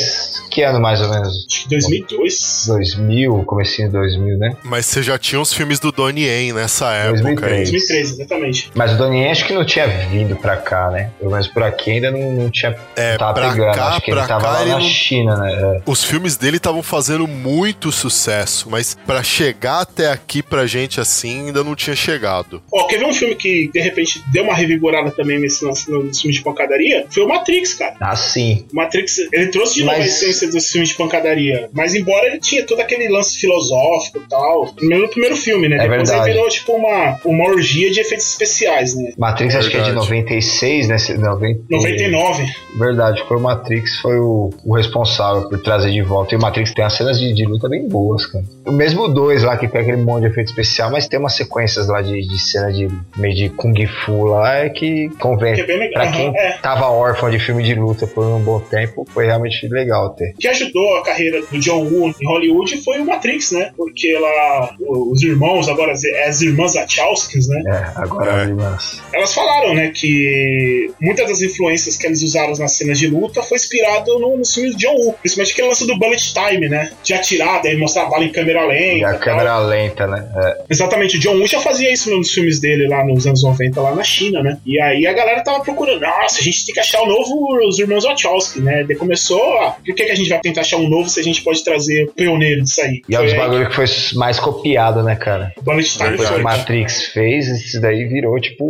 [0.51, 1.47] que ano mais ou menos?
[1.51, 1.69] Acho que
[2.09, 2.65] 2002.
[2.67, 4.57] 2000, comecinho de 2000, né?
[4.63, 7.53] Mas você já tinha os filmes do Donnie Yen nessa época 2003.
[7.53, 7.59] aí.
[7.73, 8.71] 2003, exatamente.
[8.75, 11.11] Mas o Donnie Yen acho que não tinha vindo pra cá, né?
[11.19, 12.75] Pelo menos por aqui ainda não, não tinha.
[12.97, 13.75] É, não tava pra pegando.
[13.75, 15.53] cá, acho que pra ele tava cá lá ele na não- China, né?
[15.55, 15.83] É.
[15.87, 21.47] Os filmes dele estavam fazendo muito sucesso, mas pra chegar até aqui pra gente assim
[21.47, 22.63] ainda não tinha chegado.
[22.73, 26.21] Ó, quer ver um filme que de repente deu uma revigorada também nesse lance nos
[26.21, 27.07] filmes de pancadaria?
[27.11, 27.95] Foi o Matrix, cara.
[28.01, 28.67] Ah, sim.
[28.73, 31.69] O Matrix, ele trouxe de novo Mas- a essência dos filmes de pancadaria.
[31.73, 34.73] Mas embora ele tinha todo aquele lance filosófico e tal.
[34.75, 35.77] Primeiro no primeiro filme, né?
[35.77, 36.31] É Depois verdade.
[36.31, 39.13] aí virou tipo uma, uma orgia de efeitos especiais, né?
[39.19, 40.11] Matrix acho que é de Verdade.
[40.11, 40.97] 96, né?
[41.19, 41.61] 90...
[41.71, 42.55] 99.
[42.79, 46.35] Verdade, foi o Matrix, foi o, o responsável por trazer de volta.
[46.35, 48.45] E o Matrix tem umas cenas de, de luta bem boas, cara.
[48.67, 51.89] O mesmo dois lá, que tem aquele monte de efeito especial, mas tem umas sequências
[51.89, 55.55] lá de, de cena de meio de Kung Fu lá, é que convém.
[55.55, 55.91] Que é bem.
[55.93, 56.59] Pra quem é.
[56.63, 60.31] tava órfão de filme de luta por um bom tempo, foi realmente legal ter.
[60.31, 61.84] O que ajudou a carreira do John
[62.21, 63.71] Em Hollywood foi o Matrix, né?
[63.77, 67.63] Porque lá, os irmãos, agora as, as irmãs Wachowskis, né?
[67.67, 68.47] É, agora É.
[68.49, 73.43] mas Elas falaram, né, que muitas das influências que eles usaram nas cenas de luta
[73.43, 75.13] foi inspirado no, no filme de John Woo.
[75.15, 76.91] Principalmente aquele lance do bullet time, né?
[77.03, 78.95] De atirar, daí mostrar a bala em câmera lenta.
[78.99, 79.21] E a tal.
[79.21, 80.29] câmera lenta, né?
[80.37, 80.63] É.
[80.71, 83.95] Exatamente, o John Woo já fazia isso nos filmes dele lá nos anos 90, lá
[83.95, 84.59] na China, né?
[84.67, 87.79] E aí a galera tava procurando, nossa, a gente tem que achar o novo Os
[87.79, 88.85] Irmãos Wachowski, né?
[88.87, 91.23] Daí começou, ah, por que, que a gente vai tentar achar um novo se a
[91.23, 93.03] gente pode trazer o pioneiro disso aí?
[93.09, 93.85] E é um dos aí bagulho que foi
[94.15, 95.53] mais copiado, né, cara?
[95.55, 96.29] que o Bullet Time Verdade.
[96.29, 96.41] foi.
[96.41, 98.69] O Matrix fez, isso daí virou, tipo,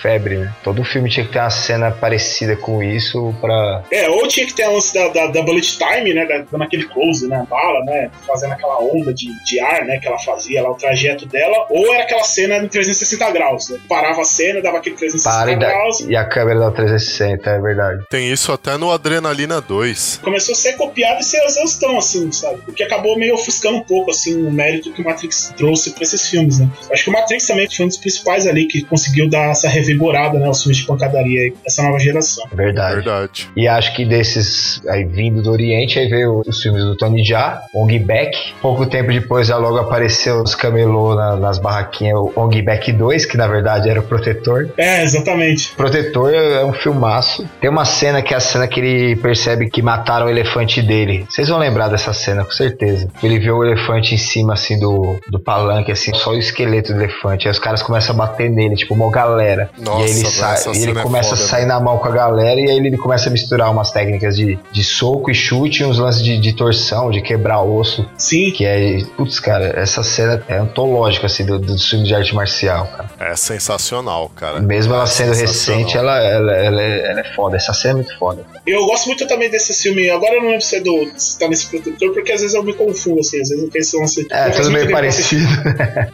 [0.00, 0.52] febre, né?
[0.62, 3.82] Todo filme tinha que ter uma cena parecida com isso pra.
[3.90, 6.26] É, ou tinha que ter a lance da, da, da bullet time, né?
[6.26, 7.44] Da, dando aquele close, né?
[7.48, 8.10] Bala, né?
[8.26, 9.98] Fazendo aquela onda de, de ar, né?
[9.98, 11.66] Que ela fazia lá, o trajeto dela.
[11.70, 13.78] Ou era aquela cena em 360 graus, né?
[13.88, 16.00] Parava a cena, dava aquele 360 Para e, dá- graus.
[16.00, 18.04] e a câmera dá 360, é verdade.
[18.10, 20.20] Tem isso até no Adrenalina 2.
[20.22, 22.58] Começou a ser copiado e ser exaustão, assim, sabe?
[22.64, 26.28] Porque acabou meio ofuscando um pouco, assim, o mérito que o Matrix trouxe pra esses
[26.28, 26.68] filmes, né?
[26.92, 30.38] Acho que o Matrix também foi um dos principais ali que conseguiu dar essa revigorada,
[30.38, 30.46] né?
[30.46, 32.44] Aos filmes de pancadaria aí, dessa nova geração.
[32.52, 32.94] É verdade.
[32.96, 33.48] Verdade.
[33.56, 37.60] E acho que desses aí vindo do Oriente, aí veio os filmes do Tony Jaa,
[37.74, 38.30] Ong Bak.
[38.60, 43.24] Pouco tempo depois já logo apareceu os camelô na- nas barraquinhas, o Ong Bak 2,
[43.26, 44.70] que na verdade era o Protetor.
[44.76, 45.72] É, exatamente.
[45.76, 47.48] Protetor é um filmaço.
[47.60, 51.26] Tem uma cena que é a cena que ele percebe que mataram o elefante dele.
[51.28, 53.08] Vocês vão lembrar dessa cena, com certeza.
[53.22, 57.00] Ele vê o elefante em cima, assim, do, do palanque, assim, só o esqueleto do
[57.02, 57.46] elefante.
[57.46, 59.70] Aí os caras começam a bater nele, tipo, uma galera.
[59.78, 61.60] Nossa, e aí ele, velho, sai, essa e ele cena é começa foda, a sair
[61.60, 61.68] velho.
[61.72, 64.84] na mão com a galera e aí ele começa a misturar umas técnicas de, de
[64.84, 68.08] soco e chute, uns lances de, de torção, de quebrar osso.
[68.16, 68.50] Sim.
[68.50, 72.86] Que é, putz, cara, essa cena é antológica, assim, do, do filme de arte marcial,
[72.86, 73.10] cara.
[73.18, 74.60] É sensacional, cara.
[74.60, 77.56] Mesmo ela É sendo recente, ela, ela, ela, é, ela é foda.
[77.56, 78.44] Essa cena é muito foda.
[78.66, 80.08] Eu gosto muito também desse filme.
[80.10, 81.08] Agora eu não lembro se é do.
[81.16, 81.66] se tá nesse
[82.12, 83.40] porque às vezes eu me confundo, assim.
[83.40, 84.26] Às vezes eu penso lance.
[84.30, 85.44] É, tudo muito meio parecido.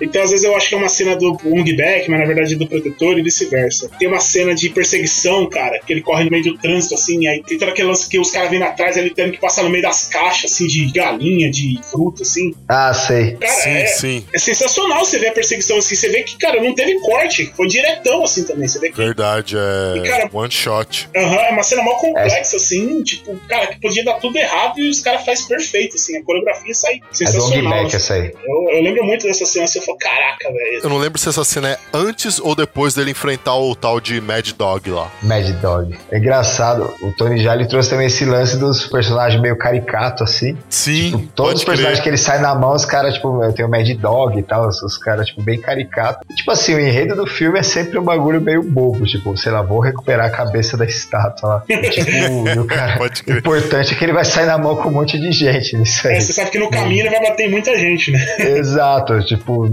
[0.00, 2.54] Então, às vezes, eu acho que é uma cena do Ung Back, mas na verdade
[2.54, 3.88] é do protetor e vice-versa.
[3.98, 7.42] Tem uma cena de perseguição, cara, que ele corre no meio do trânsito, assim, aí
[7.42, 9.82] tem todo aquele lance que os caras vêm atrás, ele tendo que passar no meio
[9.82, 12.54] das caixas, assim, de galinha, de fruta, assim.
[12.68, 13.32] ah, sei.
[13.36, 14.24] Cara, Sim, é, sim.
[14.32, 15.94] é sensacional você ver a perseguição assim.
[15.94, 18.66] Você vê que, cara, não teve corte, foi diretão, assim, também.
[18.68, 18.96] Você vê que.
[18.96, 21.08] Verdade, é E, cara- one shot.
[21.16, 24.88] Aham, é uma cena mal complexa, assim, tipo, cara, que podia dar tudo errado e
[24.88, 27.72] os caras fazem perfeito, assim, a coreografia sai É sensacional.
[27.72, 27.96] Back assim.
[27.96, 28.32] essa aí.
[28.44, 30.80] eu, eu lembro muito dessa cena, assim, eu falo, caraca, velho.
[30.82, 34.20] Eu não lembro se essa cena é antes ou depois dele enfrentar o tal de
[34.20, 35.10] Mad Dog lá.
[35.22, 35.96] Mad Dog.
[36.10, 36.92] É engraçado.
[37.02, 40.56] O Tony Jaa ele trouxe também esse lance dos personagens meio caricato, assim.
[40.68, 42.02] Sim, Todos os personagens crer.
[42.02, 44.82] que ele sai na mão, os caras, tipo, tem o Mad Dog e tal, os,
[44.82, 46.26] os caras, tipo, bem caricato.
[46.34, 49.62] Tipo assim, o enredo do filme é sempre um bagulho meio bobo, tipo, sei lá,
[49.62, 51.62] vou recuperar a cabeça da estátua lá.
[51.92, 52.96] Tipo, o cara.
[52.98, 55.71] Pode O importante é que ele vai sair na mão com um monte de gente
[55.76, 56.16] nisso aí.
[56.16, 58.18] É, você sabe que no caminho ele vai bater em muita gente, né?
[58.58, 59.66] Exato, tipo,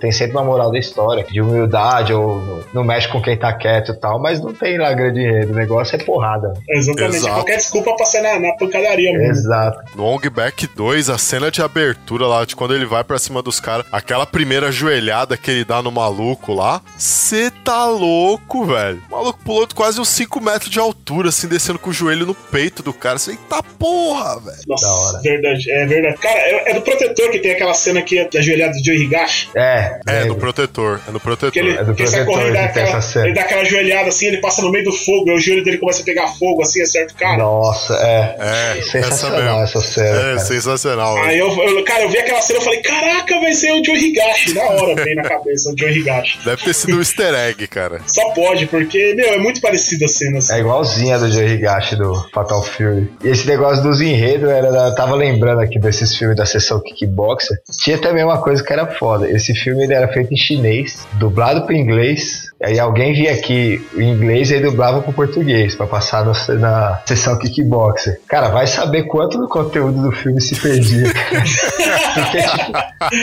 [0.00, 3.92] tem sempre uma moral da história, de humildade, ou não- mexe com quem tá quieto
[3.92, 6.52] e tal, mas não tem lá grande enredo, o negócio é porrada.
[6.68, 7.16] Exatamente.
[7.16, 7.34] Exato.
[7.34, 9.32] Qualquer desculpa pra sair na, na pancadaria mesmo.
[9.32, 9.78] Exato.
[9.96, 13.40] No Ong Back 2, a cena de abertura lá, de quando ele vai pra cima
[13.42, 19.02] dos caras, aquela primeira joelhada que ele dá no maluco lá, cê tá louco, velho.
[19.10, 22.34] O maluco pulou quase uns 5 metros de altura, assim, descendo com o joelho no
[22.34, 23.18] peito do cara.
[23.18, 24.58] Você, eita porra, velho.
[24.68, 25.20] Nossa, Da hora.
[25.22, 26.16] verdade, é verdade.
[26.18, 28.96] Cara, é, é do protetor que tem aquela cena que é da joelhada de Joe
[29.02, 29.48] Higashi.
[29.56, 30.28] É, É, lembro.
[30.28, 31.52] no protetor, é no protetor.
[31.52, 33.26] Que ele, É do que ele sai Protetor correndo, dá que tem aquela, essa cena.
[33.26, 35.78] ele dá aquela joelhada assim, ele passa no meio do fogo, aí o joelho dele
[35.78, 37.36] começa a pegar fogo, assim, acerta o cara.
[37.38, 38.36] Nossa, é.
[38.78, 40.38] É, Sensacional essa cena, É, cara.
[40.40, 41.14] sensacional.
[41.14, 41.26] velho.
[41.26, 43.96] Aí eu, eu- cara, eu vi aquela cena e falei, caraca, vai ser o Joe
[43.96, 44.54] Higashi.
[44.54, 46.38] Na hora veio na cabeça o Joe Higashi.
[46.44, 48.00] Deve ter sido um easter egg, cara.
[48.06, 50.38] Só pode, porque, meu, é muito parecida a cena.
[50.38, 50.54] Assim.
[50.54, 53.10] É igualzinha do Joe Higashi do Fatal Fury.
[53.22, 57.56] E esse negócio dos enredos, era, tava lembrando aqui desses filmes da sessão Kickboxer.
[57.82, 59.30] Tinha também uma coisa que era foda.
[59.30, 62.52] Esse filme ele era feito em chinês, dublado pro inglês.
[62.62, 67.00] Aí alguém via aqui o inglês e aí dublava pro português, pra passar no- na
[67.04, 68.20] sessão Kickboxer.
[68.28, 71.12] Cara, vai saber quanto do conteúdo do filme se perdia.
[72.14, 72.72] Porque, tipo,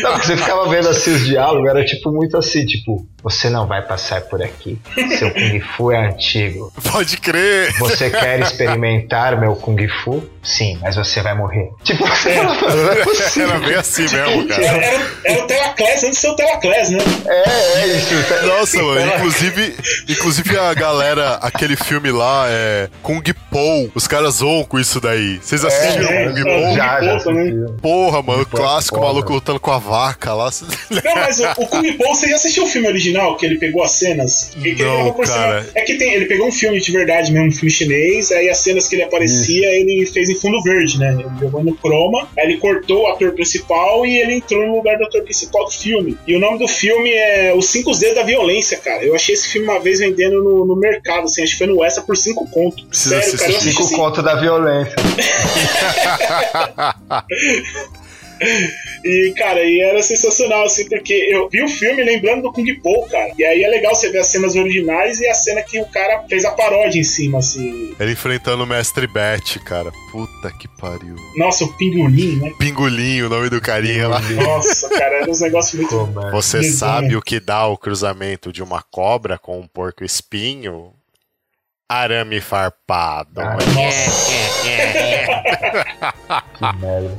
[0.03, 3.65] não, porque você ficava vendo assim os diálogos, era tipo muito assim, tipo, você não
[3.65, 4.77] vai passar por aqui.
[5.17, 6.71] Seu Kung Fu é antigo.
[6.91, 7.71] Pode crer.
[7.79, 10.23] Você quer experimentar meu Kung Fu?
[10.43, 11.69] Sim, mas você vai morrer.
[11.83, 13.49] Tipo, você fala, "Mano, não é possível.
[13.49, 14.63] Era bem assim mesmo, cara.
[14.65, 16.97] Era, era, era o Telaclass antes de ser o Telaclass, né?
[17.27, 18.13] É, é isso.
[18.47, 19.75] Nossa, mano, inclusive,
[20.09, 25.37] inclusive a galera, aquele filme lá, é Kung Po, os caras zoam com isso daí.
[25.41, 26.75] Vocês assistiram é, Kung é, Po?
[26.75, 27.19] Já, já.
[27.81, 29.13] Porra, mano, o é clássico, o foda.
[29.13, 30.49] maluco lutando com a vaca lá.
[30.89, 33.83] Não, mas o, o Kung Po, você já assistiu o filme original, que ele pegou
[33.83, 34.51] as cenas?
[34.53, 35.65] Que- que ele Não, tava por cima- cara.
[35.75, 38.57] É que tem, ele pegou um filme de verdade mesmo, um filme chinês, aí as
[38.57, 41.11] cenas que ele aparecia, ele fez em fundo verde, né?
[41.19, 44.97] Ele jogou no croma, aí ele cortou o ator principal e ele entrou no lugar
[44.97, 46.17] do ator principal do filme.
[46.27, 49.03] E o nome do filme é Os Cinco Dedos da Violência, cara.
[49.03, 51.83] Eu achei esse filme uma vez vendendo no, no mercado, assim, acho que foi no
[51.83, 52.85] Extra por cinco conto.
[52.87, 53.69] Precisa Sério, cara, eu assistir.
[53.69, 54.95] assisti Cinco assim, conto da violência.
[59.03, 63.07] E, cara, e era sensacional, assim, porque eu vi o filme lembrando do Kung Po,
[63.09, 63.31] cara.
[63.37, 66.23] E aí é legal você ver as cenas originais e a cena que o cara
[66.29, 67.95] fez a paródia em cima, assim.
[67.99, 69.91] Ele enfrentando o Mestre Bet, cara.
[70.11, 71.15] Puta que pariu.
[71.37, 72.51] Nossa, o pingolim, né?
[72.59, 74.19] Pingolinho, o nome do carinha lá.
[74.19, 75.95] Nossa, cara, era uns negócios muito.
[75.97, 76.31] Como é?
[76.31, 76.77] Você Desenho.
[76.77, 80.93] sabe o que dá o cruzamento de uma cobra com um porco espinho?
[81.89, 83.41] Arame farpado.
[83.41, 87.17] Ah, Nossa, Que merda.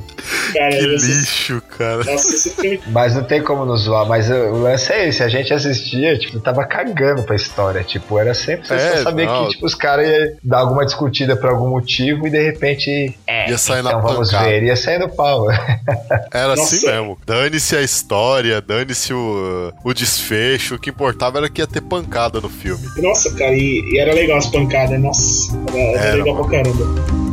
[0.53, 1.97] cara, que lixo, cara.
[2.03, 2.79] Nossa, esse filme.
[2.87, 6.39] Mas não tem como nos zoar, mas o lance é esse, a gente assistia, tipo,
[6.39, 9.45] tava cagando pra história, tipo, era sempre você É, só saber não.
[9.45, 13.49] que, tipo, os caras iam dar alguma discutida por algum motivo e de repente, é,
[13.49, 14.49] Ia sair na então vamos pancada.
[14.49, 15.45] ver, ia sair no pau.
[16.33, 16.75] Era Nossa.
[16.75, 17.17] assim mesmo.
[17.25, 20.75] Dane-se a história, dane-se o, o desfecho.
[20.75, 22.83] O que importava era que ia ter pancada no filme.
[22.97, 25.51] Nossa, cara, e, e era legal as pancadas, nossa.
[25.73, 26.47] Era, era Era, legal mano.
[26.49, 27.32] pra caramba.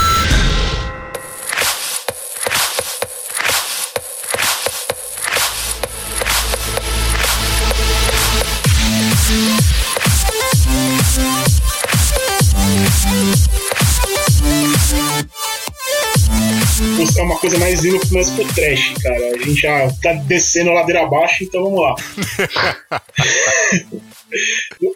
[17.05, 19.17] buscar uma coisa mais indo mais pro trash, cara.
[19.17, 21.95] A gente já tá descendo a ladeira abaixo, então vamos lá.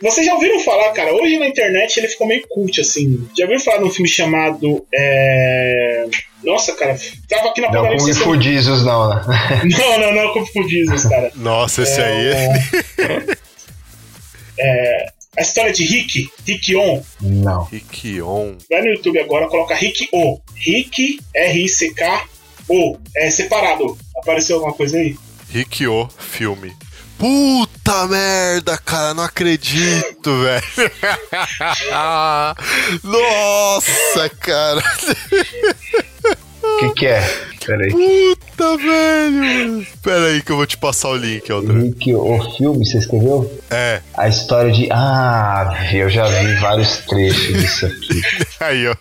[0.01, 1.13] Vocês já ouviram falar, cara?
[1.13, 3.27] Hoje na internet ele ficou meio cult, assim.
[3.37, 4.85] Já ouviram falar de um filme chamado.
[4.93, 6.05] É...
[6.43, 8.07] Nossa, cara, tava aqui na Não com
[8.83, 9.21] não, né?
[9.65, 11.31] Não, não, não, como Jesus, cara.
[11.35, 12.27] Nossa, esse É, aí.
[14.59, 15.05] é,
[15.37, 17.03] a história de Rick, Rick On.
[17.21, 17.63] Não.
[17.65, 18.55] Rikion.
[18.69, 20.39] Vai no YouTube agora, coloca Rick O.
[20.55, 22.97] Rick, R-I-C-K-O.
[23.17, 23.97] É separado.
[24.17, 25.17] Apareceu alguma coisa aí?
[25.49, 26.73] Rikyo filme.
[27.17, 30.91] Puta merda, cara, não acredito, velho.
[33.03, 34.83] Nossa, cara.
[36.65, 37.21] O que que é?
[37.65, 37.89] Peraí.
[37.89, 39.87] Puta, velho.
[40.03, 41.85] Pera aí que eu vou te passar o link, Aldrin.
[41.85, 43.51] Rick, o filme, você escreveu?
[43.71, 44.87] É, A história de.
[44.91, 48.21] Ah, eu já vi vários trechos disso aqui.
[48.59, 48.95] aí, ó.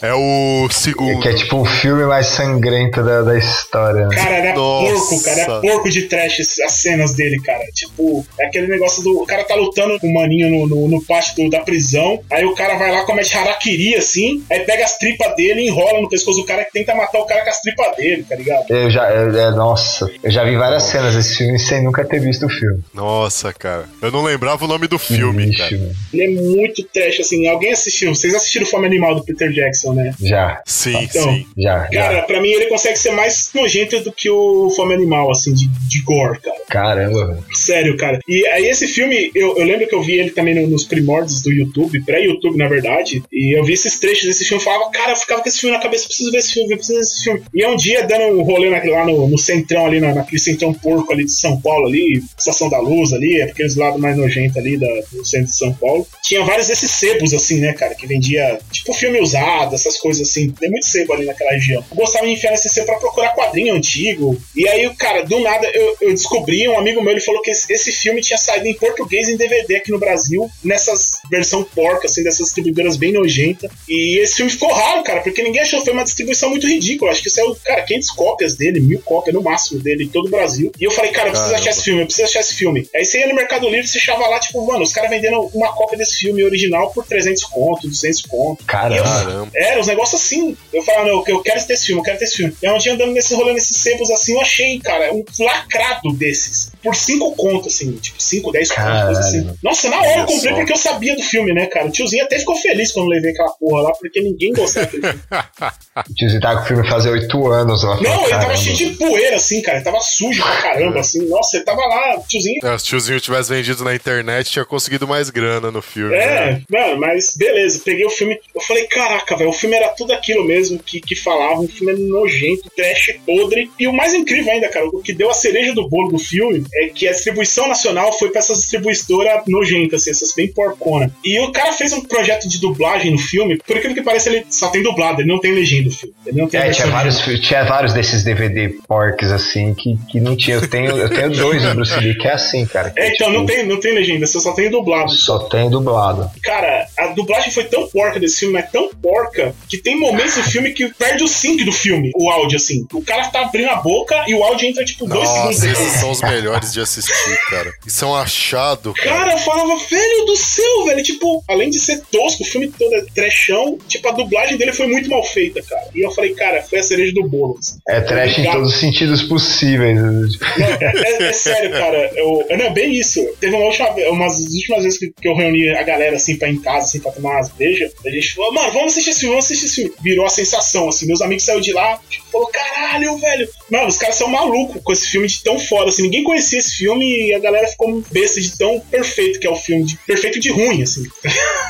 [0.00, 1.20] É o segundo.
[1.20, 4.06] Que é tipo um filme mais sangrento da, da história.
[4.08, 4.16] né?
[4.16, 4.92] Cara, era Nossa.
[4.94, 5.40] porco, cara.
[5.42, 7.64] Era porco de trash as cenas dele, cara.
[7.74, 9.20] Tipo, é aquele negócio do.
[9.22, 12.18] O cara tá lutando com o maninho no, no, no pátio do- da prisão.
[12.30, 14.42] Aí o cara vai lá, comete harakiri assim.
[14.50, 17.26] Aí pega as tripas dele e enrola no pescoço do cara que tenta matar o
[17.26, 18.64] cara com as tripas dele, tá ligado?
[18.70, 22.20] Eu já, eu- é, nossa, eu já vi várias cenas desse filme sem nunca ter
[22.20, 22.80] visto o filme.
[22.94, 23.84] Nossa, cara.
[24.00, 25.76] Eu não lembrava o nome do filme, lixo, cara.
[25.78, 25.92] mano.
[26.12, 27.46] Ele é muito trash, assim.
[27.48, 28.14] Alguém assistiu?
[28.14, 30.14] Vocês assistiram Fome Animal do Peter Jackson, né?
[30.20, 31.46] Já, Sim, Então, sim.
[31.56, 32.02] já, já.
[32.02, 35.68] Cara, pra mim ele consegue ser mais nojento do que o Fome Animal, assim, de,
[35.88, 36.56] de gore, cara.
[36.68, 37.44] Caramba, velho.
[37.52, 38.18] Sério, cara.
[38.28, 41.42] E aí esse filme, eu, eu lembro que eu vi ele também no- nos primórdios
[41.42, 43.22] do YouTube, pré-YouTube, na verdade.
[43.32, 45.76] E eu vi esses trechos desse filme e falava, cara, eu ficava com esse filme
[45.76, 47.42] na cabeça, eu preciso ver esse filme, eu preciso ver esse filme.
[47.54, 50.40] E é um dia dando um rolê na- lá no, no centrão ali, na, naquele
[50.40, 54.16] centrão porco ali de São Paulo ali, Estação da Luz ali, é aqueles lados mais
[54.16, 56.06] nojentos ali da, do centro de São Paulo.
[56.22, 60.50] Tinha vários desses sebos, assim, né, cara, que vendia, tipo, filme usado, essas coisas assim.
[60.50, 61.84] Tem muito sebo ali naquela região.
[61.90, 64.36] Eu gostava de enfiar nesse sebo pra procurar quadrinho antigo.
[64.56, 67.72] E aí, cara, do nada eu, eu descobri, um amigo meu, ele falou que esse,
[67.72, 72.22] esse filme tinha saído em português em DVD aqui no Brasil, nessas versão porca, assim,
[72.22, 73.70] dessas distribuidoras bem nojentas.
[73.88, 77.10] E esse filme ficou raro, cara, porque ninguém achou que foi uma distribuição muito ridícula.
[77.10, 80.30] Acho que saiu, cara, 500 cópias dele, mil cópias no máximo dele em todo o
[80.30, 80.72] Brasil.
[80.78, 82.88] E eu falei, cara, eu preciso achar esse filme, eu preciso achar esse filme.
[82.94, 85.72] Aí você ia no Mercado Livre, você achava lá, tipo, mano, os caras vendendo uma
[85.72, 88.64] cópia desse filme original por 300 conto, 200 conto.
[88.64, 89.02] Caramba.
[89.02, 89.50] Caramba.
[89.54, 90.56] Era, os negócios assim.
[90.72, 92.54] Eu falava, não, eu quero ter esse filme, eu quero ter esse filme.
[92.62, 96.71] E um dia andando nesses rolê, nesses sebos assim, eu achei, cara, um lacrado desses.
[96.82, 99.04] Por 5 contos, assim, tipo 5, 10 contos, Caralho.
[99.06, 99.50] coisa assim.
[99.62, 100.56] Nossa, na hora eu comprei só.
[100.56, 101.86] porque eu sabia do filme, né, cara?
[101.86, 105.02] O tiozinho até ficou feliz quando eu levei aquela porra lá, porque ninguém gostava daquele
[105.02, 105.22] filme.
[106.08, 107.84] O tiozinho tava com o filme fazer oito anos.
[107.84, 109.76] Ela Não, falou, ele tava cheio de poeira, assim, cara.
[109.78, 111.28] Ele tava sujo pra caramba, assim.
[111.28, 112.58] Nossa, ele tava lá, o tiozinho.
[112.64, 116.10] É, se o tiozinho tivesse vendido na internet, tinha conseguido mais grana no filme.
[116.16, 116.22] né?
[116.22, 118.38] É, mano, mas beleza, peguei o filme.
[118.54, 121.60] Eu falei, caraca, velho, o filme era tudo aquilo mesmo que, que falava.
[121.60, 123.70] Um filme nojento, trash, podre.
[123.78, 126.64] E o mais incrível ainda, cara, o que deu a cereja do bolo do filme
[126.74, 131.12] é que a distribuição nacional foi pra essas distribuidoras nojentas, assim, essas bem porcona.
[131.24, 133.58] E o cara fez um projeto de dublagem no filme.
[133.58, 136.14] Por aquilo que parece, ele só tem dublado, ele não tem legenda o filme.
[136.26, 140.36] Ele não tem É, tinha vários, tinha vários desses DVD porcs assim que, que não
[140.36, 140.56] tinha.
[140.56, 142.90] Eu tenho, eu tenho dois do Bruce Lee que é assim, cara.
[142.90, 145.10] que É, então, tipo, não tem, não tem legenda, você só tem dublado.
[145.10, 146.30] Só tem dublado.
[146.42, 150.42] Cara, a dublagem foi tão porca desse filme, é tão porca, que tem momentos do
[150.42, 152.86] filme que perde o sync do filme, o áudio, assim.
[152.92, 156.00] O cara tá abrindo a boca e o áudio entra, tipo, dois segundos Nossa, esses
[156.00, 157.72] são os melhores de assistir, cara.
[157.86, 159.08] Isso é um achado, cara.
[159.16, 161.02] Cara, eu falava, velho do céu, velho.
[161.02, 164.86] Tipo, além de ser tosco, o filme todo é trechão, tipo, a dublagem dele foi
[164.86, 165.88] muito mal feita, cara.
[165.94, 167.58] E eu falei, cara, foi a cereja do bolo.
[167.88, 169.96] É trash em todos os sentidos possíveis.
[169.96, 172.10] Não, é, é- é sério, cara.
[172.14, 173.20] Eu, não, é bem isso.
[173.40, 176.54] Teve uma última, umas últimas vezes que, que eu reuni a galera assim pra ir
[176.54, 177.92] em casa, assim, pra tomar umas brejas.
[178.04, 179.92] A gente falou, mano, vamos assistir esse filme, vamos assistir esse filme.
[180.02, 181.06] Virou a sensação, assim.
[181.06, 183.48] Meus amigos saíram de lá, tipo, falou, caralho, velho.
[183.72, 186.02] Mano, os caras são malucos com esse filme de tão foda, assim.
[186.02, 189.56] Ninguém conhecia esse filme e a galera ficou besta de tão perfeito que é o
[189.56, 189.84] filme.
[189.84, 191.04] De, perfeito de ruim, assim.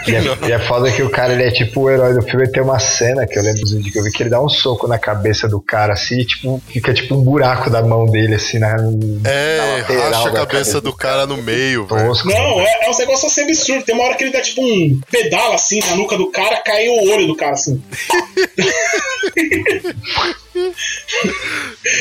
[0.08, 2.42] E é, e é foda que o cara ele é tipo o herói do filme.
[2.42, 4.42] Ele tem uma cena que eu lembro dos vídeos que eu vi que ele dá
[4.42, 8.04] um soco na cabeça do cara assim, e, tipo, fica tipo um buraco da mão
[8.06, 8.76] dele, assim, na.
[8.76, 12.08] na É, lateral racha a da cabeça do cara no meio, velho.
[12.08, 12.26] Tosco.
[12.26, 13.84] Não, é, é um negócio assim absurdo.
[13.84, 16.94] Tem uma hora que ele dá tipo um pedala assim na nuca do cara, caiu
[16.94, 17.80] o olho do cara assim.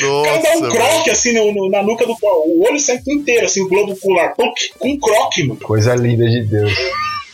[0.04, 2.14] O cara dá um Nossa, croque assim no- no- na nuca do
[2.46, 3.96] O olho sai inteiro, assim, o globo.
[3.96, 5.60] Puc, Com um croque, mano.
[5.60, 6.72] Coisa linda de Deus.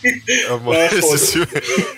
[0.63, 1.53] Mano, É, esses filmes,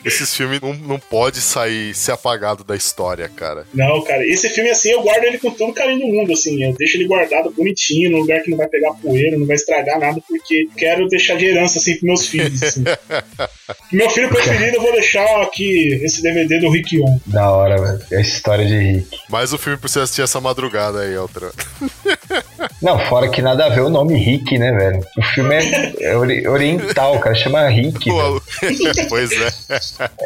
[0.05, 3.67] esses filmes não, não pode sair, ser apagado da história, cara.
[3.75, 6.63] Não, cara, esse filme assim, eu guardo ele com todo o carinho do mundo, assim.
[6.65, 9.99] Eu deixo ele guardado bonitinho, num lugar que não vai pegar poeira, não vai estragar
[9.99, 12.85] nada, porque quero deixar de herança, assim, pros meus filhos, assim.
[13.93, 17.19] Meu filho preferido, eu vou deixar aqui esse DVD do Rick On.
[17.27, 18.01] Da hora, velho.
[18.13, 19.19] É a história de Rick.
[19.29, 21.51] Mas o filme precisa assistir essa madrugada aí, Altran.
[22.83, 25.01] Não, fora que nada a ver o nome Rick, né, velho?
[25.19, 27.35] O filme é, é ori- oriental, cara.
[27.35, 28.00] Chama Rick.
[29.09, 29.53] Pois é.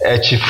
[0.02, 0.44] É tipo.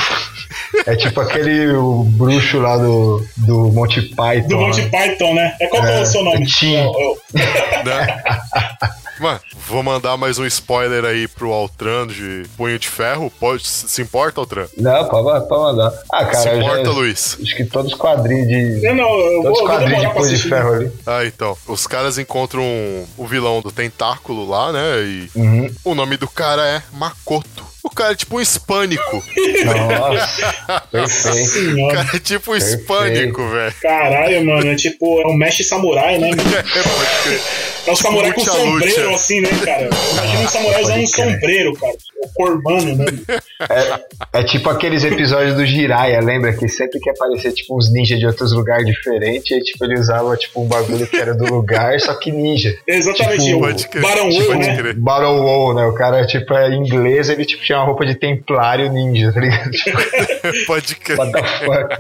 [0.86, 4.48] É tipo aquele o bruxo lá do, do Monty Python.
[4.48, 4.88] Do Monty né?
[4.90, 5.56] Python, né?
[5.60, 6.46] É qual que é o É, seu nome?
[6.46, 6.74] Tim.
[6.76, 8.22] É, é né?
[9.20, 13.32] Mano, vou mandar mais um spoiler aí pro Altran de Punho de Ferro.
[13.38, 14.66] Pode, se importa, Altran?
[14.76, 15.92] Não, pode, pode mandar.
[16.12, 17.38] Ah, cara, se importa, já, Luiz?
[17.40, 18.84] acho que todos os quadrinhos de.
[18.86, 20.48] Eu não, eu Todos vou, quadrinhos de Punho de.
[20.48, 20.92] Ferro ali.
[21.06, 21.56] Ah, então.
[21.68, 22.64] Os caras encontram
[23.16, 25.00] o vilão do tentáculo lá, né?
[25.02, 25.70] E Uhum.
[25.84, 27.64] o nome do cara é Makoto.
[27.84, 29.22] O cara é tipo um hispânico.
[29.66, 31.84] Nossa, perfeito.
[31.84, 33.74] O cara é tipo um hispânico, velho.
[33.82, 36.30] Caralho, mano, é tipo, é um mestre samurai, né?
[36.54, 37.40] É, pode crer.
[37.86, 39.14] É um samurai com lucha, sombreiro, lucha.
[39.14, 39.90] assim, né, cara?
[40.12, 41.92] Imagina um samurai usando um sombreiro, cara.
[42.22, 43.04] O Corbano, né?
[44.32, 46.54] É, é tipo aqueles episódios do Jiraiya, lembra?
[46.54, 50.34] Que sempre que aparecia tipo uns ninjas de outros lugares diferentes, e tipo, ele usava
[50.36, 52.74] tipo um bagulho que era do lugar, só que ninja.
[52.86, 54.82] Exatamente, Tipo, o Barão tipo, pode né?
[55.74, 55.86] né?
[55.86, 59.70] O cara, tipo, é inglês, ele tipo, tinha uma roupa de templário ninja, tá ligado?
[59.74, 61.18] Tipo, Pode crer.
[61.18, 61.96] what the fuck?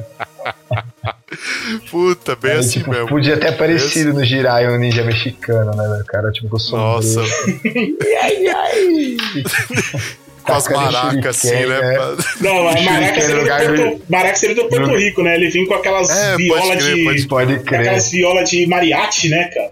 [1.90, 3.08] Puta, bem Aí, assim tipo, mesmo.
[3.08, 6.04] Podia ter aparecido no Jiraiya um ninja mexicano, né?
[6.06, 6.94] cara, tipo, com sombreiro.
[6.94, 7.20] Nossa,
[8.22, 9.16] Ai, ai.
[10.44, 11.66] Com as maracas assim, né?
[11.66, 11.94] né?
[11.94, 13.48] pra- Não, a Maraca seria, do
[13.88, 15.34] Porto, Maraca seria do Porto Rico, né?
[15.36, 17.04] Ele vinha com aquelas É, violas de.
[17.04, 17.80] pode Pode crer.
[17.80, 19.70] Aquelas violas de mariachi, né, cara?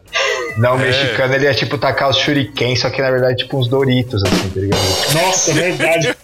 [0.58, 0.86] Não, o É.
[0.86, 4.48] mexicano ele é tipo tacar os shuriken, só que na verdade tipo uns Doritos, assim,
[4.50, 4.80] tá ligado?
[5.14, 6.12] Nossa, verdade.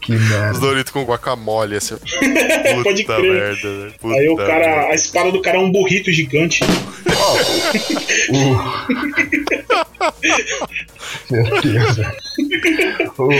[0.00, 0.58] Que Os merda.
[0.58, 1.96] Doritos com guacamole, assim.
[2.06, 3.20] Puta Pode crer.
[3.32, 3.92] merda, velho.
[4.00, 4.52] Puta Aí o merda.
[4.52, 6.60] cara, a espada do cara é um burrito gigante.
[11.30, 11.96] Meu Deus.
[11.96, 12.12] velho.
[13.18, 13.30] O-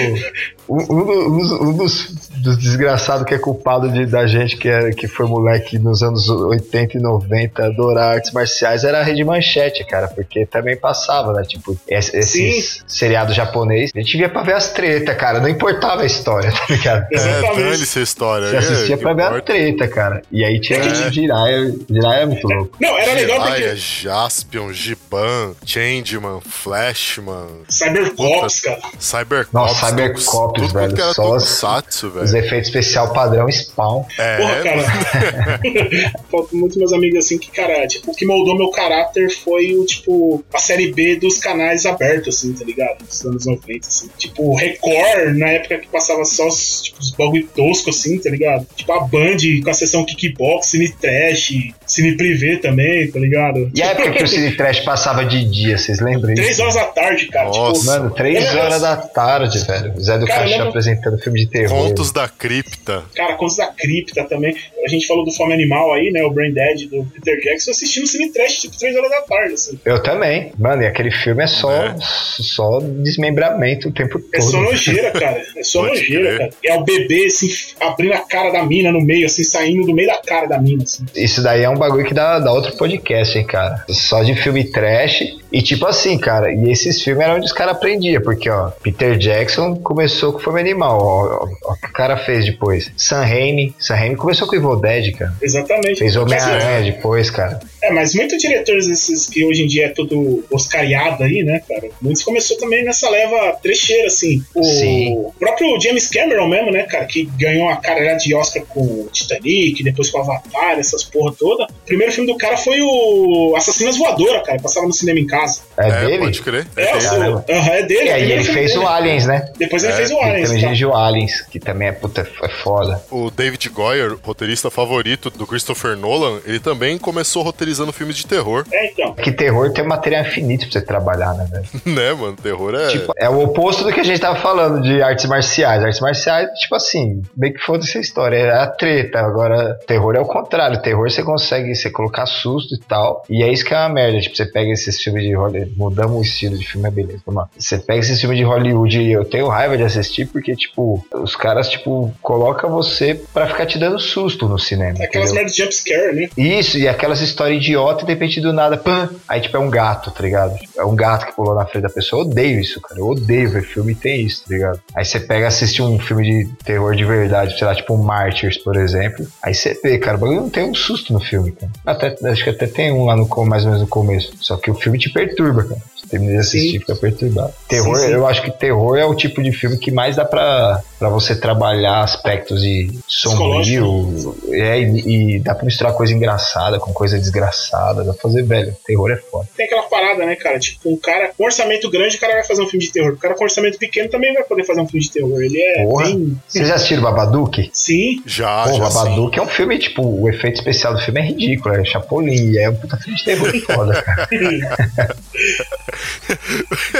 [0.72, 4.90] um, do- dos, um dos- dos desgraçados que é culpado de, da gente que, é,
[4.90, 9.84] que foi moleque nos anos 80 e 90 adorar artes marciais era a Rede Manchete,
[9.84, 11.42] cara, porque também passava, né?
[11.44, 13.90] Tipo, esse, esses seriados japonês.
[13.94, 17.06] A gente via pra ver as tretas, cara, não importava a história, tá ligado?
[17.12, 18.48] É, dane-se a história.
[18.50, 20.22] Você assistia é, pra ver a treta, cara.
[20.30, 21.10] E aí tinha É.
[21.10, 21.74] Jiraiya.
[21.88, 22.76] Jiraiya é muito louco.
[22.80, 23.76] Não, era legal Jiraiya, porque.
[23.80, 27.46] Jaspion, Giban, Changeman, Flashman.
[27.68, 28.80] Cybercops, cara.
[28.98, 29.52] Cybercops.
[29.52, 31.62] Nossa, Cybercops, tudo quanto velho, era só os-
[32.02, 32.44] Os velho.
[32.44, 34.04] efeitos especial padrão spawn.
[34.18, 35.60] É, Porra, cara.
[36.30, 39.84] Faltam muitos meus amigos assim que, cara, tipo, o que moldou meu caráter foi o,
[39.84, 43.04] tipo, a série B dos canais abertos, assim, tá ligado?
[43.04, 44.08] Dos anos 90, assim.
[44.18, 48.66] Tipo, Record, na época que passava só os, tipo, os bagulho tosco, assim, tá ligado?
[48.76, 53.70] Tipo, a Band com a sessão Kickbox, Cine Trash, Cine Privé também, tá ligado?
[53.74, 56.34] E a época que o Cine Trash passava de dia, vocês lembram?
[56.34, 57.48] Três horas da tarde, cara.
[57.48, 57.80] Nossa.
[57.80, 60.00] Tipo, Mano, três horas da tarde, velho.
[60.00, 61.88] Zé do Cara, Caixão lembro- apresentando filme de terror.
[61.88, 63.02] Contos da Cripta.
[63.14, 64.54] Cara, Contos da Cripta também.
[64.84, 66.22] A gente falou do Fome Animal aí, né?
[66.22, 67.70] O Brain Dead do Peter Jackson.
[67.70, 69.78] Eu assisti no Cine Trash, tipo, 3 horas da tarde, assim.
[69.84, 70.52] Eu também.
[70.58, 71.94] Mano, e aquele filme é só, É.
[72.00, 74.24] só desmembramento o tempo todo.
[74.34, 75.42] É só nojeira, cara.
[75.56, 76.38] É só Pode nojeira, crer.
[76.38, 76.50] cara.
[76.64, 77.48] É o bebê, assim,
[77.80, 80.82] abrindo a cara da mina no meio, assim, saindo do meio da cara da mina,
[80.84, 81.04] assim.
[81.14, 83.84] Isso daí é um bagulho que dá, dá outro podcast, hein, cara.
[83.88, 85.24] Só de filme trash.
[85.52, 89.16] E tipo assim, cara, e esses filmes eram onde os caras aprendiam, porque, ó, Peter
[89.16, 92.90] Jackson começou com Fome Animal, ó, ó, o que o cara fez depois.
[92.96, 95.34] Sam Raimi, Sam Raimi começou com Evil Dead, cara.
[95.42, 95.98] Exatamente.
[95.98, 97.60] Fez Quer Homem-Aranha depois, cara.
[97.82, 101.88] É, mas muitos diretores esses que hoje em dia é tudo oscariado aí, né, cara?
[102.00, 104.42] Muitos começou também nessa leva trecheira, assim.
[104.54, 105.26] O Sim.
[105.38, 109.82] próprio James Cameron mesmo, né, cara, que ganhou a carreira de Oscar com o Titanic,
[109.82, 111.64] depois com o Avatar, essas porra toda.
[111.64, 115.39] O primeiro filme do cara foi o Assassinas Voadora, cara, passava no cinema em casa.
[115.76, 116.18] É, É, dele?
[116.18, 116.66] pode crer.
[116.76, 117.24] É, É, o dele.
[117.24, 118.00] aham, é dele.
[118.04, 118.84] E o aí primeiro ele fez dele.
[118.84, 119.48] o Aliens, né?
[119.58, 120.48] Depois ele É, fez o Ele Aliens.
[120.48, 120.66] também tá?
[120.68, 123.02] dirigiu Aliens, que também é, puta, é foda.
[123.10, 128.64] O David Goyer, roteirista favorito do Christopher Nolan, ele também começou roteirizando filmes de terror,
[128.72, 129.14] É, então.
[129.14, 131.64] Que terror tem um material infinito pra você trabalhar, né, velho?
[131.86, 132.36] né, mano?
[132.36, 132.88] Terror é.
[132.88, 135.82] Tipo, é o oposto do que a gente tava falando de artes marciais.
[135.82, 139.18] Artes marciais, tipo assim, bem que foda-se a história, é a treta.
[139.20, 140.80] Agora, terror é o contrário.
[140.82, 143.24] Terror você consegue você colocar susto e tal.
[143.28, 144.20] E é isso que é uma merda.
[144.20, 147.20] Tipo, você pega esses filmes de Hollywood, mudamos o estilo de filme, é beleza.
[147.26, 147.48] Lá.
[147.56, 151.36] Você pega esses filmes de Hollywood e eu tenho raiva de assistir porque, tipo, os
[151.36, 154.98] caras, tipo, colocam você pra ficar te dando susto no cinema.
[155.00, 156.28] É aquelas merdas de jumpscare, né?
[156.36, 159.70] Isso, e aquelas histórias idiota e de repente do nada, pã, aí tipo é um
[159.70, 160.56] gato, tá ligado?
[160.76, 162.22] É um gato que pulou na frente da pessoa.
[162.22, 163.00] Eu odeio isso, cara.
[163.00, 164.80] Eu odeio ver filme e tem isso, tá ligado?
[164.94, 168.02] Aí você pega e assiste um filme de terror de verdade, sei lá, tipo um
[168.02, 169.26] Martyrs, por exemplo.
[169.42, 171.72] Aí você vê, cara, o bagulho não tem um susto no filme, cara.
[171.86, 174.32] Até, acho que até tem um lá no mais ou menos no começo.
[174.40, 175.80] Só que o filme te perturba, cara.
[175.96, 176.78] Você termina de assistir Sim.
[176.80, 177.52] fica perturbado.
[177.68, 178.12] Terror, Sim, sim.
[178.12, 181.34] eu acho que terror é o tipo de filme que mais dá pra, pra você
[181.36, 184.34] trabalhar aspectos de sombrio.
[184.50, 188.02] É, e, e dá pra misturar coisa engraçada com coisa desgraçada.
[188.02, 188.74] Dá pra fazer, velho.
[188.86, 189.48] Terror é foda.
[189.56, 190.58] Tem aquela parada, né, cara?
[190.58, 193.12] Tipo, um cara com orçamento grande, o cara vai fazer um filme de terror.
[193.12, 195.42] O cara com orçamento pequeno também vai poder fazer um filme de terror.
[195.42, 196.04] Ele é Porra.
[196.06, 196.38] bem.
[196.48, 197.70] Vocês já assistiram Babadook?
[197.72, 198.22] Sim.
[198.24, 198.98] Já, Pô, já sim.
[198.98, 202.70] Babadook é um filme, tipo, o efeito especial do filme é ridículo, é Chapolin, é
[202.70, 204.28] um puta filme de terror foda, cara.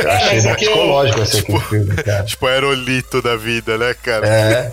[0.03, 2.25] Eu achei mó aqui eu- psicológico esse aqui filme, cara.
[2.25, 4.27] Tipo, aerolito da vida, né, cara?
[4.27, 4.71] É.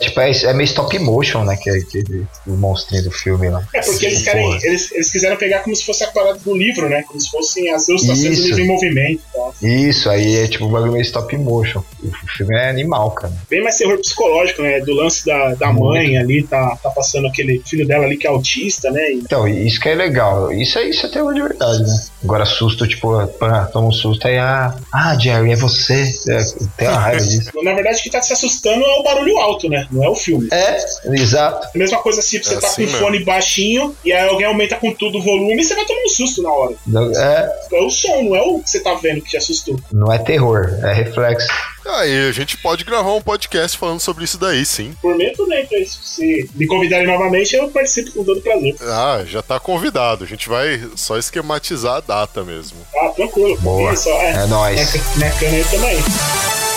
[0.00, 1.56] Tipo, é, é meio stop motion, né?
[1.56, 3.66] Que é aquele o monstrinho do filme lá.
[3.72, 4.58] É porque Sim, eles querem.
[4.62, 7.02] Eles, eles quiseram pegar como se fosse a parada do livro, né?
[7.06, 9.54] Como se fossem as ilustrações do livro em movimento e tal.
[9.62, 11.82] Isso, aí é tipo um bagulho meio stop motion.
[12.02, 13.32] O filme é animal, cara.
[13.48, 14.80] Bem mais terror psicológico, né?
[14.80, 15.84] Do lance da, da Muito.
[15.84, 19.12] mãe ali, tá, tá passando aquele filho dela ali que é autista, né?
[19.12, 20.52] E Então, isso que é legal.
[20.52, 22.04] Isso é, isso é terror de verdade, né?
[22.26, 26.02] Agora, susto, tipo, pá, toma um susto aí, ah, ah, Jerry, é você.
[26.28, 26.38] É,
[26.76, 27.50] tem uma raiva disso.
[27.62, 29.86] Na verdade, o que tá se assustando é o barulho alto, né?
[29.92, 30.48] Não é o filme.
[30.52, 30.76] É,
[31.12, 31.68] exato.
[31.72, 34.46] A mesma coisa se você É tá assim com o fone baixinho e aí alguém
[34.46, 36.74] aumenta com tudo o volume e você vai tomar um susto na hora.
[37.16, 39.78] É, É o som, não é o que você tá vendo que te assustou.
[39.92, 41.46] não é terror, é reflexo.
[41.88, 44.94] Aí a gente pode gravar um podcast falando sobre isso daí, sim.
[45.00, 45.62] Por mim, tudo bem.
[45.62, 48.76] Então, se me convidarem novamente, eu participo com todo prazer.
[48.82, 50.24] Ah, já tá convidado.
[50.24, 52.78] A gente vai só esquematizar a data mesmo.
[52.96, 53.56] Ah, tranquilo.
[53.60, 53.92] Boa.
[53.92, 54.44] Isso, é.
[54.44, 54.92] É nóis.
[55.16, 56.75] Minha, minha aí também.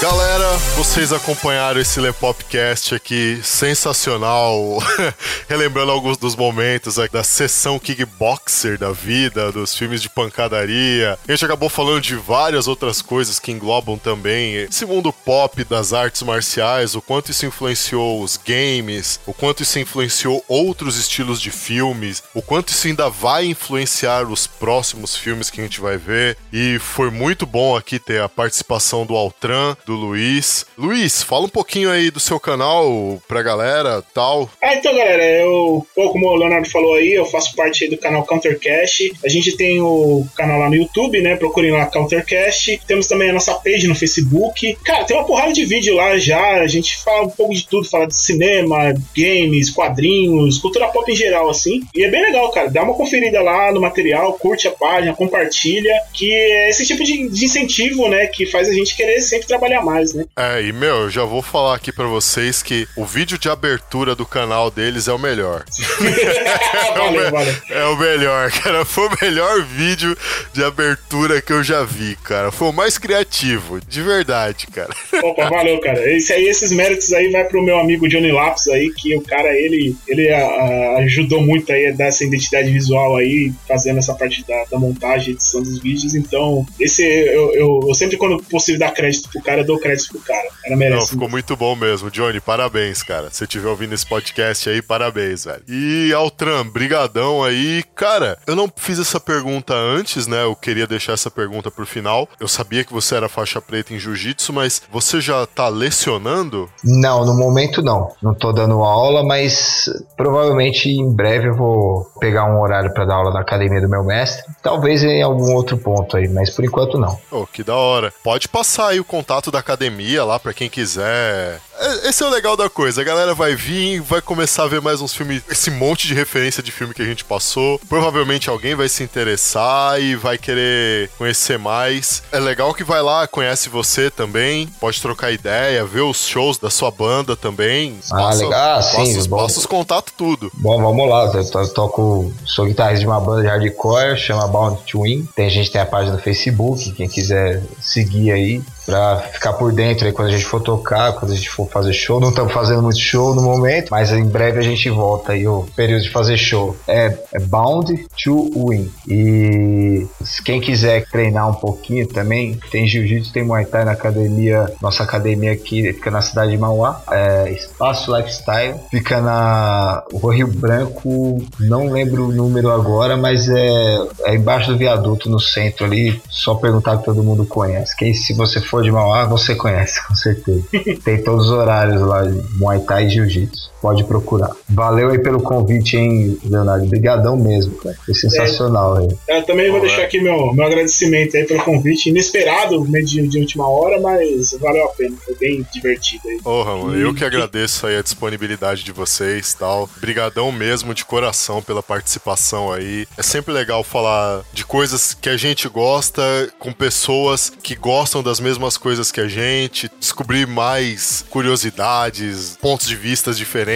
[0.00, 4.78] Galera, vocês acompanharam esse Lepopcast aqui sensacional,
[5.46, 11.18] relembrando alguns dos momentos da sessão kickboxer da vida, dos filmes de pancadaria.
[11.28, 15.92] A gente acabou falando de várias outras coisas que englobam também esse mundo pop das
[15.92, 21.50] artes marciais, o quanto isso influenciou os games, o quanto isso influenciou outros estilos de
[21.50, 26.38] filmes, o quanto isso ainda vai influenciar os próximos filmes que a gente vai ver.
[26.50, 30.64] E foi muito bom aqui ter a participação do Altran, do Luiz.
[30.78, 34.48] Luiz, fala um pouquinho aí do seu canal pra galera tal.
[34.62, 39.12] Ah, então, galera, eu, como o Leonardo falou aí, eu faço parte do canal Countercast.
[39.24, 41.34] A gente tem o canal lá no YouTube, né?
[41.34, 42.80] Procurem lá Countercast.
[42.86, 44.78] Temos também a nossa page no Facebook.
[44.84, 46.60] Cara, tem uma porrada de vídeo lá já.
[46.60, 51.16] A gente fala um pouco de tudo, fala de cinema, games, quadrinhos, cultura pop em
[51.16, 51.80] geral, assim.
[51.94, 52.70] E é bem legal, cara.
[52.70, 57.28] Dá uma conferida lá no material, curte a página, compartilha, que é esse tipo de,
[57.28, 60.24] de incentivo, né, que faz a gente querer sempre trabalhar mais, né?
[60.36, 64.14] É, e meu, eu já vou falar aqui pra vocês que o vídeo de abertura
[64.14, 65.64] do canal deles é o melhor.
[66.00, 67.54] é, o valeu, me- valeu.
[67.70, 68.84] é o melhor, cara.
[68.84, 70.16] Foi o melhor vídeo
[70.52, 72.50] de abertura que eu já vi, cara.
[72.50, 74.90] Foi o mais criativo, de verdade, cara.
[75.22, 76.10] Opa, valeu, cara.
[76.14, 79.48] Esse aí, esses méritos aí vai pro meu amigo Johnny Lapis aí, que o cara,
[79.54, 84.14] ele, ele a- a- ajudou muito aí a dar essa identidade visual aí, fazendo essa
[84.14, 86.14] parte da, da montagem, edição dos vídeos.
[86.14, 90.20] Então, esse eu, eu, eu sempre, quando possível dar crédito pro cara, dou crédito pro
[90.20, 90.46] cara.
[90.48, 91.10] O cara Não, merece.
[91.10, 92.10] ficou muito bom mesmo.
[92.10, 93.30] Johnny, parabéns, cara.
[93.30, 95.62] Se você estiver ouvindo esse podcast aí, parabéns, velho.
[95.68, 97.82] E Altran, brigadão aí.
[97.94, 100.42] Cara, eu não fiz essa pergunta antes, né?
[100.44, 102.28] Eu queria deixar essa pergunta pro final.
[102.38, 106.68] Eu sabia que você era faixa preta em jiu-jitsu, mas você já tá lecionando?
[106.84, 108.12] Não, no momento não.
[108.22, 109.84] Não tô dando aula, mas
[110.16, 114.04] provavelmente em breve eu vou pegar um horário pra dar aula na academia do meu
[114.04, 114.42] mestre.
[114.62, 117.18] Talvez em algum outro ponto aí, mas por enquanto não.
[117.30, 118.12] Oh, que da hora.
[118.22, 121.60] Pode passar aí o contato da academia lá pra quem quiser.
[121.80, 123.00] É- Esse é o legal da coisa.
[123.00, 126.62] A galera vai vir, vai começar a ver mais uns filmes, esse monte de referência
[126.62, 127.78] de filme que a gente passou.
[127.88, 132.22] Provavelmente alguém vai se interessar e vai querer conhecer mais.
[132.32, 136.68] É legal que vai lá, conhece você também, pode trocar ideia, ver os shows da
[136.70, 137.98] sua banda também.
[138.10, 138.78] Ah, legal.
[138.78, 139.36] Ah, sim, passa, os- bom.
[139.38, 140.50] passa os contatos tudo.
[140.54, 141.30] Bom, vamos lá.
[141.34, 145.26] Eu, to- toco, sou guitarrista de uma banda de hardcore, chama Bound to Win.
[145.34, 149.72] Tem a gente tem a página no Facebook, quem quiser seguir aí pra ficar por
[149.72, 152.20] dentro aí quando a gente for tocar, quando a gente for fazer show.
[152.20, 155.66] Não estamos fazendo muito show no momento, mas em breve a gente volta aí o
[155.74, 156.76] período de fazer show.
[156.86, 158.90] É, é Bound to Win.
[159.08, 160.06] E
[160.44, 165.52] quem quiser treinar um pouquinho também, tem jiu-jitsu, tem Muay Thai na academia, nossa academia
[165.52, 170.02] aqui fica na cidade de Mauá, é Espaço Lifestyle, fica na
[170.32, 175.84] Rio Branco, não lembro o número agora, mas é, é embaixo do viaduto no centro
[175.84, 177.96] ali, só perguntar que todo mundo conhece.
[177.96, 180.64] Quem se você for de Mauá, você conhece, com certeza.
[181.04, 183.70] tem todos os horários lá de Muay Thai e Jiu-Jitsu.
[183.80, 184.50] Pode procurar.
[184.68, 186.84] Valeu aí pelo convite, hein, Leonardo?
[186.84, 187.96] Obrigadão mesmo, cara.
[188.04, 189.08] Foi sensacional aí.
[189.28, 190.04] Eu também vou Pô, deixar é.
[190.04, 194.84] aqui meu, meu agradecimento aí pelo convite, inesperado, meio de, de última hora, mas valeu
[194.84, 196.42] a pena, foi bem divertido aí.
[196.42, 199.88] Porra, mano, eu que agradeço aí a disponibilidade de vocês tal.
[200.00, 203.06] Brigadão mesmo de coração pela participação aí.
[203.16, 206.22] É sempre legal falar de coisas que a gente gosta
[206.58, 212.96] com pessoas que gostam das mesmas coisas que a gente, descobrir mais curiosidades, pontos de
[212.96, 213.69] vistas diferentes.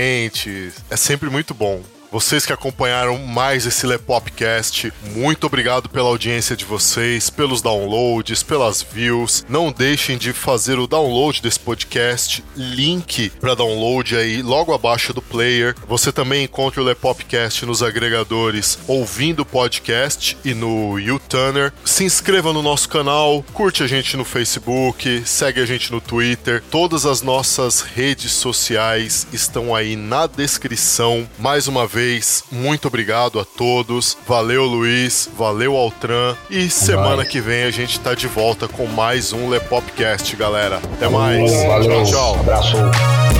[0.90, 1.82] É sempre muito bom.
[2.14, 8.80] Vocês que acompanharam mais esse Lepopcast, muito obrigado pela audiência de vocês, pelos downloads, pelas
[8.82, 9.44] views.
[9.48, 15.20] Não deixem de fazer o download desse podcast, link para download aí logo abaixo do
[15.20, 15.74] player.
[15.88, 21.72] Você também encontra o Lepopcast nos agregadores ouvindo o podcast e no YouTuner.
[21.84, 26.62] Se inscreva no nosso canal, curte a gente no Facebook, segue a gente no Twitter.
[26.70, 31.28] Todas as nossas redes sociais estão aí na descrição.
[31.40, 32.03] Mais uma vez,
[32.50, 34.16] muito obrigado a todos.
[34.26, 35.28] Valeu, Luiz.
[35.36, 36.36] Valeu, Altran.
[36.50, 40.80] E semana que vem a gente tá de volta com mais um Lepopcast, galera.
[40.96, 41.52] Até mais.
[41.64, 42.40] Valeu, Tchau, tchau.
[42.40, 43.33] abraço.